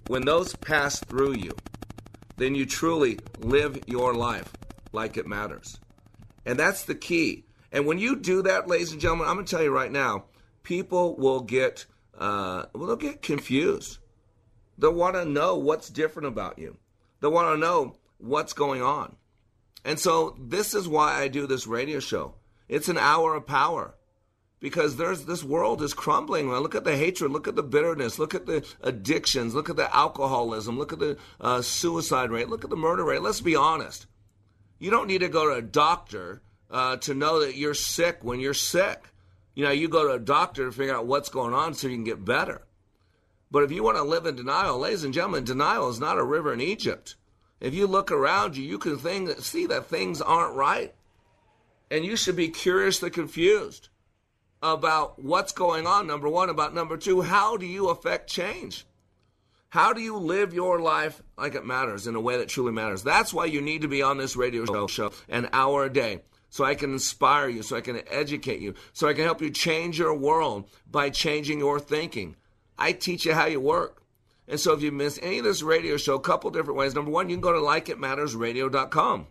When 0.08 0.24
those 0.24 0.56
pass 0.56 0.98
through 0.98 1.34
you, 1.36 1.52
then 2.36 2.54
you 2.54 2.66
truly 2.66 3.18
live 3.38 3.78
your 3.86 4.14
life 4.14 4.52
like 4.92 5.16
it 5.16 5.26
matters. 5.26 5.78
And 6.44 6.58
that's 6.58 6.84
the 6.84 6.94
key. 6.94 7.44
And 7.70 7.86
when 7.86 7.98
you 7.98 8.16
do 8.16 8.42
that, 8.42 8.68
ladies 8.68 8.92
and 8.92 9.00
gentlemen, 9.00 9.28
I'm 9.28 9.34
going 9.34 9.46
to 9.46 9.50
tell 9.50 9.62
you 9.62 9.70
right 9.70 9.92
now, 9.92 10.24
people 10.62 11.14
will 11.16 11.40
get 11.40 11.86
uh, 12.18 12.64
well, 12.74 12.86
they'll 12.88 12.96
get 12.96 13.22
confused. 13.22 13.98
They'll 14.76 14.92
want 14.92 15.14
to 15.14 15.24
know 15.24 15.56
what's 15.56 15.88
different 15.88 16.28
about 16.28 16.58
you. 16.58 16.76
They'll 17.20 17.32
want 17.32 17.54
to 17.54 17.60
know 17.60 17.96
what's 18.18 18.52
going 18.52 18.82
on. 18.82 19.16
And 19.84 19.98
so 19.98 20.36
this 20.38 20.74
is 20.74 20.88
why 20.88 21.20
I 21.20 21.28
do 21.28 21.46
this 21.46 21.66
radio 21.66 22.00
show. 22.00 22.34
It's 22.68 22.88
an 22.88 22.98
hour 22.98 23.34
of 23.34 23.46
power 23.46 23.94
because 24.60 24.96
there's 24.96 25.24
this 25.24 25.44
world 25.44 25.82
is 25.82 25.94
crumbling. 25.94 26.50
Look 26.50 26.74
at 26.74 26.84
the 26.84 26.96
hatred, 26.96 27.30
look 27.30 27.46
at 27.46 27.56
the 27.56 27.62
bitterness, 27.62 28.18
look 28.18 28.34
at 28.34 28.46
the 28.46 28.66
addictions, 28.82 29.54
look 29.54 29.70
at 29.70 29.76
the 29.76 29.94
alcoholism, 29.94 30.78
look 30.78 30.92
at 30.92 30.98
the 30.98 31.16
uh, 31.40 31.62
suicide 31.62 32.30
rate, 32.30 32.48
look 32.48 32.64
at 32.64 32.70
the 32.70 32.76
murder 32.76 33.04
rate. 33.04 33.22
Let's 33.22 33.40
be 33.40 33.56
honest. 33.56 34.06
You 34.78 34.90
don't 34.90 35.08
need 35.08 35.20
to 35.20 35.28
go 35.28 35.48
to 35.48 35.56
a 35.56 35.62
doctor 35.62 36.42
uh, 36.70 36.96
to 36.98 37.14
know 37.14 37.40
that 37.40 37.56
you're 37.56 37.74
sick 37.74 38.18
when 38.22 38.40
you're 38.40 38.54
sick. 38.54 39.04
You 39.54 39.64
know, 39.64 39.70
you 39.70 39.88
go 39.88 40.06
to 40.06 40.14
a 40.14 40.20
doctor 40.20 40.66
to 40.66 40.72
figure 40.72 40.94
out 40.94 41.06
what's 41.06 41.28
going 41.28 41.54
on 41.54 41.74
so 41.74 41.88
you 41.88 41.96
can 41.96 42.04
get 42.04 42.24
better. 42.24 42.62
But 43.50 43.64
if 43.64 43.72
you 43.72 43.82
want 43.82 43.96
to 43.96 44.02
live 44.02 44.26
in 44.26 44.36
denial, 44.36 44.78
ladies 44.78 45.04
and 45.04 45.14
gentlemen, 45.14 45.44
denial 45.44 45.88
is 45.88 45.98
not 45.98 46.18
a 46.18 46.24
river 46.24 46.52
in 46.52 46.60
Egypt. 46.60 47.16
If 47.60 47.74
you 47.74 47.86
look 47.86 48.12
around 48.12 48.56
you, 48.56 48.62
you 48.62 48.78
can 48.78 48.98
think, 48.98 49.30
see 49.40 49.66
that 49.66 49.86
things 49.86 50.20
aren't 50.20 50.54
right. 50.54 50.94
And 51.90 52.04
you 52.04 52.16
should 52.16 52.36
be 52.36 52.50
curiously 52.50 53.10
confused 53.10 53.88
about 54.62 55.22
what's 55.22 55.52
going 55.52 55.86
on, 55.86 56.06
number 56.06 56.28
one. 56.28 56.48
About 56.50 56.74
number 56.74 56.96
two, 56.96 57.22
how 57.22 57.56
do 57.56 57.66
you 57.66 57.88
affect 57.88 58.28
change? 58.28 58.86
How 59.70 59.92
do 59.92 60.00
you 60.00 60.16
live 60.16 60.54
your 60.54 60.80
life 60.80 61.22
like 61.36 61.54
it 61.54 61.66
matters 61.66 62.06
in 62.06 62.14
a 62.14 62.20
way 62.20 62.38
that 62.38 62.48
truly 62.48 62.72
matters? 62.72 63.02
That's 63.02 63.34
why 63.34 63.44
you 63.44 63.60
need 63.60 63.82
to 63.82 63.88
be 63.88 64.02
on 64.02 64.16
this 64.16 64.36
radio 64.36 64.86
show 64.86 65.12
an 65.28 65.48
hour 65.52 65.84
a 65.84 65.92
day 65.92 66.22
so 66.48 66.64
I 66.64 66.74
can 66.74 66.92
inspire 66.92 67.48
you, 67.48 67.62
so 67.62 67.76
I 67.76 67.82
can 67.82 68.00
educate 68.08 68.60
you, 68.60 68.74
so 68.94 69.06
I 69.06 69.12
can 69.12 69.24
help 69.24 69.42
you 69.42 69.50
change 69.50 69.98
your 69.98 70.14
world 70.14 70.70
by 70.90 71.10
changing 71.10 71.58
your 71.58 71.78
thinking. 71.78 72.36
I 72.78 72.92
teach 72.92 73.26
you 73.26 73.34
how 73.34 73.46
you 73.46 73.60
work. 73.60 74.02
And 74.46 74.58
so 74.58 74.72
if 74.72 74.80
you 74.80 74.90
miss 74.90 75.18
any 75.22 75.38
of 75.38 75.44
this 75.44 75.62
radio 75.62 75.98
show, 75.98 76.14
a 76.14 76.20
couple 76.20 76.50
different 76.50 76.78
ways. 76.78 76.94
Number 76.94 77.10
one, 77.10 77.28
you 77.28 77.36
can 77.36 77.42
go 77.42 77.52
to 77.52 77.58
likeitmattersradio.com. 77.58 79.26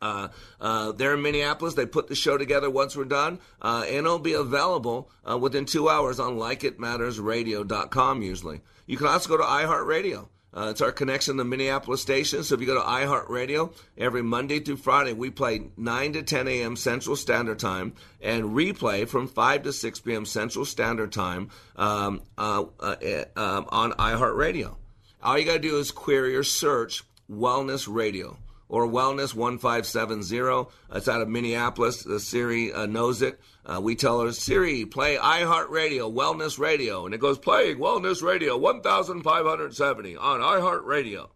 Uh, 0.00 0.28
uh, 0.60 0.92
they're 0.92 1.14
in 1.14 1.22
Minneapolis. 1.22 1.74
They 1.74 1.86
put 1.86 2.08
the 2.08 2.14
show 2.14 2.38
together 2.38 2.70
once 2.70 2.96
we're 2.96 3.04
done, 3.04 3.38
uh, 3.60 3.84
and 3.86 3.98
it'll 3.98 4.18
be 4.18 4.34
available 4.34 5.10
uh, 5.28 5.38
within 5.38 5.64
two 5.64 5.88
hours 5.88 6.20
on 6.20 6.36
likeitmattersradio.com 6.36 8.22
usually. 8.22 8.60
You 8.86 8.96
can 8.96 9.06
also 9.06 9.28
go 9.28 9.36
to 9.36 9.42
iHeartRadio. 9.42 10.28
Uh, 10.54 10.68
it's 10.70 10.80
our 10.80 10.90
connection 10.90 11.36
to 11.36 11.44
Minneapolis 11.44 12.00
station. 12.00 12.42
So 12.42 12.54
if 12.54 12.60
you 12.60 12.66
go 12.66 12.74
to 12.74 12.80
iHeartRadio, 12.80 13.74
every 13.98 14.22
Monday 14.22 14.60
through 14.60 14.78
Friday, 14.78 15.12
we 15.12 15.30
play 15.30 15.70
9 15.76 16.14
to 16.14 16.22
10 16.22 16.48
a.m. 16.48 16.74
Central 16.74 17.16
Standard 17.16 17.58
Time 17.58 17.92
and 18.22 18.44
replay 18.44 19.06
from 19.06 19.28
5 19.28 19.64
to 19.64 19.72
6 19.72 20.00
p.m. 20.00 20.24
Central 20.24 20.64
Standard 20.64 21.12
Time 21.12 21.50
um, 21.76 22.22
uh, 22.38 22.64
on 22.86 23.92
iHeartRadio. 23.92 24.76
All 25.22 25.38
you 25.38 25.44
got 25.44 25.54
to 25.54 25.58
do 25.58 25.78
is 25.78 25.90
query 25.90 26.34
or 26.34 26.44
search 26.44 27.02
Wellness 27.30 27.86
Radio 27.86 28.38
or 28.68 28.86
Wellness 28.86 29.34
1570. 29.34 30.70
It's 30.92 31.08
out 31.08 31.22
of 31.22 31.28
Minneapolis. 31.28 32.02
The 32.02 32.20
Siri 32.20 32.72
uh, 32.72 32.86
knows 32.86 33.22
it. 33.22 33.40
Uh, 33.64 33.80
we 33.82 33.96
tell 33.96 34.20
her, 34.20 34.32
Siri, 34.32 34.84
play 34.84 35.16
iHeartRadio, 35.16 36.12
Wellness 36.12 36.58
Radio. 36.58 37.06
And 37.06 37.14
it 37.14 37.20
goes, 37.20 37.38
playing 37.38 37.78
Wellness 37.78 38.22
Radio 38.22 38.56
1570 38.56 40.16
on 40.16 40.40
iHeartRadio. 40.40 41.28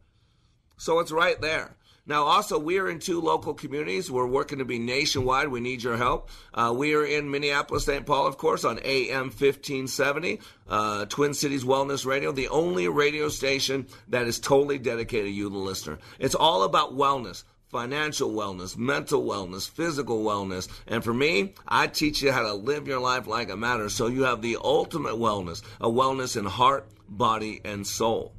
So 0.76 0.98
it's 0.98 1.12
right 1.12 1.40
there. 1.40 1.76
Now, 2.04 2.24
also, 2.24 2.58
we 2.58 2.78
are 2.78 2.90
in 2.90 2.98
two 2.98 3.20
local 3.20 3.54
communities. 3.54 4.10
We're 4.10 4.26
working 4.26 4.58
to 4.58 4.64
be 4.64 4.80
nationwide. 4.80 5.48
We 5.48 5.60
need 5.60 5.84
your 5.84 5.96
help. 5.96 6.30
Uh, 6.52 6.74
we 6.76 6.94
are 6.94 7.04
in 7.04 7.30
Minneapolis, 7.30 7.84
St. 7.84 8.04
Paul, 8.04 8.26
of 8.26 8.38
course, 8.38 8.64
on 8.64 8.80
AM 8.82 9.26
1570, 9.26 10.40
uh, 10.68 11.04
Twin 11.06 11.32
Cities 11.32 11.62
Wellness 11.62 12.04
Radio, 12.04 12.32
the 12.32 12.48
only 12.48 12.88
radio 12.88 13.28
station 13.28 13.86
that 14.08 14.26
is 14.26 14.40
totally 14.40 14.78
dedicated 14.78 15.26
to 15.26 15.32
you, 15.32 15.48
the 15.48 15.58
listener. 15.58 15.98
It's 16.18 16.34
all 16.34 16.64
about 16.64 16.96
wellness 16.96 17.44
financial 17.72 18.30
wellness, 18.30 18.76
mental 18.76 19.24
wellness, 19.24 19.66
physical 19.66 20.22
wellness. 20.22 20.68
And 20.86 21.02
for 21.02 21.14
me, 21.14 21.54
I 21.66 21.86
teach 21.86 22.20
you 22.20 22.30
how 22.30 22.42
to 22.42 22.52
live 22.52 22.86
your 22.86 23.00
life 23.00 23.26
like 23.26 23.48
it 23.48 23.56
matters 23.56 23.94
so 23.94 24.08
you 24.08 24.24
have 24.24 24.42
the 24.42 24.58
ultimate 24.62 25.14
wellness, 25.14 25.62
a 25.80 25.88
wellness 25.88 26.36
in 26.36 26.44
heart, 26.44 26.86
body, 27.08 27.62
and 27.64 27.86
soul. 27.86 28.34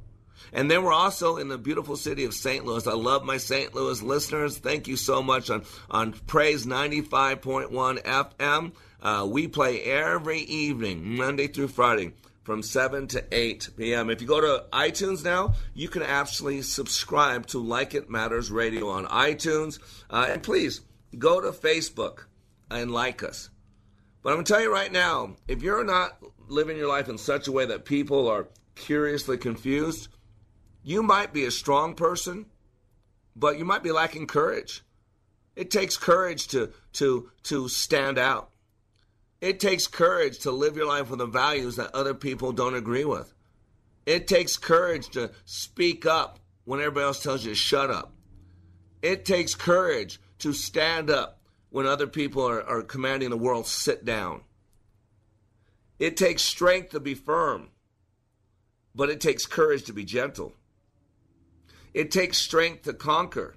And 0.54 0.70
then 0.70 0.84
we're 0.84 0.92
also 0.92 1.36
in 1.36 1.48
the 1.48 1.58
beautiful 1.58 1.96
city 1.96 2.24
of 2.24 2.32
St. 2.32 2.64
Louis. 2.64 2.86
I 2.86 2.92
love 2.92 3.24
my 3.24 3.38
St. 3.38 3.74
Louis 3.74 4.00
listeners. 4.00 4.56
Thank 4.56 4.86
you 4.86 4.96
so 4.96 5.20
much 5.20 5.50
on, 5.50 5.64
on 5.90 6.12
Praise 6.12 6.64
95.1 6.64 7.70
FM. 8.02 8.72
Uh, 9.02 9.26
we 9.26 9.48
play 9.48 9.82
every 9.82 10.38
evening, 10.38 11.16
Monday 11.16 11.48
through 11.48 11.68
Friday, 11.68 12.12
from 12.44 12.62
7 12.62 13.08
to 13.08 13.24
8 13.32 13.70
p.m. 13.76 14.10
If 14.10 14.22
you 14.22 14.28
go 14.28 14.40
to 14.40 14.64
iTunes 14.72 15.24
now, 15.24 15.54
you 15.74 15.88
can 15.88 16.02
actually 16.02 16.62
subscribe 16.62 17.46
to 17.48 17.58
Like 17.58 17.94
It 17.94 18.08
Matters 18.08 18.52
Radio 18.52 18.90
on 18.90 19.06
iTunes. 19.06 19.80
Uh, 20.08 20.28
and 20.30 20.42
please 20.42 20.82
go 21.18 21.40
to 21.40 21.50
Facebook 21.50 22.26
and 22.70 22.92
like 22.92 23.24
us. 23.24 23.50
But 24.22 24.30
I'm 24.30 24.36
going 24.36 24.44
to 24.44 24.52
tell 24.52 24.62
you 24.62 24.72
right 24.72 24.92
now 24.92 25.34
if 25.48 25.62
you're 25.62 25.84
not 25.84 26.16
living 26.46 26.76
your 26.76 26.88
life 26.88 27.08
in 27.08 27.18
such 27.18 27.48
a 27.48 27.52
way 27.52 27.66
that 27.66 27.84
people 27.84 28.28
are 28.28 28.46
curiously 28.74 29.36
confused, 29.36 30.08
you 30.84 31.02
might 31.02 31.32
be 31.32 31.44
a 31.44 31.50
strong 31.50 31.94
person, 31.94 32.46
but 33.34 33.58
you 33.58 33.64
might 33.64 33.82
be 33.82 33.90
lacking 33.90 34.26
courage. 34.26 34.84
It 35.56 35.70
takes 35.70 35.96
courage 35.96 36.48
to, 36.48 36.72
to, 36.94 37.30
to 37.44 37.68
stand 37.68 38.18
out. 38.18 38.50
It 39.40 39.60
takes 39.60 39.86
courage 39.86 40.40
to 40.40 40.50
live 40.50 40.76
your 40.76 40.86
life 40.86 41.10
with 41.10 41.18
the 41.18 41.26
values 41.26 41.76
that 41.76 41.94
other 41.94 42.14
people 42.14 42.52
don't 42.52 42.74
agree 42.74 43.04
with. 43.04 43.32
It 44.06 44.28
takes 44.28 44.56
courage 44.56 45.08
to 45.10 45.30
speak 45.44 46.04
up 46.06 46.38
when 46.64 46.80
everybody 46.80 47.04
else 47.04 47.22
tells 47.22 47.44
you 47.44 47.52
to 47.52 47.56
shut 47.56 47.90
up. 47.90 48.12
It 49.00 49.24
takes 49.24 49.54
courage 49.54 50.20
to 50.40 50.52
stand 50.52 51.10
up 51.10 51.40
when 51.70 51.86
other 51.86 52.06
people 52.06 52.46
are, 52.46 52.62
are 52.62 52.82
commanding 52.82 53.30
the 53.30 53.36
world 53.36 53.66
sit 53.66 54.04
down. 54.04 54.42
It 55.98 56.16
takes 56.16 56.42
strength 56.42 56.90
to 56.90 57.00
be 57.00 57.14
firm, 57.14 57.70
but 58.94 59.08
it 59.08 59.20
takes 59.20 59.46
courage 59.46 59.84
to 59.84 59.92
be 59.92 60.04
gentle. 60.04 60.54
It 61.94 62.10
takes 62.10 62.38
strength 62.38 62.82
to 62.82 62.92
conquer. 62.92 63.54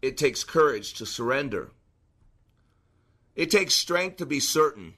It 0.00 0.16
takes 0.16 0.42
courage 0.42 0.94
to 0.94 1.06
surrender. 1.06 1.70
It 3.36 3.50
takes 3.50 3.74
strength 3.74 4.16
to 4.16 4.26
be 4.26 4.40
certain. 4.40 4.94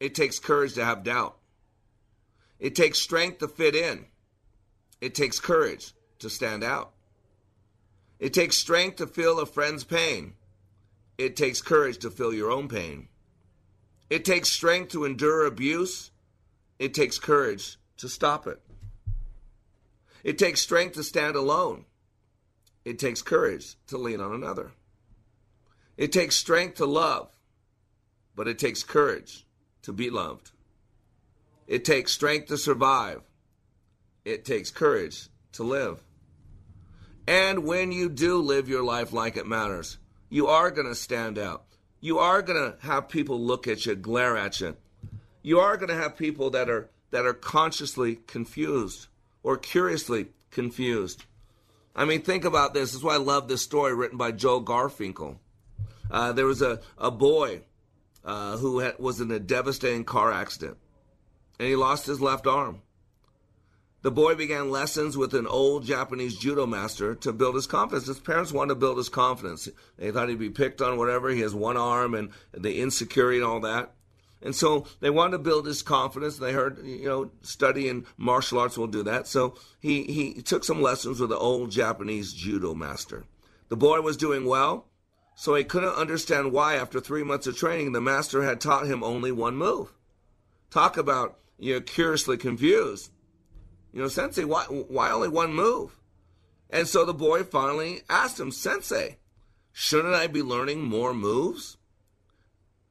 It 0.00 0.14
takes 0.14 0.38
courage 0.38 0.74
to 0.74 0.84
have 0.84 1.04
doubt. 1.04 1.36
It 2.58 2.74
takes 2.74 2.98
strength 2.98 3.38
to 3.38 3.48
fit 3.48 3.74
in. 3.74 4.06
It 5.00 5.14
takes 5.14 5.38
courage 5.38 5.92
to 6.18 6.30
stand 6.30 6.64
out. 6.64 6.92
It 8.18 8.34
takes 8.34 8.56
strength 8.56 8.96
to 8.96 9.06
feel 9.06 9.38
a 9.40 9.46
friend's 9.46 9.84
pain. 9.84 10.34
It 11.18 11.36
takes 11.36 11.60
courage 11.60 11.98
to 11.98 12.10
feel 12.10 12.32
your 12.32 12.50
own 12.50 12.68
pain. 12.68 13.08
It 14.08 14.24
takes 14.24 14.48
strength 14.48 14.92
to 14.92 15.04
endure 15.04 15.46
abuse. 15.46 16.10
It 16.78 16.94
takes 16.94 17.18
courage 17.18 17.76
to 17.98 18.08
stop 18.08 18.46
it. 18.46 18.60
It 20.22 20.38
takes 20.38 20.60
strength 20.60 20.94
to 20.94 21.02
stand 21.02 21.36
alone. 21.36 21.84
It 22.84 22.98
takes 22.98 23.22
courage 23.22 23.76
to 23.88 23.98
lean 23.98 24.20
on 24.20 24.32
another. 24.32 24.72
It 25.96 26.12
takes 26.12 26.36
strength 26.36 26.76
to 26.76 26.86
love, 26.86 27.30
but 28.34 28.48
it 28.48 28.58
takes 28.58 28.82
courage 28.82 29.44
to 29.82 29.92
be 29.92 30.08
loved. 30.10 30.50
It 31.66 31.84
takes 31.84 32.12
strength 32.12 32.48
to 32.48 32.56
survive. 32.56 33.20
It 34.24 34.44
takes 34.44 34.70
courage 34.70 35.28
to 35.52 35.62
live. 35.62 36.02
And 37.26 37.64
when 37.64 37.92
you 37.92 38.08
do 38.08 38.38
live 38.38 38.68
your 38.68 38.82
life 38.82 39.12
like 39.12 39.36
it 39.36 39.46
matters, 39.46 39.98
you 40.30 40.46
are 40.48 40.70
going 40.70 40.88
to 40.88 40.94
stand 40.94 41.38
out. 41.38 41.64
you 42.00 42.18
are 42.18 42.40
going 42.40 42.72
to 42.72 42.86
have 42.86 43.08
people 43.08 43.38
look 43.38 43.68
at 43.68 43.84
you, 43.84 43.94
glare 43.94 44.36
at 44.36 44.60
you. 44.60 44.76
You 45.42 45.60
are 45.60 45.76
going 45.76 45.90
to 45.90 45.94
have 45.94 46.16
people 46.16 46.50
that 46.50 46.70
are 46.70 46.88
that 47.10 47.26
are 47.26 47.34
consciously 47.34 48.16
confused 48.26 49.08
or 49.42 49.56
curiously 49.56 50.28
confused. 50.50 51.24
I 51.94 52.04
mean, 52.04 52.22
think 52.22 52.44
about 52.44 52.74
this. 52.74 52.94
Is 52.94 53.02
why 53.02 53.14
I 53.14 53.18
love 53.18 53.48
this 53.48 53.62
story 53.62 53.94
written 53.94 54.18
by 54.18 54.32
Joe 54.32 54.60
Garfinkel. 54.60 55.38
Uh, 56.10 56.32
there 56.32 56.46
was 56.46 56.62
a, 56.62 56.80
a 56.98 57.10
boy 57.10 57.62
uh, 58.24 58.56
who 58.56 58.80
had, 58.80 58.98
was 58.98 59.20
in 59.20 59.30
a 59.30 59.38
devastating 59.38 60.04
car 60.04 60.32
accident, 60.32 60.76
and 61.58 61.68
he 61.68 61.76
lost 61.76 62.06
his 62.06 62.20
left 62.20 62.46
arm. 62.46 62.82
The 64.02 64.10
boy 64.10 64.34
began 64.34 64.70
lessons 64.70 65.18
with 65.18 65.34
an 65.34 65.46
old 65.46 65.84
Japanese 65.84 66.34
judo 66.36 66.66
master 66.66 67.14
to 67.16 67.34
build 67.34 67.54
his 67.54 67.66
confidence. 67.66 68.06
His 68.06 68.18
parents 68.18 68.50
wanted 68.50 68.70
to 68.70 68.80
build 68.80 68.96
his 68.96 69.10
confidence. 69.10 69.68
They 69.98 70.10
thought 70.10 70.30
he'd 70.30 70.38
be 70.38 70.48
picked 70.48 70.80
on, 70.80 70.96
whatever. 70.96 71.28
He 71.28 71.40
has 71.40 71.54
one 71.54 71.76
arm 71.76 72.14
and 72.14 72.30
the 72.52 72.80
insecurity 72.80 73.38
and 73.38 73.46
all 73.46 73.60
that. 73.60 73.92
And 74.42 74.54
so 74.54 74.86
they 75.00 75.10
wanted 75.10 75.32
to 75.32 75.38
build 75.42 75.66
his 75.66 75.82
confidence. 75.82 76.38
They 76.38 76.52
heard, 76.52 76.84
you 76.84 77.06
know, 77.06 77.30
studying 77.42 78.06
martial 78.16 78.58
arts 78.58 78.78
will 78.78 78.86
do 78.86 79.02
that. 79.02 79.26
So 79.26 79.56
he, 79.80 80.04
he 80.04 80.42
took 80.42 80.64
some 80.64 80.80
lessons 80.80 81.20
with 81.20 81.30
an 81.30 81.38
old 81.38 81.70
Japanese 81.70 82.32
judo 82.32 82.74
master. 82.74 83.24
The 83.68 83.76
boy 83.76 84.00
was 84.00 84.16
doing 84.16 84.46
well, 84.46 84.86
so 85.34 85.54
he 85.54 85.64
couldn't 85.64 85.94
understand 85.94 86.52
why, 86.52 86.74
after 86.74 87.00
three 87.00 87.22
months 87.22 87.46
of 87.46 87.56
training, 87.56 87.92
the 87.92 88.00
master 88.00 88.42
had 88.42 88.60
taught 88.60 88.86
him 88.86 89.02
only 89.02 89.30
one 89.30 89.56
move. 89.56 89.92
Talk 90.70 90.96
about, 90.96 91.38
you 91.58 91.74
know, 91.74 91.80
curiously 91.80 92.36
confused. 92.36 93.10
You 93.92 94.02
know, 94.02 94.08
Sensei, 94.08 94.44
why, 94.44 94.64
why 94.64 95.10
only 95.10 95.28
one 95.28 95.54
move? 95.54 95.98
And 96.70 96.86
so 96.86 97.04
the 97.04 97.14
boy 97.14 97.42
finally 97.42 98.02
asked 98.08 98.38
him, 98.38 98.52
Sensei, 98.52 99.18
shouldn't 99.72 100.14
I 100.14 100.26
be 100.28 100.42
learning 100.42 100.82
more 100.82 101.12
moves? 101.12 101.76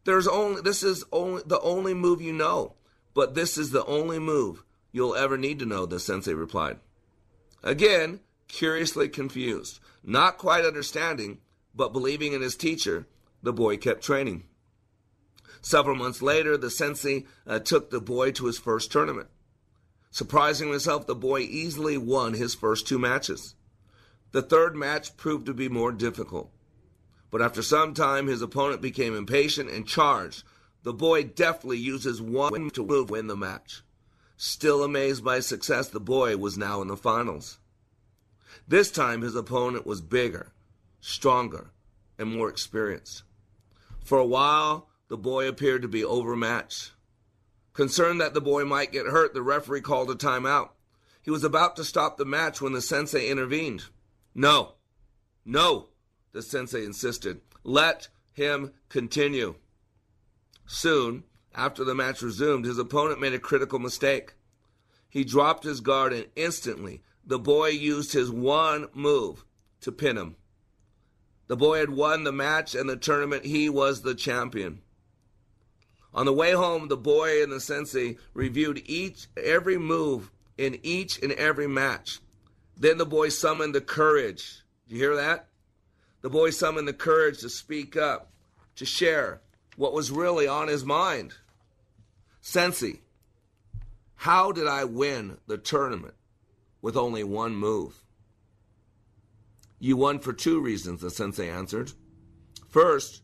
There's 0.06 0.28
only 0.28 0.62
this 0.62 0.84
is 0.84 1.04
only 1.12 1.44
the 1.46 1.60
only 1.60 1.94
move 1.94 2.22
you 2.22 2.34
know, 2.34 2.76
but 3.14 3.36
this 3.36 3.58
is 3.58 3.72
the 3.72 3.86
only 3.86 4.20
move 4.20 4.64
you'll 4.92 5.16
ever 5.16 5.38
need 5.38 5.60
to 5.60 5.66
know, 5.66 5.86
the 5.86 6.00
sensei 6.00 6.34
replied. 6.34 6.80
Again, 7.64 8.22
curiously 8.48 9.10
confused, 9.10 9.80
not 10.04 10.38
quite 10.38 10.66
understanding, 10.66 11.40
but 11.76 11.94
believing 11.94 12.34
in 12.34 12.42
his 12.42 12.56
teacher, 12.56 13.08
the 13.44 13.54
boy 13.54 13.78
kept 13.78 14.04
training. 14.04 14.46
Several 15.62 15.96
months 15.96 16.22
later, 16.22 16.58
the 16.58 16.70
sensei 16.70 17.26
uh, 17.46 17.60
took 17.60 17.90
the 17.90 18.00
boy 18.00 18.32
to 18.32 18.46
his 18.46 18.58
first 18.58 18.92
tournament. 18.92 19.28
Surprising 20.12 20.70
himself, 20.70 21.06
the 21.06 21.16
boy 21.16 21.40
easily 21.40 21.98
won 21.98 22.34
his 22.34 22.56
first 22.56 22.88
two 22.88 22.98
matches. 22.98 23.56
The 24.32 24.42
third 24.42 24.76
match 24.76 25.18
proved 25.18 25.46
to 25.48 25.54
be 25.54 25.70
more 25.70 25.92
difficult. 25.92 26.52
But 27.32 27.42
after 27.42 27.62
some 27.62 27.94
time, 27.94 28.28
his 28.28 28.42
opponent 28.42 28.82
became 28.82 29.16
impatient 29.16 29.70
and 29.70 29.88
charged. 29.88 30.44
The 30.84 30.94
boy 30.94 31.24
deftly 31.24 31.78
uses 31.78 32.22
one 32.22 32.70
to 32.72 32.84
win 32.84 33.28
the 33.28 33.36
match. 33.36 33.84
Still 34.38 34.84
amazed 34.84 35.24
by 35.24 35.36
his 35.36 35.46
success, 35.46 35.90
the 35.90 36.00
boy 36.00 36.38
was 36.38 36.58
now 36.58 36.82
in 36.82 36.88
the 36.88 36.96
finals. 36.96 37.60
This 38.68 38.90
time, 38.90 39.22
his 39.22 39.36
opponent 39.36 39.86
was 39.86 40.02
bigger, 40.02 40.54
stronger, 41.02 41.72
and 42.18 42.34
more 42.34 42.50
experienced. 42.50 43.24
For 44.04 44.18
a 44.18 44.26
while, 44.26 44.90
the 45.10 45.18
boy 45.18 45.48
appeared 45.48 45.82
to 45.82 45.88
be 45.88 46.06
overmatched. 46.06 46.92
Concerned 47.74 48.22
that 48.22 48.34
the 48.34 48.42
boy 48.42 48.66
might 48.66 48.92
get 48.92 49.06
hurt, 49.06 49.34
the 49.34 49.42
referee 49.42 49.82
called 49.82 50.10
a 50.10 50.16
timeout. 50.16 50.70
He 51.22 51.32
was 51.32 51.44
about 51.44 51.76
to 51.76 51.84
stop 51.84 52.18
the 52.18 52.26
match 52.26 52.62
when 52.62 52.74
the 52.74 52.82
sensei 52.82 53.30
intervened. 53.30 53.86
No, 54.34 54.76
no, 55.46 55.89
the 56.32 56.42
sensei 56.42 56.86
insisted. 56.86 57.42
Let 57.64 58.08
him 58.32 58.74
continue. 58.90 59.56
Soon, 60.66 61.24
after 61.54 61.84
the 61.84 61.96
match 61.96 62.22
resumed, 62.22 62.66
his 62.66 62.78
opponent 62.78 63.20
made 63.20 63.34
a 63.34 63.40
critical 63.40 63.80
mistake. 63.80 64.34
He 65.10 65.24
dropped 65.24 65.64
his 65.64 65.82
guard 65.82 66.14
and 66.14 66.28
instantly 66.36 67.02
the 67.26 67.40
boy 67.40 67.70
used 67.70 68.14
his 68.14 68.32
one 68.32 68.88
move 68.94 69.46
to 69.82 69.92
pin 69.92 70.18
him. 70.18 70.36
The 71.48 71.58
boy 71.58 71.80
had 71.80 71.90
won 71.90 72.24
the 72.24 72.32
match 72.32 72.76
and 72.76 72.88
the 72.88 72.96
tournament. 72.96 73.46
He 73.46 73.70
was 73.70 74.02
the 74.02 74.16
champion. 74.16 74.82
On 76.14 76.26
the 76.26 76.34
way 76.34 76.52
home, 76.52 76.88
the 76.88 76.98
boy 76.98 77.42
and 77.44 77.52
the 77.52 77.60
sensei 77.60 78.18
reviewed 78.34 78.82
each 78.86 79.28
every 79.38 79.78
move 79.78 80.32
in 80.58 80.80
each 80.84 81.22
and 81.22 81.32
every 81.34 81.68
match. 81.68 82.20
Then 82.78 82.98
the 82.98 83.06
boy 83.06 83.30
summoned 83.30 83.76
the 83.76 83.82
courage. 83.82 84.62
Do 84.88 84.96
you 84.96 85.02
hear 85.02 85.16
that? 85.16 85.49
The 86.22 86.30
boy 86.30 86.50
summoned 86.50 86.88
the 86.88 86.94
courage 86.94 87.40
to 87.40 87.50
speak 87.50 87.96
up, 87.96 88.32
to 88.76 88.86
share 88.86 89.42
what 89.78 89.94
was 89.94 90.12
really 90.12 90.48
on 90.48 90.68
his 90.68 90.84
mind. 90.84 91.36
Sensei, 92.42 93.02
how 94.16 94.52
did 94.52 94.68
I 94.68 94.84
win 94.84 95.38
the 95.48 95.58
tournament 95.58 96.16
with 96.82 96.98
only 96.98 97.24
one 97.24 97.56
move? 97.56 98.04
You 99.80 99.96
won 99.96 100.20
for 100.20 100.34
two 100.34 100.60
reasons, 100.60 101.00
the 101.00 101.10
sensei 101.10 101.50
answered. 101.50 101.94
First, 102.68 103.22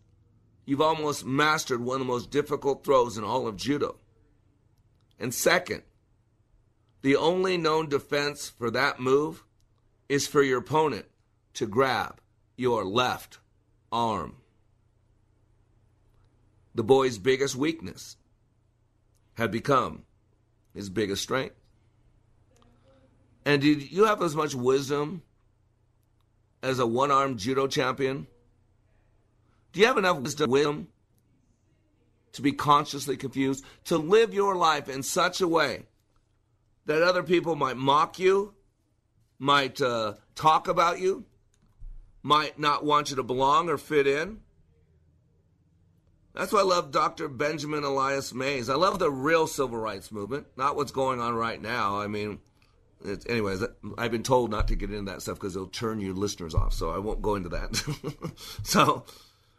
you've 0.66 0.82
almost 0.82 1.26
mastered 1.26 1.82
one 1.82 1.96
of 1.96 2.08
the 2.08 2.14
most 2.14 2.32
difficult 2.32 2.86
throws 2.86 3.18
in 3.18 3.26
all 3.26 3.46
of 3.46 3.58
judo. 3.58 3.98
And 5.20 5.34
second, 5.34 5.84
the 7.02 7.18
only 7.18 7.58
known 7.58 7.90
defense 7.90 8.50
for 8.50 8.72
that 8.72 9.02
move 9.02 9.44
is 10.08 10.28
for 10.28 10.42
your 10.42 10.60
opponent 10.60 11.06
to 11.56 11.68
grab 11.68 12.22
your 12.56 12.86
left 12.86 13.40
arm. 13.92 14.36
The 16.74 16.84
boy's 16.84 17.18
biggest 17.18 17.56
weakness 17.56 18.18
had 19.36 19.52
become 19.52 20.04
his 20.74 20.90
biggest 20.90 21.24
strength. 21.24 21.56
And 23.46 23.62
did 23.62 23.92
you 23.92 24.06
have 24.06 24.22
as 24.22 24.36
much 24.36 24.56
wisdom 24.56 25.22
as 26.64 26.80
a 26.80 26.86
one 26.86 27.12
armed 27.12 27.38
judo 27.38 27.68
champion? 27.68 28.28
Do 29.72 29.80
you 29.80 29.86
have 29.86 29.98
enough 29.98 30.20
wisdom 30.20 30.88
to 32.34 32.42
be 32.42 32.52
consciously 32.52 33.16
confused, 33.16 33.64
to 33.86 33.98
live 33.98 34.34
your 34.34 34.56
life 34.56 34.90
in 34.90 35.04
such 35.04 35.40
a 35.40 35.48
way 35.48 35.84
that 36.86 37.02
other 37.02 37.24
people 37.24 37.56
might 37.56 37.78
mock 37.78 38.20
you, 38.20 38.54
might 39.40 39.82
uh, 39.82 40.14
talk 40.36 40.68
about 40.68 41.00
you, 41.00 41.26
might 42.26 42.58
not 42.58 42.84
want 42.84 43.12
you 43.12 43.16
to 43.16 43.24
belong 43.24 43.70
or 43.70 43.78
fit 43.78 44.08
in? 44.08 44.40
That's 46.34 46.52
why 46.52 46.62
I 46.62 46.64
love 46.64 46.90
Dr. 46.90 47.28
Benjamin 47.28 47.84
Elias 47.84 48.34
Mays. 48.34 48.68
I 48.68 48.74
love 48.74 48.98
the 48.98 49.12
real 49.12 49.46
civil 49.46 49.78
rights 49.78 50.12
movement, 50.12 50.48
not 50.58 50.76
what's 50.76 50.92
going 50.92 51.22
on 51.22 51.36
right 51.36 51.62
now. 51.62 52.02
I 52.02 52.08
mean, 52.08 52.40
anyways, 53.30 53.64
I've 54.00 54.12
been 54.12 54.24
told 54.24 54.50
not 54.50 54.68
to 54.70 54.76
get 54.76 54.90
into 54.90 55.12
that 55.12 55.22
stuff 55.22 55.36
because 55.36 55.56
it'll 55.56 55.68
turn 55.68 56.02
your 56.02 56.16
listeners 56.16 56.56
off, 56.56 56.74
so 56.74 56.90
I 56.90 56.98
won't 56.98 57.22
go 57.22 57.36
into 57.36 57.50
that. 57.50 57.76
so, 58.64 59.06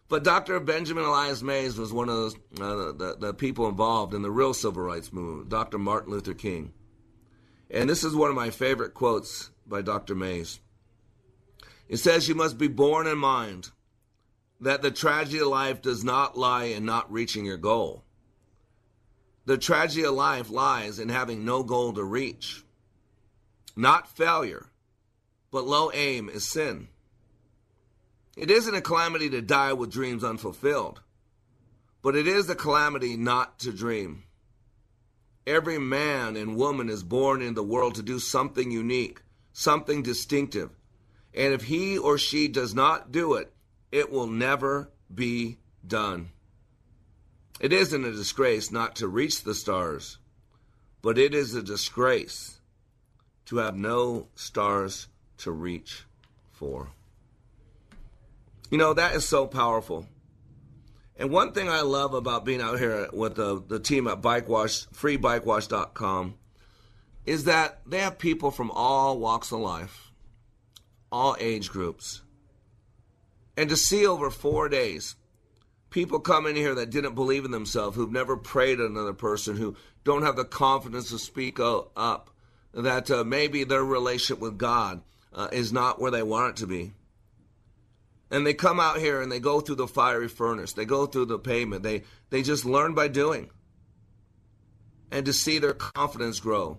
but 0.08 0.24
Dr. 0.24 0.58
Benjamin 0.58 1.04
Elias 1.04 1.42
Mays 1.42 1.78
was 1.78 1.92
one 1.92 2.08
of 2.08 2.16
those, 2.16 2.34
uh, 2.60 2.92
the, 2.92 3.16
the 3.20 3.32
people 3.32 3.68
involved 3.68 4.12
in 4.12 4.22
the 4.22 4.30
real 4.30 4.52
civil 4.52 4.82
rights 4.82 5.12
movement, 5.12 5.50
Dr. 5.50 5.78
Martin 5.78 6.10
Luther 6.10 6.34
King. 6.34 6.72
And 7.70 7.88
this 7.88 8.02
is 8.02 8.16
one 8.16 8.28
of 8.28 8.34
my 8.34 8.50
favorite 8.50 8.92
quotes 8.92 9.50
by 9.68 9.82
Dr. 9.82 10.16
Mays. 10.16 10.58
It 11.88 11.98
says 11.98 12.28
you 12.28 12.34
must 12.34 12.58
be 12.58 12.68
born 12.68 13.06
in 13.06 13.18
mind 13.18 13.70
that 14.60 14.82
the 14.82 14.90
tragedy 14.90 15.38
of 15.38 15.48
life 15.48 15.82
does 15.82 16.02
not 16.02 16.36
lie 16.36 16.64
in 16.64 16.84
not 16.84 17.10
reaching 17.12 17.44
your 17.44 17.58
goal. 17.58 18.04
The 19.44 19.58
tragedy 19.58 20.04
of 20.04 20.14
life 20.14 20.50
lies 20.50 20.98
in 20.98 21.08
having 21.08 21.44
no 21.44 21.62
goal 21.62 21.92
to 21.92 22.02
reach. 22.02 22.64
Not 23.76 24.16
failure, 24.16 24.66
but 25.50 25.66
low 25.66 25.92
aim 25.92 26.28
is 26.28 26.44
sin. 26.44 26.88
It 28.36 28.50
isn't 28.50 28.74
a 28.74 28.80
calamity 28.80 29.30
to 29.30 29.40
die 29.40 29.72
with 29.72 29.92
dreams 29.92 30.24
unfulfilled, 30.24 31.00
but 32.02 32.16
it 32.16 32.26
is 32.26 32.50
a 32.50 32.54
calamity 32.54 33.16
not 33.16 33.60
to 33.60 33.72
dream. 33.72 34.24
Every 35.46 35.78
man 35.78 36.36
and 36.36 36.56
woman 36.56 36.88
is 36.88 37.04
born 37.04 37.40
in 37.40 37.54
the 37.54 37.62
world 37.62 37.94
to 37.94 38.02
do 38.02 38.18
something 38.18 38.70
unique, 38.70 39.22
something 39.52 40.02
distinctive. 40.02 40.70
And 41.36 41.52
if 41.52 41.64
he 41.64 41.98
or 41.98 42.16
she 42.16 42.48
does 42.48 42.74
not 42.74 43.12
do 43.12 43.34
it, 43.34 43.52
it 43.92 44.10
will 44.10 44.26
never 44.26 44.90
be 45.14 45.58
done. 45.86 46.30
It 47.60 47.72
isn't 47.72 48.04
a 48.04 48.12
disgrace 48.12 48.72
not 48.72 48.96
to 48.96 49.08
reach 49.08 49.44
the 49.44 49.54
stars, 49.54 50.18
but 51.02 51.18
it 51.18 51.34
is 51.34 51.54
a 51.54 51.62
disgrace 51.62 52.60
to 53.46 53.58
have 53.58 53.76
no 53.76 54.28
stars 54.34 55.08
to 55.38 55.52
reach 55.52 56.04
for. 56.52 56.88
You 58.70 58.78
know, 58.78 58.94
that 58.94 59.14
is 59.14 59.26
so 59.26 59.46
powerful. 59.46 60.06
And 61.18 61.30
one 61.30 61.52
thing 61.52 61.68
I 61.68 61.82
love 61.82 62.14
about 62.14 62.44
being 62.44 62.60
out 62.60 62.78
here 62.78 63.08
with 63.12 63.36
the, 63.36 63.62
the 63.66 63.78
team 63.78 64.06
at 64.06 64.20
Bike 64.20 64.48
Wash, 64.48 64.86
freebikewash.com, 64.88 66.34
is 67.24 67.44
that 67.44 67.80
they 67.86 68.00
have 68.00 68.18
people 68.18 68.50
from 68.50 68.70
all 68.70 69.18
walks 69.18 69.52
of 69.52 69.60
life, 69.60 70.05
all 71.16 71.36
age 71.40 71.70
groups. 71.70 72.22
And 73.56 73.70
to 73.70 73.76
see 73.76 74.06
over 74.06 74.30
four 74.30 74.68
days 74.68 75.16
people 75.90 76.20
come 76.20 76.46
in 76.46 76.56
here 76.56 76.74
that 76.74 76.90
didn't 76.90 77.14
believe 77.14 77.46
in 77.46 77.50
themselves, 77.50 77.96
who've 77.96 78.12
never 78.12 78.36
prayed 78.36 78.78
another 78.80 79.14
person, 79.14 79.56
who 79.56 79.74
don't 80.04 80.24
have 80.24 80.36
the 80.36 80.44
confidence 80.44 81.08
to 81.08 81.18
speak 81.18 81.58
up, 81.58 82.30
that 82.74 83.10
uh, 83.10 83.24
maybe 83.24 83.64
their 83.64 83.82
relationship 83.84 84.38
with 84.38 84.58
God 84.58 85.00
uh, 85.32 85.48
is 85.52 85.72
not 85.72 85.98
where 85.98 86.10
they 86.10 86.22
want 86.22 86.50
it 86.50 86.56
to 86.56 86.66
be. 86.66 86.92
And 88.30 88.46
they 88.46 88.52
come 88.52 88.78
out 88.78 88.98
here 88.98 89.22
and 89.22 89.32
they 89.32 89.40
go 89.40 89.60
through 89.60 89.76
the 89.76 89.86
fiery 89.86 90.28
furnace. 90.28 90.74
They 90.74 90.84
go 90.84 91.06
through 91.06 91.26
the 91.26 91.38
pavement. 91.38 91.82
They 91.82 92.02
they 92.28 92.42
just 92.42 92.66
learn 92.66 92.92
by 92.92 93.08
doing. 93.08 93.48
And 95.10 95.24
to 95.24 95.32
see 95.32 95.58
their 95.58 95.72
confidence 95.72 96.40
grow, 96.40 96.78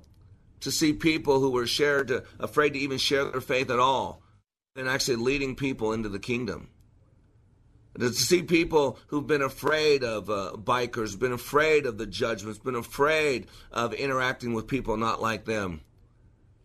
to 0.59 0.69
see 0.69 0.91
people 0.93 1.39
who 1.39 1.49
were 1.49 1.65
shared 1.65 2.09
to, 2.09 2.23
afraid 2.39 2.73
to 2.73 2.79
even 2.79 2.97
share 2.97 3.25
their 3.25 3.41
faith 3.41 3.71
at 3.71 3.79
all, 3.79 4.21
and 4.77 4.87
actually 4.87 5.17
leading 5.17 5.55
people 5.55 5.91
into 5.91 6.07
the 6.07 6.19
kingdom. 6.19 6.69
To 7.99 8.13
see 8.13 8.43
people 8.43 8.99
who've 9.07 9.25
been 9.25 9.41
afraid 9.41 10.03
of 10.03 10.29
uh, 10.29 10.51
bikers, 10.55 11.17
been 11.17 11.31
afraid 11.31 11.87
of 11.87 11.97
the 11.97 12.05
judgments, 12.05 12.59
been 12.59 12.75
afraid 12.75 13.47
of 13.71 13.91
interacting 13.95 14.53
with 14.53 14.67
people 14.67 14.97
not 14.97 15.19
like 15.19 15.45
them. 15.45 15.81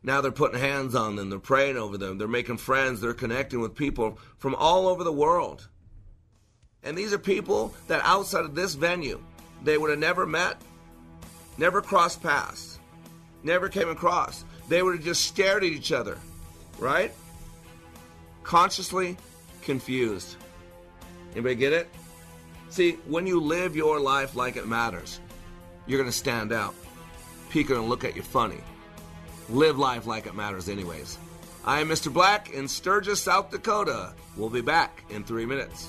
Now 0.03 0.21
they're 0.21 0.31
putting 0.31 0.61
hands 0.61 0.95
on 0.95 1.17
them, 1.17 1.31
they're 1.31 1.39
praying 1.39 1.79
over 1.79 1.97
them, 1.97 2.19
they're 2.19 2.29
making 2.29 2.59
friends, 2.59 3.01
they're 3.01 3.15
connecting 3.15 3.61
with 3.61 3.75
people 3.75 4.19
from 4.37 4.55
all 4.57 4.89
over 4.89 5.05
the 5.05 5.13
world. 5.13 5.69
And 6.83 6.99
these 6.99 7.15
are 7.15 7.19
people 7.19 7.73
that 7.87 8.03
outside 8.05 8.45
of 8.45 8.55
this 8.55 8.75
venue, 8.75 9.23
they 9.65 9.79
would 9.79 9.91
have 9.91 10.01
never 10.01 10.27
met, 10.27 10.61
never 11.57 11.81
crossed 11.81 12.23
paths, 12.23 12.79
never 13.43 13.69
came 13.71 13.89
across. 13.89 14.45
They 14.69 14.83
would 14.83 14.97
have 14.97 15.05
just 15.05 15.25
stared 15.25 15.65
at 15.65 15.71
each 15.71 15.93
other, 15.93 16.19
right? 16.79 17.15
Consciously 18.43 19.17
confused. 19.63 20.37
Anybody 21.33 21.55
get 21.55 21.73
it? 21.73 21.89
See, 22.69 22.93
when 23.07 23.27
you 23.27 23.41
live 23.41 23.77
your 23.77 24.01
life 24.01 24.35
like 24.35 24.57
it 24.57 24.67
matters, 24.67 25.21
you're 25.87 25.99
going 25.99 26.11
to 26.11 26.17
stand 26.17 26.53
out. 26.53 26.75
People 27.51 27.75
are 27.75 27.77
going 27.77 27.87
to 27.87 27.91
look 27.91 28.05
at 28.05 28.17
you 28.17 28.23
funny. 28.23 28.61
Live 29.49 29.79
life 29.79 30.07
like 30.07 30.27
it 30.27 30.35
matters, 30.35 30.69
anyways. 30.69 31.19
I 31.65 31.81
am 31.81 31.89
Mr. 31.89 32.13
Black 32.13 32.51
in 32.51 32.67
Sturgis, 32.67 33.21
South 33.21 33.51
Dakota. 33.51 34.15
We'll 34.37 34.51
be 34.51 34.63
back 34.63 35.05
in 35.11 35.23
three 35.23 35.47
minutes. 35.47 35.89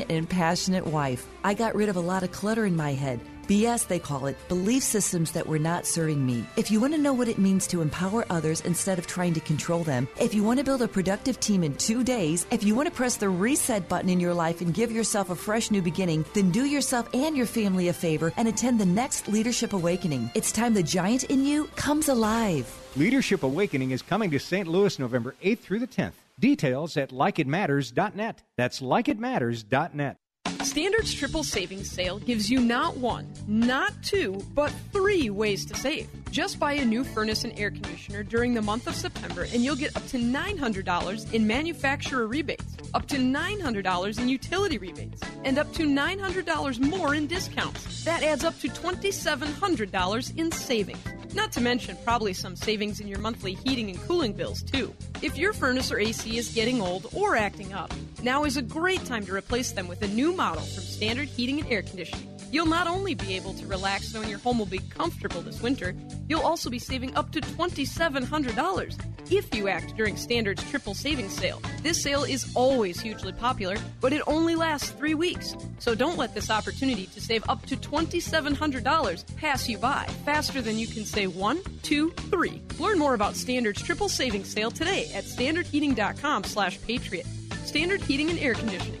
and 0.00 0.28
passionate 0.28 0.86
wife. 0.86 1.26
I 1.44 1.54
got 1.54 1.74
rid 1.74 1.88
of 1.88 1.96
a 1.96 2.00
lot 2.00 2.22
of 2.22 2.32
clutter 2.32 2.64
in 2.66 2.76
my 2.76 2.92
head. 2.92 3.20
BS, 3.46 3.86
they 3.86 3.98
call 3.98 4.26
it, 4.26 4.36
belief 4.48 4.82
systems 4.82 5.32
that 5.32 5.46
were 5.46 5.58
not 5.58 5.84
serving 5.84 6.24
me. 6.24 6.44
If 6.56 6.70
you 6.70 6.80
want 6.80 6.94
to 6.94 7.00
know 7.00 7.12
what 7.12 7.28
it 7.28 7.38
means 7.38 7.66
to 7.66 7.82
empower 7.82 8.24
others 8.30 8.60
instead 8.62 8.98
of 8.98 9.06
trying 9.06 9.34
to 9.34 9.40
control 9.40 9.84
them, 9.84 10.08
if 10.18 10.32
you 10.32 10.44
want 10.44 10.58
to 10.58 10.64
build 10.64 10.82
a 10.82 10.88
productive 10.88 11.40
team 11.40 11.62
in 11.64 11.74
two 11.74 12.04
days, 12.04 12.46
if 12.50 12.62
you 12.64 12.74
want 12.74 12.88
to 12.88 12.94
press 12.94 13.16
the 13.16 13.28
reset 13.28 13.88
button 13.88 14.08
in 14.08 14.20
your 14.20 14.32
life 14.32 14.60
and 14.60 14.72
give 14.72 14.92
yourself 14.92 15.30
a 15.30 15.34
fresh 15.34 15.70
new 15.70 15.82
beginning, 15.82 16.24
then 16.34 16.50
do 16.50 16.64
yourself 16.64 17.08
and 17.14 17.36
your 17.36 17.46
family 17.46 17.88
a 17.88 17.92
favor 17.92 18.32
and 18.36 18.48
attend 18.48 18.80
the 18.80 18.86
next 18.86 19.28
Leadership 19.28 19.72
Awakening. 19.72 20.30
It's 20.34 20.52
time 20.52 20.72
the 20.72 20.82
giant 20.82 21.24
in 21.24 21.44
you 21.44 21.66
comes 21.76 22.08
alive. 22.08 22.66
Leadership 22.96 23.42
Awakening 23.42 23.90
is 23.90 24.02
coming 24.02 24.30
to 24.30 24.38
St. 24.38 24.68
Louis 24.68 24.98
November 24.98 25.34
8th 25.42 25.58
through 25.58 25.80
the 25.80 25.86
10th. 25.86 26.12
Details 26.38 26.96
at 26.96 27.10
likeitmatters.net. 27.10 28.42
That's 28.56 28.80
likeitmatters.net. 28.80 30.16
Standard's 30.62 31.12
triple 31.12 31.42
savings 31.44 31.90
sale 31.90 32.18
gives 32.20 32.50
you 32.50 32.60
not 32.60 32.96
one, 32.96 33.26
not 33.46 33.92
two, 34.02 34.40
but 34.54 34.72
three 34.92 35.28
ways 35.28 35.66
to 35.66 35.74
save. 35.74 36.08
Just 36.32 36.58
buy 36.58 36.72
a 36.72 36.84
new 36.86 37.04
furnace 37.04 37.44
and 37.44 37.52
air 37.58 37.70
conditioner 37.70 38.22
during 38.22 38.54
the 38.54 38.62
month 38.62 38.86
of 38.86 38.94
September 38.94 39.42
and 39.42 39.62
you'll 39.62 39.76
get 39.76 39.94
up 39.94 40.06
to 40.06 40.16
$900 40.16 41.34
in 41.34 41.46
manufacturer 41.46 42.26
rebates, 42.26 42.74
up 42.94 43.06
to 43.08 43.18
$900 43.18 44.18
in 44.18 44.28
utility 44.30 44.78
rebates, 44.78 45.20
and 45.44 45.58
up 45.58 45.70
to 45.74 45.82
$900 45.82 46.80
more 46.80 47.14
in 47.14 47.26
discounts. 47.26 48.04
That 48.04 48.22
adds 48.22 48.44
up 48.44 48.58
to 48.60 48.68
$2,700 48.68 50.38
in 50.38 50.50
savings. 50.50 51.04
Not 51.34 51.52
to 51.52 51.60
mention 51.60 51.98
probably 52.02 52.32
some 52.32 52.56
savings 52.56 52.98
in 52.98 53.08
your 53.08 53.18
monthly 53.18 53.52
heating 53.52 53.90
and 53.90 54.00
cooling 54.00 54.32
bills, 54.32 54.62
too. 54.62 54.94
If 55.20 55.36
your 55.36 55.52
furnace 55.52 55.92
or 55.92 55.98
AC 55.98 56.38
is 56.38 56.54
getting 56.54 56.80
old 56.80 57.08
or 57.12 57.36
acting 57.36 57.74
up, 57.74 57.92
now 58.22 58.44
is 58.44 58.56
a 58.56 58.62
great 58.62 59.04
time 59.04 59.26
to 59.26 59.34
replace 59.34 59.72
them 59.72 59.86
with 59.86 60.00
a 60.00 60.08
new 60.08 60.32
model 60.32 60.62
from 60.62 60.82
Standard 60.82 61.28
Heating 61.28 61.60
and 61.60 61.70
Air 61.70 61.82
Conditioning. 61.82 62.31
You'll 62.52 62.66
not 62.66 62.86
only 62.86 63.14
be 63.14 63.34
able 63.34 63.54
to 63.54 63.66
relax 63.66 64.12
knowing 64.12 64.28
your 64.28 64.38
home 64.38 64.58
will 64.58 64.66
be 64.66 64.78
comfortable 64.78 65.40
this 65.40 65.62
winter, 65.62 65.94
you'll 66.28 66.42
also 66.42 66.68
be 66.68 66.78
saving 66.78 67.16
up 67.16 67.32
to 67.32 67.40
$2,700 67.40 69.32
if 69.32 69.54
you 69.54 69.68
act 69.68 69.96
during 69.96 70.18
Standard's 70.18 70.62
triple 70.70 70.92
savings 70.92 71.32
sale. 71.32 71.62
This 71.82 72.02
sale 72.02 72.24
is 72.24 72.52
always 72.54 73.00
hugely 73.00 73.32
popular, 73.32 73.76
but 74.02 74.12
it 74.12 74.20
only 74.26 74.54
lasts 74.54 74.90
three 74.90 75.14
weeks. 75.14 75.56
So 75.78 75.94
don't 75.94 76.18
let 76.18 76.34
this 76.34 76.50
opportunity 76.50 77.06
to 77.06 77.22
save 77.22 77.42
up 77.48 77.64
to 77.66 77.76
$2,700 77.76 79.36
pass 79.36 79.66
you 79.66 79.78
by 79.78 80.04
faster 80.26 80.60
than 80.60 80.78
you 80.78 80.86
can 80.86 81.06
say 81.06 81.26
one, 81.26 81.60
two, 81.82 82.10
three. 82.30 82.60
Learn 82.78 82.98
more 82.98 83.14
about 83.14 83.34
Standard's 83.34 83.80
triple 83.80 84.10
savings 84.10 84.48
sale 84.48 84.70
today 84.70 85.10
at 85.14 85.24
standardheating.com 85.24 86.44
slash 86.44 86.78
patriot. 86.82 87.26
Standard 87.64 88.02
Heating 88.02 88.28
and 88.28 88.38
Air 88.38 88.52
Conditioning. 88.52 89.00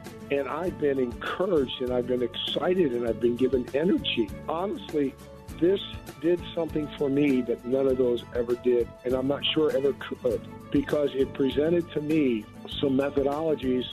And 0.31 0.47
I've 0.47 0.79
been 0.79 0.97
encouraged 0.97 1.81
and 1.81 1.91
I've 1.91 2.07
been 2.07 2.23
excited 2.23 2.93
and 2.93 3.07
I've 3.07 3.19
been 3.19 3.35
given 3.35 3.67
energy. 3.73 4.29
Honestly, 4.47 5.13
this 5.59 5.81
did 6.21 6.41
something 6.55 6.89
for 6.97 7.09
me 7.09 7.41
that 7.41 7.65
none 7.65 7.85
of 7.85 7.97
those 7.97 8.23
ever 8.33 8.55
did, 8.55 8.87
and 9.03 9.13
I'm 9.13 9.27
not 9.27 9.45
sure 9.45 9.75
ever 9.75 9.93
could, 9.93 10.41
because 10.71 11.09
it 11.13 11.33
presented 11.33 11.91
to 11.91 12.01
me 12.01 12.45
some 12.79 12.97
methodologies 12.97 13.85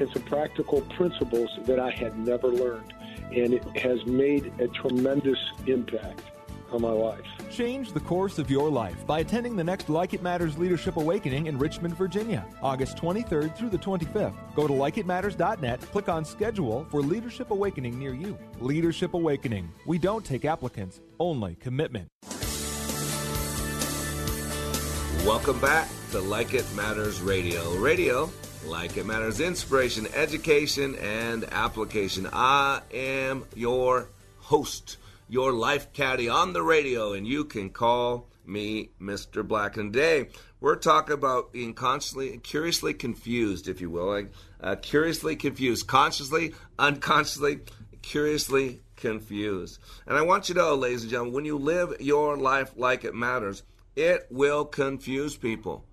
and 0.00 0.10
some 0.12 0.22
practical 0.22 0.80
principles 0.96 1.48
that 1.62 1.78
I 1.78 1.90
had 1.90 2.18
never 2.18 2.48
learned. 2.48 2.92
And 3.32 3.54
it 3.54 3.64
has 3.76 4.04
made 4.04 4.52
a 4.58 4.68
tremendous 4.68 5.38
impact 5.66 6.22
on 6.72 6.82
my 6.82 6.90
life. 6.90 7.24
Change 7.54 7.92
the 7.92 8.00
course 8.00 8.40
of 8.40 8.50
your 8.50 8.68
life 8.68 9.06
by 9.06 9.20
attending 9.20 9.54
the 9.54 9.62
next 9.62 9.88
Like 9.88 10.12
It 10.12 10.24
Matters 10.24 10.58
Leadership 10.58 10.96
Awakening 10.96 11.46
in 11.46 11.56
Richmond, 11.56 11.96
Virginia, 11.96 12.44
August 12.60 12.96
23rd 12.96 13.56
through 13.56 13.70
the 13.70 13.78
25th. 13.78 14.34
Go 14.56 14.66
to 14.66 14.72
likeitmatters.net, 14.72 15.80
click 15.82 16.08
on 16.08 16.24
schedule 16.24 16.84
for 16.90 17.00
Leadership 17.00 17.52
Awakening 17.52 17.96
near 17.96 18.12
you. 18.12 18.36
Leadership 18.58 19.14
Awakening. 19.14 19.70
We 19.86 19.98
don't 19.98 20.24
take 20.24 20.44
applicants, 20.44 21.00
only 21.20 21.54
commitment. 21.54 22.08
Welcome 25.24 25.60
back 25.60 25.88
to 26.10 26.18
Like 26.18 26.54
It 26.54 26.66
Matters 26.74 27.20
Radio. 27.20 27.72
Radio, 27.76 28.30
like 28.66 28.96
it 28.96 29.06
matters, 29.06 29.38
inspiration, 29.38 30.08
education, 30.12 30.96
and 30.96 31.44
application. 31.52 32.28
I 32.32 32.80
am 32.92 33.44
your 33.54 34.08
host 34.40 34.96
your 35.34 35.52
life 35.52 35.92
caddy 35.92 36.28
on 36.28 36.52
the 36.52 36.62
radio, 36.62 37.12
and 37.12 37.26
you 37.26 37.44
can 37.44 37.68
call 37.68 38.28
me 38.46 38.90
Mr. 39.00 39.44
Black. 39.44 39.76
And 39.76 39.92
today 39.92 40.28
we're 40.60 40.76
talking 40.76 41.12
about 41.12 41.52
being 41.52 41.74
constantly, 41.74 42.38
curiously 42.38 42.94
confused, 42.94 43.66
if 43.66 43.80
you 43.80 43.90
will, 43.90 44.06
like, 44.06 44.30
uh, 44.60 44.76
curiously 44.76 45.34
confused, 45.34 45.88
consciously, 45.88 46.54
unconsciously, 46.78 47.58
curiously 48.00 48.80
confused. 48.94 49.80
And 50.06 50.16
I 50.16 50.22
want 50.22 50.48
you 50.48 50.54
to 50.54 50.60
know, 50.60 50.76
ladies 50.76 51.02
and 51.02 51.10
gentlemen, 51.10 51.34
when 51.34 51.44
you 51.44 51.58
live 51.58 51.96
your 51.98 52.36
life 52.36 52.70
like 52.76 53.02
it 53.02 53.12
matters, 53.16 53.64
it 53.96 54.28
will 54.30 54.64
confuse 54.64 55.36
people. 55.36 55.84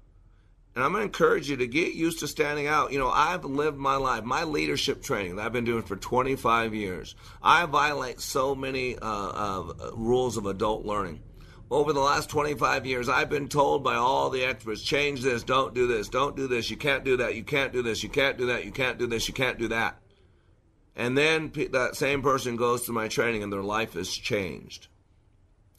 And 0.74 0.84
I'm 0.84 0.92
going 0.92 1.02
to 1.02 1.06
encourage 1.06 1.50
you 1.50 1.58
to 1.58 1.68
get 1.68 1.94
used 1.94 2.20
to 2.20 2.28
standing 2.28 2.68
out. 2.68 2.94
You 2.94 3.00
know, 3.00 3.10
I've 3.10 3.44
lived 3.44 3.78
my 3.78 3.98
life, 3.98 4.24
my 4.24 4.46
leadership 4.46 5.04
training 5.04 5.36
that 5.36 5.46
I've 5.46 5.52
been 5.52 5.66
doing 5.66 5.84
for 5.84 5.98
25 5.98 6.74
years. 6.74 7.16
I 7.44 7.66
violate 7.66 8.22
so 8.22 8.56
many 8.56 8.98
uh, 8.98 9.06
uh, 9.06 9.74
rules 9.94 10.38
of 10.38 10.46
adult 10.46 10.86
learning. 10.86 11.22
Over 11.70 11.94
the 11.94 12.02
last 12.02 12.30
25 12.30 12.86
years, 12.86 13.10
I've 13.10 13.30
been 13.30 13.48
told 13.48 13.84
by 13.84 13.96
all 13.96 14.30
the 14.30 14.44
experts 14.44 14.82
change 14.82 15.22
this, 15.22 15.44
don't 15.44 15.74
do 15.74 15.88
this, 15.88 16.10
don't 16.10 16.36
do 16.36 16.48
this, 16.48 16.70
you 16.70 16.76
can't 16.76 17.06
do 17.06 17.18
that, 17.18 17.36
you 17.36 17.44
can't 17.44 17.72
do 17.72 17.82
this, 17.82 18.04
you 18.04 18.10
can't 18.10 18.38
do 18.38 18.48
that, 18.48 18.66
you 18.66 18.72
can't 18.72 18.98
do 18.98 19.08
this, 19.08 19.28
you 19.28 19.34
can't 19.34 19.58
do 19.58 19.70
that. 19.70 19.98
And 20.96 21.18
then 21.18 21.52
that 21.72 21.96
same 21.96 22.22
person 22.22 22.58
goes 22.58 22.84
to 22.84 22.92
my 22.92 23.08
training 23.08 23.44
and 23.44 23.52
their 23.52 23.64
life 23.64 23.96
is 23.96 24.14
changed. 24.14 24.88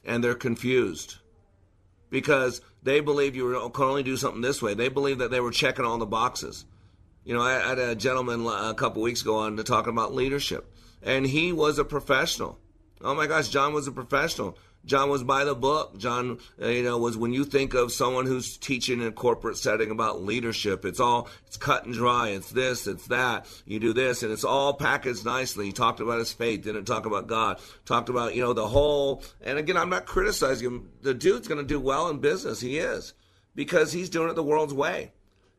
And 0.04 0.24
they're 0.24 0.34
confused 0.34 1.16
because 2.08 2.62
they 2.82 3.00
believe 3.00 3.36
you 3.36 3.44
were- 3.44 3.70
can 3.70 3.84
only 3.84 4.02
do 4.02 4.16
something 4.16 4.40
this 4.40 4.60
way. 4.60 4.74
They 4.74 4.88
believe 4.88 5.18
that 5.18 5.30
they 5.30 5.40
were 5.40 5.50
checking 5.50 5.84
all 5.84 5.98
the 5.98 6.06
boxes. 6.06 6.64
You 7.24 7.34
know, 7.34 7.42
I 7.42 7.52
had 7.52 7.78
a 7.78 7.94
gentleman 7.94 8.46
a 8.46 8.74
couple 8.74 9.02
weeks 9.02 9.22
ago 9.22 9.36
on 9.36 9.56
to 9.56 9.64
talking 9.64 9.92
about 9.92 10.14
leadership, 10.14 10.72
and 11.02 11.26
he 11.26 11.52
was 11.52 11.78
a 11.78 11.84
professional. 11.84 12.58
Oh 13.00 13.14
my 13.14 13.26
gosh, 13.26 13.48
John 13.48 13.72
was 13.72 13.86
a 13.86 13.92
professional. 13.92 14.56
John 14.84 15.10
was 15.10 15.22
by 15.22 15.44
the 15.44 15.54
book. 15.54 15.98
John, 15.98 16.38
uh, 16.60 16.68
you 16.68 16.82
know, 16.82 16.98
was 16.98 17.16
when 17.16 17.32
you 17.32 17.44
think 17.44 17.74
of 17.74 17.92
someone 17.92 18.26
who's 18.26 18.56
teaching 18.56 19.00
in 19.00 19.06
a 19.06 19.12
corporate 19.12 19.56
setting 19.56 19.90
about 19.90 20.22
leadership, 20.22 20.84
it's 20.84 21.00
all 21.00 21.28
it's 21.46 21.56
cut 21.56 21.84
and 21.84 21.94
dry. 21.94 22.30
It's 22.30 22.50
this, 22.50 22.86
it's 22.86 23.06
that. 23.08 23.46
You 23.64 23.78
do 23.78 23.92
this, 23.92 24.22
and 24.22 24.32
it's 24.32 24.44
all 24.44 24.74
packaged 24.74 25.24
nicely. 25.24 25.66
He 25.66 25.72
talked 25.72 26.00
about 26.00 26.18
his 26.18 26.32
faith, 26.32 26.62
didn't 26.62 26.84
talk 26.84 27.06
about 27.06 27.26
God. 27.26 27.60
Talked 27.84 28.08
about 28.08 28.34
you 28.34 28.42
know 28.42 28.52
the 28.52 28.66
whole. 28.66 29.22
And 29.40 29.58
again, 29.58 29.76
I'm 29.76 29.90
not 29.90 30.06
criticizing 30.06 30.66
him. 30.66 30.90
The 31.02 31.14
dude's 31.14 31.48
going 31.48 31.60
to 31.60 31.66
do 31.66 31.80
well 31.80 32.08
in 32.08 32.18
business. 32.18 32.60
He 32.60 32.78
is 32.78 33.14
because 33.54 33.92
he's 33.92 34.10
doing 34.10 34.30
it 34.30 34.34
the 34.34 34.42
world's 34.42 34.74
way. 34.74 35.12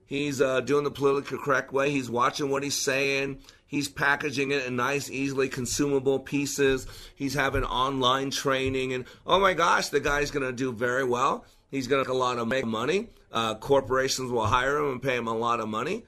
He's 0.05 0.41
uh, 0.41 0.61
doing 0.61 0.83
the 0.83 0.91
politically 0.91 1.37
correct 1.37 1.71
way. 1.71 1.91
He's 1.91 2.09
watching 2.09 2.49
what 2.49 2.63
he's 2.63 2.75
saying. 2.75 3.39
He's 3.65 3.89
packaging 3.89 4.51
it 4.51 4.65
in 4.65 4.75
nice, 4.75 5.09
easily 5.09 5.49
consumable 5.49 6.19
pieces. 6.19 6.85
He's 7.15 7.33
having 7.33 7.63
online 7.63 8.29
training, 8.29 8.93
and 8.93 9.05
oh 9.25 9.39
my 9.39 9.53
gosh, 9.53 9.89
the 9.89 9.99
guy's 9.99 10.29
going 10.29 10.45
to 10.45 10.53
do 10.53 10.71
very 10.71 11.03
well. 11.03 11.45
He's 11.71 11.87
going 11.87 12.03
to 12.03 12.07
make 12.07 12.15
a 12.15 12.17
lot 12.17 12.37
of 12.37 12.47
make 12.47 12.65
money. 12.65 13.09
Uh, 13.31 13.55
corporations 13.55 14.31
will 14.31 14.45
hire 14.45 14.77
him 14.77 14.91
and 14.91 15.01
pay 15.01 15.15
him 15.15 15.27
a 15.27 15.35
lot 15.35 15.59
of 15.59 15.67
money. 15.67 16.05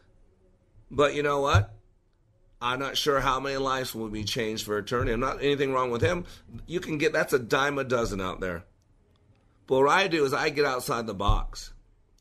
But 0.91 1.15
you 1.15 1.23
know 1.23 1.41
what? 1.41 1.73
I'm 2.61 2.79
not 2.79 2.97
sure 2.97 3.19
how 3.19 3.39
many 3.39 3.57
lives 3.57 3.95
will 3.95 4.09
be 4.09 4.23
changed 4.23 4.65
for 4.65 4.77
eternity. 4.77 5.11
I'm 5.11 5.19
not 5.19 5.41
anything 5.41 5.73
wrong 5.73 5.91
with 5.91 6.01
him. 6.01 6.25
You 6.67 6.79
can 6.79 6.97
get 6.97 7.13
that's 7.13 7.33
a 7.33 7.39
dime 7.39 7.79
a 7.79 7.83
dozen 7.83 8.21
out 8.21 8.39
there. 8.39 8.63
But 9.67 9.79
what 9.79 9.89
I 9.89 10.07
do 10.07 10.23
is 10.25 10.33
I 10.33 10.49
get 10.49 10.65
outside 10.65 11.07
the 11.07 11.13
box. 11.13 11.73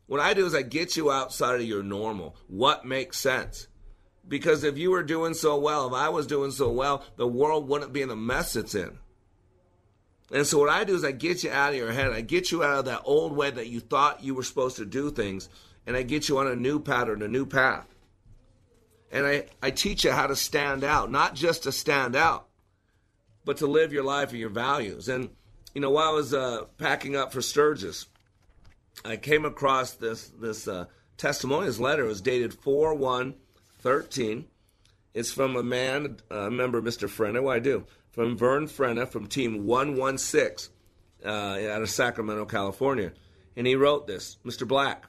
What 0.06 0.20
I 0.20 0.34
do 0.34 0.46
is 0.46 0.54
I 0.54 0.62
get 0.62 0.96
you 0.96 1.10
outside 1.10 1.56
of 1.56 1.66
your 1.66 1.82
normal. 1.82 2.36
What 2.46 2.84
makes 2.84 3.18
sense? 3.18 3.68
Because 4.26 4.64
if 4.64 4.78
you 4.78 4.90
were 4.90 5.02
doing 5.02 5.34
so 5.34 5.58
well, 5.58 5.88
if 5.88 5.94
I 5.94 6.08
was 6.08 6.26
doing 6.26 6.50
so 6.50 6.70
well, 6.70 7.04
the 7.16 7.26
world 7.26 7.68
wouldn't 7.68 7.92
be 7.92 8.02
in 8.02 8.08
the 8.08 8.16
mess 8.16 8.56
it's 8.56 8.74
in. 8.74 8.98
And 10.32 10.46
so 10.46 10.58
what 10.58 10.70
I 10.70 10.84
do 10.84 10.94
is 10.94 11.04
I 11.04 11.12
get 11.12 11.44
you 11.44 11.50
out 11.50 11.70
of 11.70 11.76
your 11.76 11.92
head. 11.92 12.12
I 12.12 12.22
get 12.22 12.50
you 12.50 12.64
out 12.64 12.78
of 12.78 12.84
that 12.86 13.02
old 13.04 13.36
way 13.36 13.50
that 13.50 13.68
you 13.68 13.80
thought 13.80 14.24
you 14.24 14.34
were 14.34 14.42
supposed 14.42 14.76
to 14.76 14.86
do 14.86 15.10
things, 15.10 15.48
and 15.86 15.96
I 15.96 16.02
get 16.02 16.28
you 16.28 16.38
on 16.38 16.46
a 16.46 16.56
new 16.56 16.80
pattern, 16.80 17.22
a 17.22 17.28
new 17.28 17.44
path. 17.44 17.86
And 19.12 19.26
I, 19.26 19.46
I 19.62 19.70
teach 19.70 20.04
you 20.04 20.10
how 20.10 20.26
to 20.26 20.34
stand 20.34 20.82
out, 20.82 21.10
not 21.10 21.34
just 21.34 21.64
to 21.64 21.72
stand 21.72 22.16
out, 22.16 22.48
but 23.44 23.58
to 23.58 23.66
live 23.66 23.92
your 23.92 24.02
life 24.02 24.30
and 24.30 24.40
your 24.40 24.48
values. 24.48 25.08
And, 25.08 25.28
you 25.74 25.80
know, 25.80 25.90
while 25.90 26.08
I 26.08 26.14
was 26.14 26.32
uh, 26.32 26.64
packing 26.78 27.14
up 27.14 27.32
for 27.32 27.42
Sturgis, 27.42 28.06
I 29.04 29.16
came 29.16 29.44
across 29.44 29.92
this 29.92 30.28
this 30.28 30.68
uh, 30.68 30.86
testimonials 31.16 31.80
letter. 31.80 32.04
It 32.04 32.08
was 32.08 32.20
dated 32.20 32.54
4 32.54 32.94
1 32.94 33.34
13. 33.80 34.46
It's 35.12 35.32
from 35.32 35.56
a 35.56 35.62
man, 35.62 36.18
a 36.30 36.50
member, 36.50 36.82
Mr. 36.82 37.08
Frenna. 37.08 37.42
What 37.42 37.56
I 37.56 37.60
do? 37.60 37.86
From 38.10 38.36
Vern 38.36 38.66
Frenna 38.66 39.08
from 39.08 39.26
Team 39.26 39.66
116 39.66 40.72
uh, 41.24 41.28
out 41.28 41.82
of 41.82 41.90
Sacramento, 41.90 42.44
California. 42.46 43.12
And 43.56 43.66
he 43.66 43.76
wrote 43.76 44.06
this 44.06 44.38
Mr. 44.44 44.66
Black, 44.66 45.04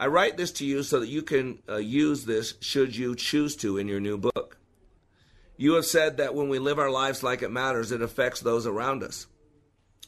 I 0.00 0.06
write 0.06 0.38
this 0.38 0.52
to 0.52 0.64
you 0.64 0.82
so 0.82 1.00
that 1.00 1.08
you 1.08 1.20
can 1.20 1.58
uh, 1.68 1.76
use 1.76 2.24
this 2.24 2.54
should 2.60 2.96
you 2.96 3.14
choose 3.14 3.54
to 3.56 3.76
in 3.76 3.86
your 3.86 4.00
new 4.00 4.16
book. 4.16 4.56
You 5.58 5.74
have 5.74 5.84
said 5.84 6.16
that 6.16 6.34
when 6.34 6.48
we 6.48 6.58
live 6.58 6.78
our 6.78 6.90
lives 6.90 7.22
like 7.22 7.42
it 7.42 7.50
matters, 7.50 7.92
it 7.92 8.00
affects 8.00 8.40
those 8.40 8.66
around 8.66 9.02
us. 9.02 9.26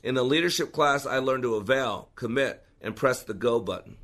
In 0.02 0.14
the 0.14 0.24
leadership 0.24 0.72
class, 0.72 1.04
I 1.04 1.18
learned 1.18 1.42
to 1.42 1.56
avail, 1.56 2.08
commit, 2.14 2.64
and 2.82 2.96
press 2.96 3.22
the 3.22 3.34
go 3.34 3.60
button. 3.60 3.96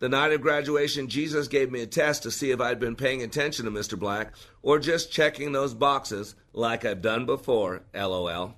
The 0.00 0.08
night 0.08 0.32
of 0.32 0.40
graduation, 0.40 1.08
Jesus 1.08 1.46
gave 1.46 1.70
me 1.70 1.80
a 1.80 1.86
test 1.86 2.24
to 2.24 2.30
see 2.30 2.50
if 2.50 2.60
I'd 2.60 2.80
been 2.80 2.96
paying 2.96 3.22
attention 3.22 3.64
to 3.64 3.70
Mr. 3.70 3.98
Black 3.98 4.34
or 4.62 4.78
just 4.78 5.12
checking 5.12 5.52
those 5.52 5.72
boxes 5.72 6.34
like 6.52 6.84
I've 6.84 7.00
done 7.00 7.26
before, 7.26 7.82
lol. 7.94 8.54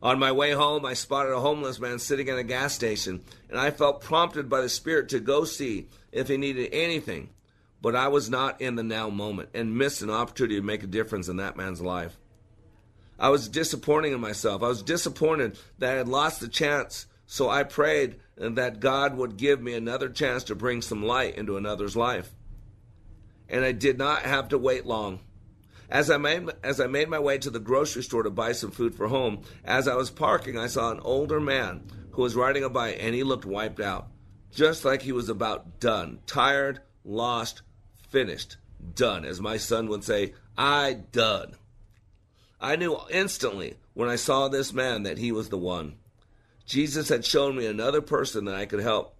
On 0.00 0.18
my 0.18 0.30
way 0.30 0.52
home, 0.52 0.84
I 0.86 0.94
spotted 0.94 1.32
a 1.32 1.40
homeless 1.40 1.80
man 1.80 1.98
sitting 1.98 2.28
in 2.28 2.38
a 2.38 2.44
gas 2.44 2.72
station, 2.72 3.22
and 3.50 3.58
I 3.58 3.70
felt 3.70 4.00
prompted 4.00 4.48
by 4.48 4.60
the 4.60 4.68
Spirit 4.68 5.08
to 5.10 5.20
go 5.20 5.44
see 5.44 5.88
if 6.12 6.28
he 6.28 6.36
needed 6.36 6.70
anything. 6.72 7.30
But 7.82 7.96
I 7.96 8.08
was 8.08 8.30
not 8.30 8.60
in 8.60 8.76
the 8.76 8.82
now 8.82 9.10
moment 9.10 9.50
and 9.54 9.76
missed 9.76 10.02
an 10.02 10.10
opportunity 10.10 10.56
to 10.56 10.62
make 10.62 10.82
a 10.82 10.88
difference 10.88 11.28
in 11.28 11.36
that 11.36 11.56
man's 11.56 11.80
life. 11.80 12.16
I 13.18 13.30
was 13.30 13.48
disappointing 13.48 14.12
in 14.12 14.20
myself. 14.20 14.62
I 14.62 14.68
was 14.68 14.82
disappointed 14.82 15.58
that 15.78 15.94
I 15.94 15.98
had 15.98 16.08
lost 16.08 16.40
the 16.40 16.48
chance, 16.48 17.06
so 17.30 17.50
I 17.50 17.62
prayed 17.62 18.16
that 18.36 18.80
God 18.80 19.14
would 19.14 19.36
give 19.36 19.60
me 19.60 19.74
another 19.74 20.08
chance 20.08 20.44
to 20.44 20.54
bring 20.54 20.80
some 20.80 21.04
light 21.04 21.36
into 21.36 21.58
another's 21.58 21.94
life. 21.94 22.34
And 23.50 23.66
I 23.66 23.72
did 23.72 23.98
not 23.98 24.22
have 24.22 24.48
to 24.48 24.58
wait 24.58 24.86
long. 24.86 25.20
As 25.90 26.10
I 26.10 26.16
made 26.16 26.48
as 26.62 26.80
I 26.80 26.86
made 26.86 27.10
my 27.10 27.18
way 27.18 27.36
to 27.38 27.50
the 27.50 27.60
grocery 27.60 28.02
store 28.02 28.22
to 28.22 28.30
buy 28.30 28.52
some 28.52 28.70
food 28.70 28.94
for 28.94 29.08
home, 29.08 29.42
as 29.62 29.86
I 29.86 29.94
was 29.94 30.10
parking, 30.10 30.58
I 30.58 30.68
saw 30.68 30.90
an 30.90 31.00
older 31.00 31.38
man 31.38 31.82
who 32.12 32.22
was 32.22 32.34
riding 32.34 32.64
a 32.64 32.70
bike 32.70 32.96
and 32.98 33.14
he 33.14 33.22
looked 33.22 33.44
wiped 33.44 33.80
out, 33.80 34.08
just 34.50 34.86
like 34.86 35.02
he 35.02 35.12
was 35.12 35.28
about 35.28 35.80
done, 35.80 36.20
tired, 36.26 36.80
lost, 37.04 37.60
finished, 38.08 38.56
done. 38.94 39.26
As 39.26 39.38
my 39.38 39.58
son 39.58 39.88
would 39.88 40.02
say, 40.02 40.32
I 40.56 40.94
done. 41.12 41.56
I 42.58 42.76
knew 42.76 42.98
instantly 43.10 43.76
when 43.92 44.08
I 44.08 44.16
saw 44.16 44.48
this 44.48 44.72
man 44.72 45.02
that 45.02 45.18
he 45.18 45.30
was 45.30 45.50
the 45.50 45.58
one. 45.58 45.96
Jesus 46.68 47.08
had 47.08 47.24
shown 47.24 47.56
me 47.56 47.64
another 47.64 48.02
person 48.02 48.44
that 48.44 48.54
I 48.54 48.66
could 48.66 48.80
help. 48.80 49.16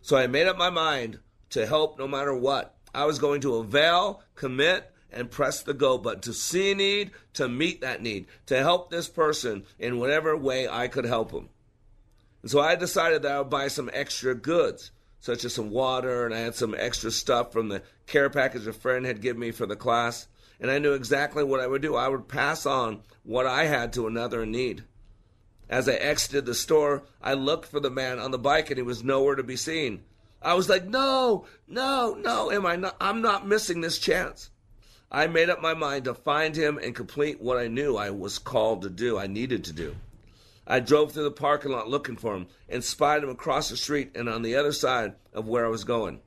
So 0.00 0.16
I 0.16 0.28
made 0.28 0.46
up 0.46 0.56
my 0.56 0.70
mind 0.70 1.18
to 1.50 1.66
help 1.66 1.98
no 1.98 2.06
matter 2.06 2.32
what. 2.32 2.76
I 2.94 3.04
was 3.04 3.18
going 3.18 3.40
to 3.40 3.56
avail, 3.56 4.22
commit, 4.36 4.92
and 5.10 5.28
press 5.28 5.60
the 5.60 5.74
go 5.74 5.98
button 5.98 6.20
to 6.20 6.32
see 6.32 6.70
a 6.70 6.74
need, 6.76 7.10
to 7.32 7.48
meet 7.48 7.80
that 7.80 8.00
need, 8.00 8.26
to 8.46 8.58
help 8.58 8.90
this 8.90 9.08
person 9.08 9.64
in 9.76 9.98
whatever 9.98 10.36
way 10.36 10.68
I 10.68 10.86
could 10.86 11.04
help 11.04 11.32
him. 11.32 11.48
And 12.42 12.50
so 12.50 12.60
I 12.60 12.76
decided 12.76 13.22
that 13.22 13.32
I 13.32 13.38
would 13.38 13.50
buy 13.50 13.66
some 13.66 13.90
extra 13.92 14.36
goods, 14.36 14.92
such 15.18 15.44
as 15.44 15.52
some 15.52 15.70
water, 15.70 16.24
and 16.24 16.32
I 16.32 16.38
had 16.38 16.54
some 16.54 16.76
extra 16.78 17.10
stuff 17.10 17.52
from 17.52 17.70
the 17.70 17.82
care 18.06 18.30
package 18.30 18.68
a 18.68 18.72
friend 18.72 19.04
had 19.04 19.20
given 19.20 19.40
me 19.40 19.50
for 19.50 19.66
the 19.66 19.74
class. 19.74 20.28
And 20.60 20.70
I 20.70 20.78
knew 20.78 20.92
exactly 20.92 21.42
what 21.42 21.58
I 21.58 21.66
would 21.66 21.82
do. 21.82 21.96
I 21.96 22.06
would 22.06 22.28
pass 22.28 22.66
on 22.66 23.02
what 23.24 23.46
I 23.46 23.64
had 23.64 23.92
to 23.94 24.06
another 24.06 24.44
in 24.44 24.52
need. 24.52 24.84
As 25.68 25.88
I 25.88 25.94
exited 25.94 26.46
the 26.46 26.54
store, 26.54 27.02
I 27.22 27.34
looked 27.34 27.66
for 27.66 27.80
the 27.80 27.90
man 27.90 28.18
on 28.18 28.30
the 28.30 28.38
bike 28.38 28.70
and 28.70 28.76
he 28.76 28.82
was 28.82 29.02
nowhere 29.02 29.34
to 29.34 29.42
be 29.42 29.56
seen. 29.56 30.04
I 30.42 30.54
was 30.54 30.68
like, 30.68 30.84
no, 30.84 31.46
no, 31.66 32.14
no, 32.20 32.50
am 32.50 32.66
I 32.66 32.76
not? 32.76 32.96
I'm 33.00 33.22
not 33.22 33.46
missing 33.46 33.80
this 33.80 33.98
chance. 33.98 34.50
I 35.10 35.26
made 35.26 35.48
up 35.48 35.62
my 35.62 35.74
mind 35.74 36.04
to 36.04 36.14
find 36.14 36.54
him 36.54 36.76
and 36.76 36.94
complete 36.94 37.40
what 37.40 37.56
I 37.56 37.68
knew 37.68 37.96
I 37.96 38.10
was 38.10 38.38
called 38.38 38.82
to 38.82 38.90
do, 38.90 39.18
I 39.18 39.26
needed 39.26 39.64
to 39.64 39.72
do. 39.72 39.96
I 40.66 40.80
drove 40.80 41.12
through 41.12 41.24
the 41.24 41.30
parking 41.30 41.72
lot 41.72 41.88
looking 41.88 42.16
for 42.16 42.34
him 42.34 42.46
and 42.68 42.82
spied 42.82 43.22
him 43.22 43.30
across 43.30 43.68
the 43.68 43.76
street 43.76 44.12
and 44.14 44.28
on 44.28 44.42
the 44.42 44.56
other 44.56 44.72
side 44.72 45.14
of 45.32 45.46
where 45.46 45.64
I 45.64 45.70
was 45.70 45.84
going. 45.84 46.20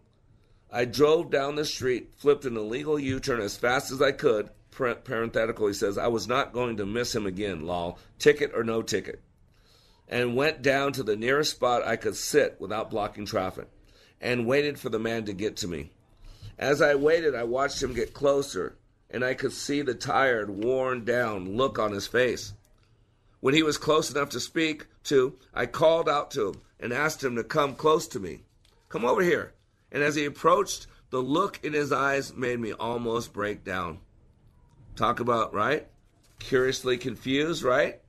I 0.71 0.85
drove 0.85 1.31
down 1.31 1.55
the 1.55 1.65
street, 1.65 2.11
flipped 2.17 2.45
an 2.45 2.57
illegal 2.57 2.99
U 2.99 3.19
turn 3.19 3.41
as 3.41 3.57
fast 3.57 3.91
as 3.91 4.01
I 4.01 4.11
could. 4.11 4.49
Parenthetical, 4.71 5.67
he 5.67 5.73
says, 5.73 5.97
I 5.97 6.07
was 6.07 6.27
not 6.27 6.53
going 6.53 6.77
to 6.77 6.85
miss 6.85 7.15
him 7.15 7.25
again, 7.25 7.65
lol. 7.65 7.97
Ticket 8.19 8.51
or 8.53 8.63
no 8.63 8.81
ticket. 8.81 9.21
And 10.08 10.36
went 10.36 10.62
down 10.62 10.93
to 10.93 11.03
the 11.03 11.18
nearest 11.18 11.51
spot 11.51 11.86
I 11.86 11.97
could 11.97 12.16
sit 12.16 12.55
without 12.60 12.89
blocking 12.89 13.26
traffic 13.26 13.68
and 14.22 14.47
waited 14.47 14.80
for 14.80 14.89
the 14.89 14.99
man 14.99 15.26
to 15.26 15.34
get 15.34 15.58
to 15.58 15.68
me. 15.68 15.91
As 16.58 16.82
I 16.82 16.95
waited, 16.95 17.36
I 17.36 17.43
watched 17.43 17.84
him 17.84 17.93
get 17.93 18.14
closer, 18.14 18.78
and 19.12 19.24
I 19.24 19.34
could 19.34 19.51
see 19.51 19.82
the 19.82 19.93
tired, 19.93 20.49
worn 20.49 21.05
down 21.05 21.55
look 21.55 21.78
on 21.78 21.91
his 21.91 22.08
face. 22.08 22.53
When 23.39 23.53
he 23.53 23.64
was 23.64 23.78
close 23.78 24.10
enough 24.10 24.30
to 24.30 24.39
speak 24.39 24.88
to, 25.05 25.38
I 25.53 25.68
called 25.68 26.10
out 26.10 26.32
to 26.32 26.49
him 26.49 26.62
and 26.80 26.93
asked 26.93 27.24
him 27.24 27.36
to 27.36 27.43
come 27.43 27.76
close 27.76 28.08
to 28.10 28.20
me. 28.20 28.41
Come 28.89 29.05
over 29.05 29.22
here. 29.22 29.53
And 29.91 30.01
as 30.01 30.16
he 30.16 30.26
approached, 30.26 30.88
the 31.10 31.20
look 31.22 31.60
in 31.64 31.74
his 31.74 31.91
eyes 31.91 32.34
made 32.34 32.60
me 32.60 32.74
almost 32.74 33.34
break 33.34 33.64
down. 33.64 33.99
Talk 34.95 35.20
about, 35.20 35.53
right? 35.53 35.88
Curiously 36.39 36.97
confused, 36.97 37.64
right? 37.64 38.01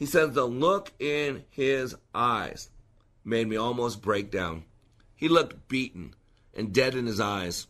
He 0.00 0.06
says 0.06 0.32
the 0.32 0.46
look 0.46 0.92
in 0.98 1.44
his 1.50 1.94
eyes 2.14 2.70
made 3.22 3.46
me 3.46 3.56
almost 3.56 4.00
break 4.00 4.30
down. 4.30 4.64
He 5.14 5.28
looked 5.28 5.68
beaten 5.68 6.14
and 6.54 6.72
dead 6.72 6.94
in 6.94 7.04
his 7.04 7.20
eyes. 7.20 7.66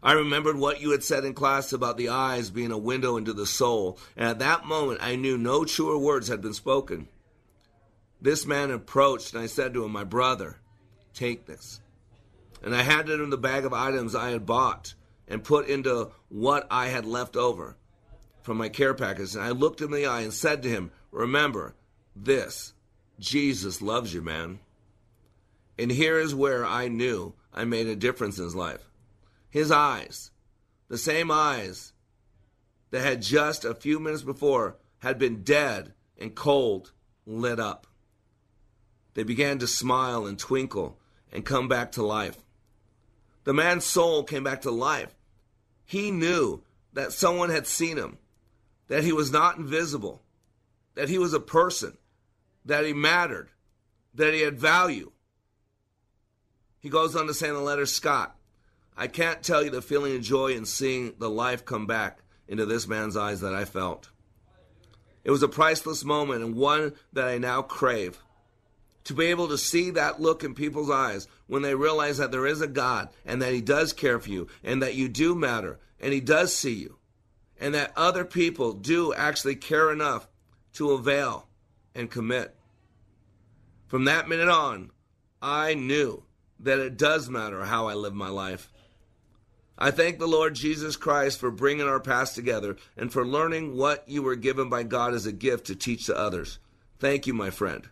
I 0.00 0.12
remembered 0.12 0.56
what 0.56 0.80
you 0.80 0.92
had 0.92 1.02
said 1.02 1.24
in 1.24 1.34
class 1.34 1.72
about 1.72 1.96
the 1.96 2.10
eyes 2.10 2.50
being 2.50 2.70
a 2.70 2.78
window 2.78 3.16
into 3.16 3.32
the 3.32 3.46
soul, 3.46 3.98
and 4.16 4.28
at 4.28 4.38
that 4.38 4.66
moment 4.66 5.00
I 5.02 5.16
knew 5.16 5.36
no 5.36 5.64
truer 5.64 5.98
words 5.98 6.28
had 6.28 6.40
been 6.40 6.54
spoken. 6.54 7.08
This 8.20 8.46
man 8.46 8.70
approached, 8.70 9.34
and 9.34 9.42
I 9.42 9.46
said 9.46 9.74
to 9.74 9.84
him, 9.84 9.90
My 9.90 10.04
brother, 10.04 10.58
take 11.14 11.46
this. 11.46 11.80
And 12.62 12.76
I 12.76 12.82
handed 12.82 13.18
him 13.18 13.30
the 13.30 13.36
bag 13.36 13.64
of 13.64 13.72
items 13.72 14.14
I 14.14 14.30
had 14.30 14.46
bought 14.46 14.94
and 15.26 15.42
put 15.42 15.66
into 15.66 16.12
what 16.28 16.68
I 16.70 16.86
had 16.86 17.06
left 17.06 17.34
over 17.34 17.76
from 18.42 18.56
my 18.56 18.68
care 18.68 18.94
package. 18.94 19.34
And 19.34 19.42
I 19.42 19.50
looked 19.50 19.80
him 19.80 19.92
in 19.92 20.02
the 20.02 20.06
eye 20.06 20.20
and 20.20 20.32
said 20.32 20.62
to 20.62 20.68
him, 20.68 20.92
Remember 21.10 21.74
this 22.14 22.74
Jesus 23.18 23.82
loves 23.82 24.12
you, 24.12 24.22
man. 24.22 24.60
And 25.78 25.90
here 25.90 26.18
is 26.18 26.34
where 26.34 26.64
I 26.64 26.88
knew 26.88 27.34
I 27.54 27.64
made 27.64 27.86
a 27.86 27.96
difference 27.96 28.38
in 28.38 28.44
his 28.44 28.54
life. 28.54 28.88
His 29.48 29.70
eyes, 29.70 30.30
the 30.88 30.98
same 30.98 31.30
eyes 31.30 31.92
that 32.90 33.00
had 33.00 33.22
just 33.22 33.64
a 33.64 33.74
few 33.74 34.00
minutes 34.00 34.22
before 34.22 34.76
had 34.98 35.18
been 35.18 35.42
dead 35.42 35.92
and 36.18 36.34
cold, 36.34 36.92
lit 37.26 37.60
up. 37.60 37.86
They 39.14 39.22
began 39.22 39.58
to 39.58 39.66
smile 39.66 40.26
and 40.26 40.38
twinkle 40.38 40.98
and 41.32 41.44
come 41.44 41.68
back 41.68 41.92
to 41.92 42.04
life. 42.04 42.38
The 43.44 43.54
man's 43.54 43.84
soul 43.84 44.24
came 44.24 44.44
back 44.44 44.62
to 44.62 44.70
life. 44.70 45.14
He 45.84 46.10
knew 46.10 46.62
that 46.92 47.12
someone 47.12 47.50
had 47.50 47.66
seen 47.66 47.96
him, 47.96 48.18
that 48.88 49.04
he 49.04 49.12
was 49.12 49.30
not 49.30 49.56
invisible, 49.56 50.22
that 50.98 51.08
he 51.08 51.16
was 51.16 51.32
a 51.32 51.38
person, 51.38 51.96
that 52.64 52.84
he 52.84 52.92
mattered, 52.92 53.50
that 54.14 54.34
he 54.34 54.40
had 54.40 54.58
value. 54.58 55.12
He 56.80 56.88
goes 56.88 57.14
on 57.14 57.28
to 57.28 57.34
say 57.34 57.46
in 57.46 57.54
the 57.54 57.60
letter, 57.60 57.86
Scott, 57.86 58.34
I 58.96 59.06
can't 59.06 59.40
tell 59.40 59.62
you 59.62 59.70
the 59.70 59.80
feeling 59.80 60.16
of 60.16 60.22
joy 60.22 60.54
in 60.54 60.64
seeing 60.64 61.14
the 61.16 61.30
life 61.30 61.64
come 61.64 61.86
back 61.86 62.18
into 62.48 62.66
this 62.66 62.88
man's 62.88 63.16
eyes 63.16 63.42
that 63.42 63.54
I 63.54 63.64
felt. 63.64 64.10
It 65.22 65.30
was 65.30 65.44
a 65.44 65.48
priceless 65.48 66.04
moment 66.04 66.42
and 66.42 66.56
one 66.56 66.94
that 67.12 67.28
I 67.28 67.38
now 67.38 67.62
crave. 67.62 68.18
To 69.04 69.14
be 69.14 69.26
able 69.26 69.46
to 69.46 69.56
see 69.56 69.90
that 69.90 70.20
look 70.20 70.42
in 70.42 70.52
people's 70.56 70.90
eyes 70.90 71.28
when 71.46 71.62
they 71.62 71.76
realize 71.76 72.18
that 72.18 72.32
there 72.32 72.44
is 72.44 72.60
a 72.60 72.66
God 72.66 73.10
and 73.24 73.40
that 73.40 73.52
He 73.52 73.60
does 73.60 73.92
care 73.92 74.18
for 74.18 74.30
you 74.30 74.48
and 74.64 74.82
that 74.82 74.96
you 74.96 75.08
do 75.08 75.36
matter 75.36 75.78
and 76.00 76.12
He 76.12 76.20
does 76.20 76.52
see 76.52 76.74
you 76.74 76.98
and 77.60 77.72
that 77.74 77.92
other 77.94 78.24
people 78.24 78.72
do 78.72 79.14
actually 79.14 79.54
care 79.54 79.92
enough 79.92 80.26
to 80.78 80.92
avail 80.92 81.48
and 81.94 82.10
commit. 82.10 82.54
From 83.88 84.04
that 84.04 84.28
minute 84.28 84.48
on, 84.48 84.90
I 85.42 85.74
knew 85.74 86.22
that 86.60 86.78
it 86.78 86.96
does 86.96 87.28
matter 87.28 87.64
how 87.64 87.88
I 87.88 87.94
live 87.94 88.14
my 88.14 88.28
life. 88.28 88.70
I 89.76 89.90
thank 89.90 90.18
the 90.18 90.28
Lord 90.28 90.54
Jesus 90.54 90.96
Christ 90.96 91.40
for 91.40 91.50
bringing 91.50 91.86
our 91.86 91.98
past 91.98 92.36
together 92.36 92.76
and 92.96 93.12
for 93.12 93.26
learning 93.26 93.76
what 93.76 94.08
you 94.08 94.22
were 94.22 94.36
given 94.36 94.68
by 94.68 94.84
God 94.84 95.14
as 95.14 95.26
a 95.26 95.32
gift 95.32 95.66
to 95.66 95.74
teach 95.74 96.06
to 96.06 96.16
others. 96.16 96.58
Thank 96.98 97.26
you, 97.26 97.34
my 97.34 97.50
friend. 97.50 97.88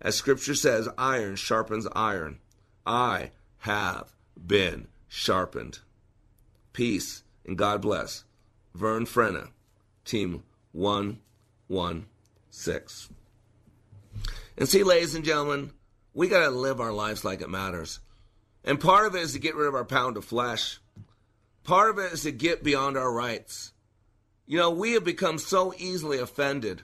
As 0.00 0.14
Scripture 0.14 0.54
says, 0.54 0.88
iron 0.98 1.36
sharpens 1.36 1.86
iron. 1.94 2.40
I 2.86 3.30
have 3.60 4.14
been 4.36 4.88
sharpened. 5.06 5.80
Peace 6.74 7.24
and 7.46 7.56
God 7.56 7.80
bless. 7.80 8.24
Vern 8.74 9.06
Frenna, 9.06 9.48
Team 10.04 10.42
116. 12.66 13.14
And 14.56 14.68
see, 14.68 14.82
ladies 14.82 15.14
and 15.14 15.24
gentlemen, 15.24 15.70
we 16.12 16.28
got 16.28 16.40
to 16.40 16.50
live 16.50 16.80
our 16.80 16.92
lives 16.92 17.24
like 17.24 17.40
it 17.40 17.48
matters. 17.48 18.00
And 18.64 18.80
part 18.80 19.06
of 19.06 19.14
it 19.14 19.22
is 19.22 19.32
to 19.34 19.38
get 19.38 19.54
rid 19.54 19.68
of 19.68 19.74
our 19.74 19.84
pound 19.84 20.16
of 20.16 20.24
flesh. 20.24 20.80
Part 21.62 21.90
of 21.90 21.98
it 21.98 22.12
is 22.12 22.22
to 22.22 22.32
get 22.32 22.64
beyond 22.64 22.96
our 22.96 23.12
rights. 23.12 23.72
You 24.46 24.58
know, 24.58 24.70
we 24.70 24.92
have 24.92 25.04
become 25.04 25.38
so 25.38 25.72
easily 25.78 26.18
offended. 26.18 26.82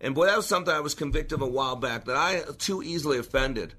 And 0.00 0.14
boy, 0.14 0.26
that 0.26 0.36
was 0.36 0.46
something 0.46 0.74
I 0.74 0.80
was 0.80 0.94
convicted 0.94 1.36
of 1.36 1.42
a 1.42 1.50
while 1.50 1.76
back 1.76 2.06
that 2.06 2.16
I 2.16 2.42
too 2.58 2.82
easily 2.82 3.18
offended. 3.18 3.74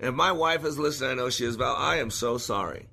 And 0.00 0.08
if 0.08 0.14
my 0.14 0.32
wife 0.32 0.64
is 0.64 0.78
listening, 0.78 1.10
I 1.10 1.14
know 1.14 1.30
she 1.30 1.44
is, 1.44 1.56
Val, 1.56 1.76
I 1.76 1.96
am 1.98 2.10
so 2.10 2.38
sorry. 2.38 2.88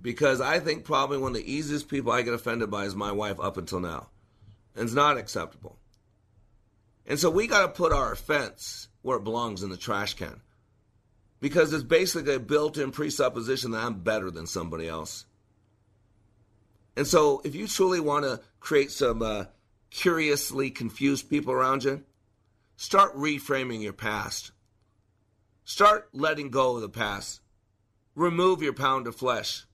Because 0.00 0.40
I 0.40 0.60
think 0.60 0.84
probably 0.84 1.18
one 1.18 1.32
of 1.32 1.36
the 1.36 1.52
easiest 1.52 1.88
people 1.88 2.12
I 2.12 2.22
get 2.22 2.34
offended 2.34 2.70
by 2.70 2.84
is 2.84 2.94
my 2.94 3.10
wife 3.10 3.40
up 3.40 3.56
until 3.56 3.80
now. 3.80 4.08
And 4.76 4.84
it's 4.84 4.94
not 4.94 5.18
acceptable. 5.18 5.78
And 7.06 7.18
so 7.18 7.30
we 7.30 7.46
got 7.46 7.62
to 7.62 7.68
put 7.68 7.92
our 7.92 8.12
offense 8.12 8.88
where 9.02 9.18
it 9.18 9.24
belongs 9.24 9.62
in 9.62 9.70
the 9.70 9.76
trash 9.76 10.14
can. 10.14 10.40
Because 11.40 11.72
it's 11.72 11.84
basically 11.84 12.34
a 12.34 12.40
built 12.40 12.76
in 12.76 12.90
presupposition 12.90 13.70
that 13.70 13.84
I'm 13.84 14.00
better 14.00 14.30
than 14.30 14.46
somebody 14.46 14.88
else. 14.88 15.24
And 16.96 17.06
so 17.06 17.40
if 17.44 17.54
you 17.54 17.68
truly 17.68 18.00
want 18.00 18.24
to 18.24 18.40
create 18.58 18.90
some 18.90 19.22
uh, 19.22 19.44
curiously 19.90 20.70
confused 20.70 21.30
people 21.30 21.52
around 21.52 21.84
you, 21.84 22.02
start 22.76 23.14
reframing 23.14 23.82
your 23.82 23.92
past. 23.92 24.50
Start 25.64 26.08
letting 26.12 26.50
go 26.50 26.76
of 26.76 26.82
the 26.82 26.88
past. 26.88 27.40
Remove 28.14 28.62
your 28.62 28.72
pound 28.72 29.06
of 29.06 29.14
flesh. 29.14 29.64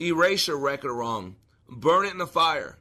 Erase 0.00 0.46
your 0.46 0.58
record 0.58 0.92
wrong. 0.92 1.36
Burn 1.68 2.04
it 2.04 2.12
in 2.12 2.18
the 2.18 2.26
fire. 2.26 2.78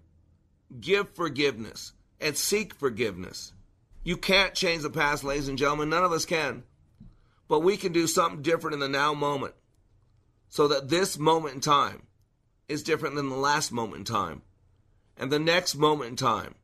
Give 0.80 1.10
forgiveness 1.10 1.94
and 2.22 2.38
seek 2.38 2.74
forgiveness. 2.74 3.54
You 4.04 4.18
can't 4.18 4.54
change 4.54 4.84
the 4.84 4.90
past, 4.90 5.24
ladies 5.24 5.48
and 5.48 5.58
gentlemen. 5.58 5.90
None 5.90 6.04
of 6.04 6.12
us 6.12 6.26
can. 6.26 6.64
But 7.48 7.60
we 7.60 7.78
can 7.78 7.92
do 7.92 8.08
something 8.08 8.42
different 8.42 8.76
in 8.76 8.80
the 8.80 8.88
now 8.88 9.14
moment 9.14 9.54
so 10.50 10.68
that 10.68 10.90
this 10.90 11.18
moment 11.18 11.56
in 11.56 11.62
time 11.62 12.04
is 12.68 12.84
different 12.84 13.16
than 13.16 13.30
the 13.30 13.36
last 13.36 13.72
moment 13.72 14.00
in 14.00 14.06
time. 14.06 14.42
And 15.18 15.32
the 15.32 15.40
next 15.40 15.76
moment 15.76 16.10
in 16.10 16.16
time 16.16 16.56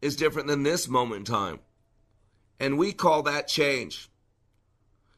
is 0.00 0.16
different 0.16 0.48
than 0.48 0.62
this 0.62 0.88
moment 0.88 1.20
in 1.20 1.34
time. 1.34 1.60
And 2.58 2.78
we 2.78 2.92
call 2.92 3.22
that 3.22 3.48
change. 3.48 4.10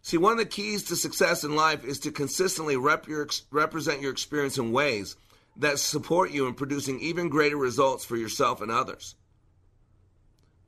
See, 0.03 0.17
one 0.17 0.33
of 0.33 0.39
the 0.39 0.47
keys 0.47 0.85
to 0.85 0.97
success 0.97 1.45
in 1.45 1.55
life 1.55 1.85
is 1.85 2.01
to 2.01 2.11
consistently 2.11 2.77
rep 2.77 3.07
your, 3.07 3.29
represent 3.51 4.01
your 4.01 4.13
experience 4.13 4.59
in 4.59 4.73
ways 4.73 5.17
that 5.57 5.79
support 5.79 6.31
you 6.31 6.47
in 6.47 6.55
producing 6.55 6.99
even 7.01 7.29
greater 7.29 7.57
results 7.57 8.05
for 8.05 8.17
yourself 8.17 8.61
and 8.61 8.71
others. 8.71 9.15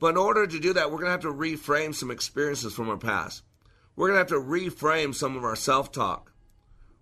But 0.05 0.11
in 0.11 0.16
order 0.18 0.46
to 0.46 0.61
do 0.61 0.74
that, 0.74 0.90
we're 0.90 0.98
going 0.98 1.07
to 1.07 1.12
have 1.12 1.20
to 1.22 1.32
reframe 1.32 1.94
some 1.94 2.11
experiences 2.11 2.74
from 2.74 2.90
our 2.90 2.98
past. 2.98 3.42
We're 3.96 4.09
going 4.09 4.16
to 4.16 4.34
have 4.34 4.42
to 4.42 4.46
reframe 4.46 5.14
some 5.14 5.34
of 5.34 5.44
our 5.44 5.57
self 5.57 5.92
talk. 5.92 6.30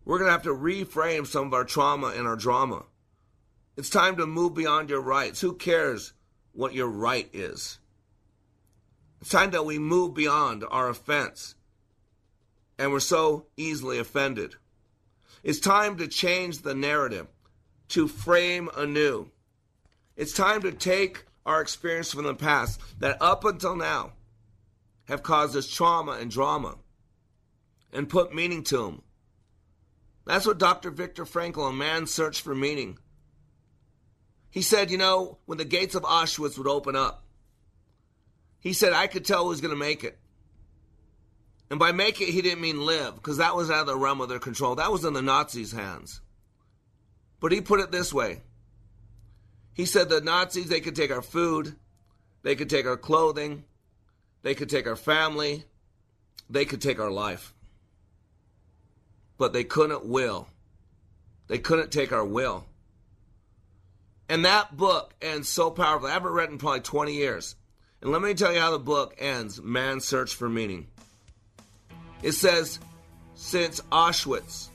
We're 0.04 0.18
going 0.18 0.28
to 0.28 0.32
have 0.32 0.44
to 0.44 0.50
reframe 0.50 1.26
some 1.26 1.48
of 1.48 1.52
our 1.52 1.64
trauma 1.64 2.12
and 2.16 2.28
our 2.28 2.36
drama. 2.36 2.84
It's 3.76 3.90
time 3.90 4.18
to 4.18 4.26
move 4.28 4.54
beyond 4.54 4.88
your 4.88 5.00
rights. 5.00 5.40
Who 5.40 5.54
cares 5.54 6.12
what 6.52 6.74
your 6.74 6.86
right 6.86 7.28
is? 7.32 7.80
It's 9.20 9.30
time 9.30 9.50
that 9.50 9.66
we 9.66 9.80
move 9.80 10.14
beyond 10.14 10.62
our 10.70 10.88
offense. 10.88 11.56
And 12.78 12.92
we're 12.92 13.00
so 13.00 13.46
easily 13.56 13.98
offended. 13.98 14.54
It's 15.42 15.58
time 15.58 15.96
to 15.96 16.06
change 16.06 16.58
the 16.58 16.76
narrative, 16.76 17.26
to 17.88 18.06
frame 18.06 18.70
anew. 18.76 19.32
It's 20.14 20.32
time 20.32 20.62
to 20.62 20.70
take 20.70 21.24
our 21.44 21.60
experience 21.60 22.12
from 22.12 22.24
the 22.24 22.34
past 22.34 22.80
that 23.00 23.20
up 23.20 23.44
until 23.44 23.76
now 23.76 24.12
have 25.04 25.22
caused 25.22 25.56
us 25.56 25.68
trauma 25.68 26.12
and 26.12 26.30
drama 26.30 26.76
and 27.92 28.08
put 28.08 28.34
meaning 28.34 28.62
to 28.62 28.78
them 28.78 29.02
that's 30.24 30.46
what 30.46 30.58
Dr. 30.58 30.90
Viktor 30.90 31.24
Frankl, 31.24 31.68
A 31.68 31.72
Man's 31.72 32.12
Search 32.12 32.40
for 32.40 32.54
Meaning, 32.54 32.98
he 34.50 34.62
said, 34.62 34.90
you 34.90 34.98
know, 34.98 35.38
when 35.46 35.58
the 35.58 35.64
gates 35.64 35.94
of 35.94 36.02
Auschwitz 36.02 36.58
would 36.58 36.68
open 36.68 36.94
up, 36.94 37.24
he 38.60 38.72
said, 38.72 38.92
I 38.92 39.06
could 39.06 39.24
tell 39.24 39.42
who 39.42 39.48
was 39.48 39.60
going 39.60 39.74
to 39.74 39.76
make 39.76 40.04
it. 40.04 40.18
And 41.70 41.80
by 41.80 41.90
make 41.90 42.20
it, 42.20 42.28
he 42.28 42.42
didn't 42.42 42.60
mean 42.60 42.84
live, 42.84 43.14
because 43.14 43.38
that 43.38 43.56
was 43.56 43.70
out 43.70 43.80
of 43.80 43.86
the 43.86 43.96
realm 43.96 44.20
of 44.20 44.28
their 44.28 44.38
control. 44.38 44.74
That 44.74 44.92
was 44.92 45.04
in 45.04 45.14
the 45.14 45.22
Nazis' 45.22 45.72
hands. 45.72 46.20
But 47.40 47.50
he 47.50 47.60
put 47.60 47.80
it 47.80 47.90
this 47.90 48.12
way 48.12 48.42
He 49.74 49.86
said 49.86 50.08
the 50.08 50.20
Nazis, 50.20 50.68
they 50.68 50.80
could 50.80 50.96
take 50.96 51.10
our 51.10 51.22
food, 51.22 51.74
they 52.42 52.54
could 52.54 52.68
take 52.68 52.86
our 52.86 52.96
clothing, 52.96 53.64
they 54.42 54.54
could 54.54 54.68
take 54.68 54.86
our 54.86 54.96
family, 54.96 55.64
they 56.50 56.64
could 56.64 56.82
take 56.82 56.98
our 56.98 57.10
life 57.10 57.54
but 59.42 59.52
they 59.52 59.64
couldn't 59.64 60.06
will. 60.06 60.46
They 61.48 61.58
couldn't 61.58 61.90
take 61.90 62.12
our 62.12 62.24
will. 62.24 62.64
And 64.28 64.44
that 64.44 64.76
book 64.76 65.14
ends 65.20 65.48
so 65.48 65.68
powerfully. 65.68 66.12
I 66.12 66.14
haven't 66.14 66.30
read 66.30 66.50
in 66.50 66.58
probably 66.58 66.82
20 66.82 67.12
years. 67.12 67.56
And 68.00 68.12
let 68.12 68.22
me 68.22 68.34
tell 68.34 68.52
you 68.52 68.60
how 68.60 68.70
the 68.70 68.78
book 68.78 69.16
ends 69.18 69.60
Man's 69.60 70.04
Search 70.04 70.36
for 70.36 70.48
Meaning. 70.48 70.86
It 72.22 72.32
says, 72.32 72.78
Since 73.34 73.80
Auschwitz, 73.90 74.68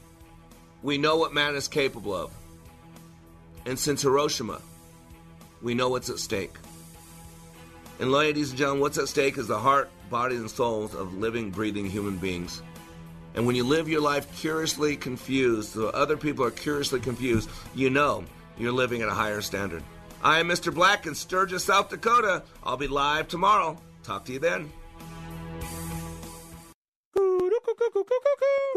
we 0.83 0.97
know 0.97 1.15
what 1.15 1.33
man 1.33 1.55
is 1.55 1.69
capable 1.69 2.13
of. 2.13 2.33
And 3.65 3.79
since 3.79 4.01
Hiroshima, 4.01 4.61
we 5.61 5.73
know 5.73 5.89
what's 5.89 6.09
at 6.09 6.19
stake. 6.19 6.55
And 7.99 8.11
ladies 8.11 8.49
and 8.49 8.57
gentlemen, 8.57 8.81
what's 8.81 8.97
at 8.97 9.07
stake 9.07 9.37
is 9.37 9.47
the 9.47 9.57
heart, 9.57 9.89
bodies, 10.09 10.39
and 10.39 10.51
souls 10.51 10.93
of 10.93 11.17
living, 11.17 11.49
breathing 11.49 11.85
human 11.85 12.17
beings. 12.17 12.61
And 13.33 13.45
when 13.45 13.55
you 13.55 13.63
live 13.63 13.87
your 13.87 14.01
life 14.01 14.35
curiously 14.39 14.95
confused, 14.95 15.69
so 15.69 15.89
other 15.89 16.17
people 16.17 16.43
are 16.45 16.51
curiously 16.51 16.99
confused, 16.99 17.49
you 17.75 17.89
know 17.89 18.23
you're 18.57 18.71
living 18.71 19.01
at 19.01 19.09
a 19.09 19.13
higher 19.13 19.41
standard. 19.41 19.83
I 20.23 20.39
am 20.39 20.47
Mr. 20.47 20.73
Black 20.73 21.05
in 21.05 21.13
Sturgis, 21.13 21.63
South 21.63 21.89
Dakota. 21.89 22.43
I'll 22.63 22.77
be 22.77 22.87
live 22.87 23.27
tomorrow. 23.27 23.77
Talk 24.03 24.25
to 24.25 24.33
you 24.33 24.39
then. 24.39 24.71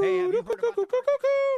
Hey, 0.00 0.16
have 0.18 0.32
you 0.32 0.42
heard 0.42 0.58
about 0.58 0.76
the, 0.76 0.86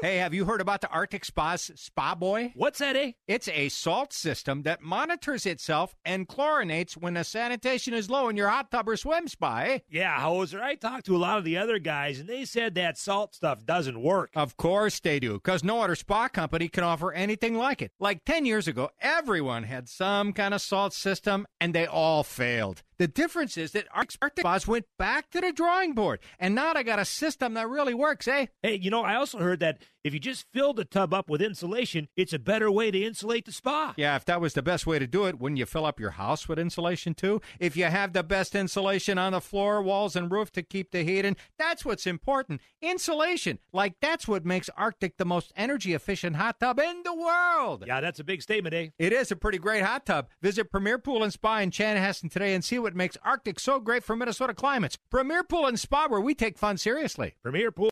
hey, 0.03 0.17
have 0.17 0.35
you 0.35 0.45
heard 0.45 0.61
about 0.61 0.81
the 0.81 0.89
Arctic 0.89 1.25
Spa's 1.25 1.71
Spa 1.77 2.15
Boy? 2.17 2.53
What's 2.57 2.81
that, 2.81 2.97
eh? 2.97 3.13
It's 3.29 3.47
a 3.49 3.69
salt 3.69 4.13
system 4.13 4.63
that 4.63 4.83
monitors 4.83 5.47
itself 5.47 5.95
and 6.05 6.27
chlorinates 6.27 6.95
when 6.95 7.15
the 7.15 7.23
sanitation 7.23 7.95
is 7.95 8.11
low 8.11 8.29
in 8.29 8.37
your 8.37 8.49
hot 8.49 8.71
tub 8.71 8.89
or 8.89 8.97
swim 8.97 9.29
spa, 9.29 9.59
eh? 9.61 9.79
Yeah, 9.89 10.19
Hoser. 10.19 10.61
I 10.61 10.75
talked 10.75 11.07
to 11.07 11.17
a 11.17 11.19
lot 11.19 11.39
of 11.39 11.45
the 11.45 11.57
other 11.57 11.79
guys, 11.79 12.19
and 12.19 12.29
they 12.29 12.45
said 12.45 12.75
that 12.75 12.99
salt 12.99 13.37
stuff 13.37 13.65
doesn't 13.65 14.03
work. 14.03 14.31
Of 14.35 14.57
course 14.57 14.99
they 14.99 15.21
do, 15.21 15.35
because 15.35 15.63
no 15.63 15.81
other 15.81 15.95
spa 15.95 16.29
company 16.29 16.69
can 16.69 16.83
offer 16.83 17.13
anything 17.13 17.57
like 17.57 17.81
it. 17.81 17.93
Like 18.01 18.25
10 18.25 18.45
years 18.45 18.67
ago, 18.67 18.91
everyone 19.01 19.63
had 19.63 19.89
some 19.89 20.33
kind 20.33 20.53
of 20.53 20.61
salt 20.61 20.95
system, 20.95 21.47
and 21.61 21.73
they 21.73 21.87
all 21.87 22.25
failed. 22.25 22.83
The 23.03 23.09
difference 23.09 23.57
is 23.57 23.73
that 23.73 23.89
our 23.93 24.05
Arctic 24.23 24.43
Spas 24.43 24.69
went 24.69 24.87
back 24.97 25.29
to 25.31 25.41
the 25.41 25.51
drawing 25.53 25.93
board, 25.93 26.21
and 26.39 26.55
now 26.55 26.73
they 26.73 26.85
got 26.85 27.01
a 27.01 27.05
system 27.05 27.55
that 27.55 27.69
really 27.69 27.95
works, 27.95 28.29
eh? 28.29 28.47
Hey, 28.63 28.79
you 28.81 28.91
know, 28.91 29.03
I 29.03 29.17
also 29.17 29.39
heard 29.39 29.59
that 29.59 29.83
if 30.05 30.13
you 30.13 30.21
just 30.21 30.47
fill 30.53 30.73
the 30.73 30.85
tub 30.85 31.15
up 31.15 31.31
with 31.31 31.41
insulation, 31.41 32.09
it's 32.17 32.33
a 32.33 32.39
better 32.39 32.71
way 32.71 32.91
to 32.91 33.03
insulate 33.03 33.45
the 33.45 33.53
spa. 33.53 33.95
Yeah, 33.97 34.17
if 34.17 34.25
that 34.25 34.41
was 34.41 34.55
the 34.55 34.63
best 34.63 34.87
way 34.87 34.99
to 34.99 35.07
do 35.07 35.27
it, 35.27 35.39
wouldn't 35.39 35.59
you 35.59 35.67
fill 35.67 35.87
up 35.87 36.01
your 36.01 36.13
house 36.13 36.49
with 36.49 36.59
insulation 36.59 37.15
too? 37.15 37.41
If 37.61 37.77
you 37.77 37.85
have 37.85 38.13
the 38.13 38.25
best 38.25 38.55
insulation 38.55 39.17
on 39.17 39.33
the 39.33 39.41
floor, 39.41 39.81
walls, 39.83 40.17
and 40.17 40.31
roof 40.31 40.51
to 40.53 40.63
keep 40.63 40.91
the 40.91 41.05
heat 41.05 41.25
in, 41.25 41.37
that's 41.59 41.85
what's 41.85 42.07
important. 42.07 42.61
Insulation. 42.81 43.61
Like, 43.73 43.95
that's 44.01 44.27
what 44.27 44.45
makes 44.45 44.69
Arctic 44.77 45.19
the 45.19 45.25
most 45.25 45.53
energy 45.57 45.95
efficient 45.95 46.37
hot 46.37 46.59
tub 46.59 46.81
in 46.81 47.03
the 47.05 47.15
world. 47.15 47.85
Yeah, 47.87 48.01
that's 48.01 48.19
a 48.19 48.25
big 48.25 48.43
statement, 48.43 48.75
eh? 48.75 48.89
It 48.99 49.13
is 49.13 49.31
a 49.31 49.37
pretty 49.37 49.59
great 49.59 49.85
hot 49.85 50.07
tub. 50.07 50.29
Visit 50.41 50.71
Premier 50.71 50.99
Pool 50.99 51.23
and 51.23 51.33
Spa 51.33 51.59
in 51.59 51.71
Chanhassen 51.71 52.31
today 52.31 52.55
and 52.55 52.65
see 52.65 52.79
what 52.79 52.97
makes 52.97 53.17
Arctic 53.25 53.61
so 53.61 53.79
great 53.79 54.03
for 54.03 54.17
Minnesota 54.17 54.55
climates. 54.55 54.99
Premier 55.11 55.45
Pool 55.45 55.67
and 55.67 55.79
Spa, 55.79 56.09
where 56.09 56.21
we 56.21 56.35
take 56.35 56.59
fun 56.59 56.77
seriously. 56.77 57.35
Premier 57.43 57.71
Pool. 57.71 57.92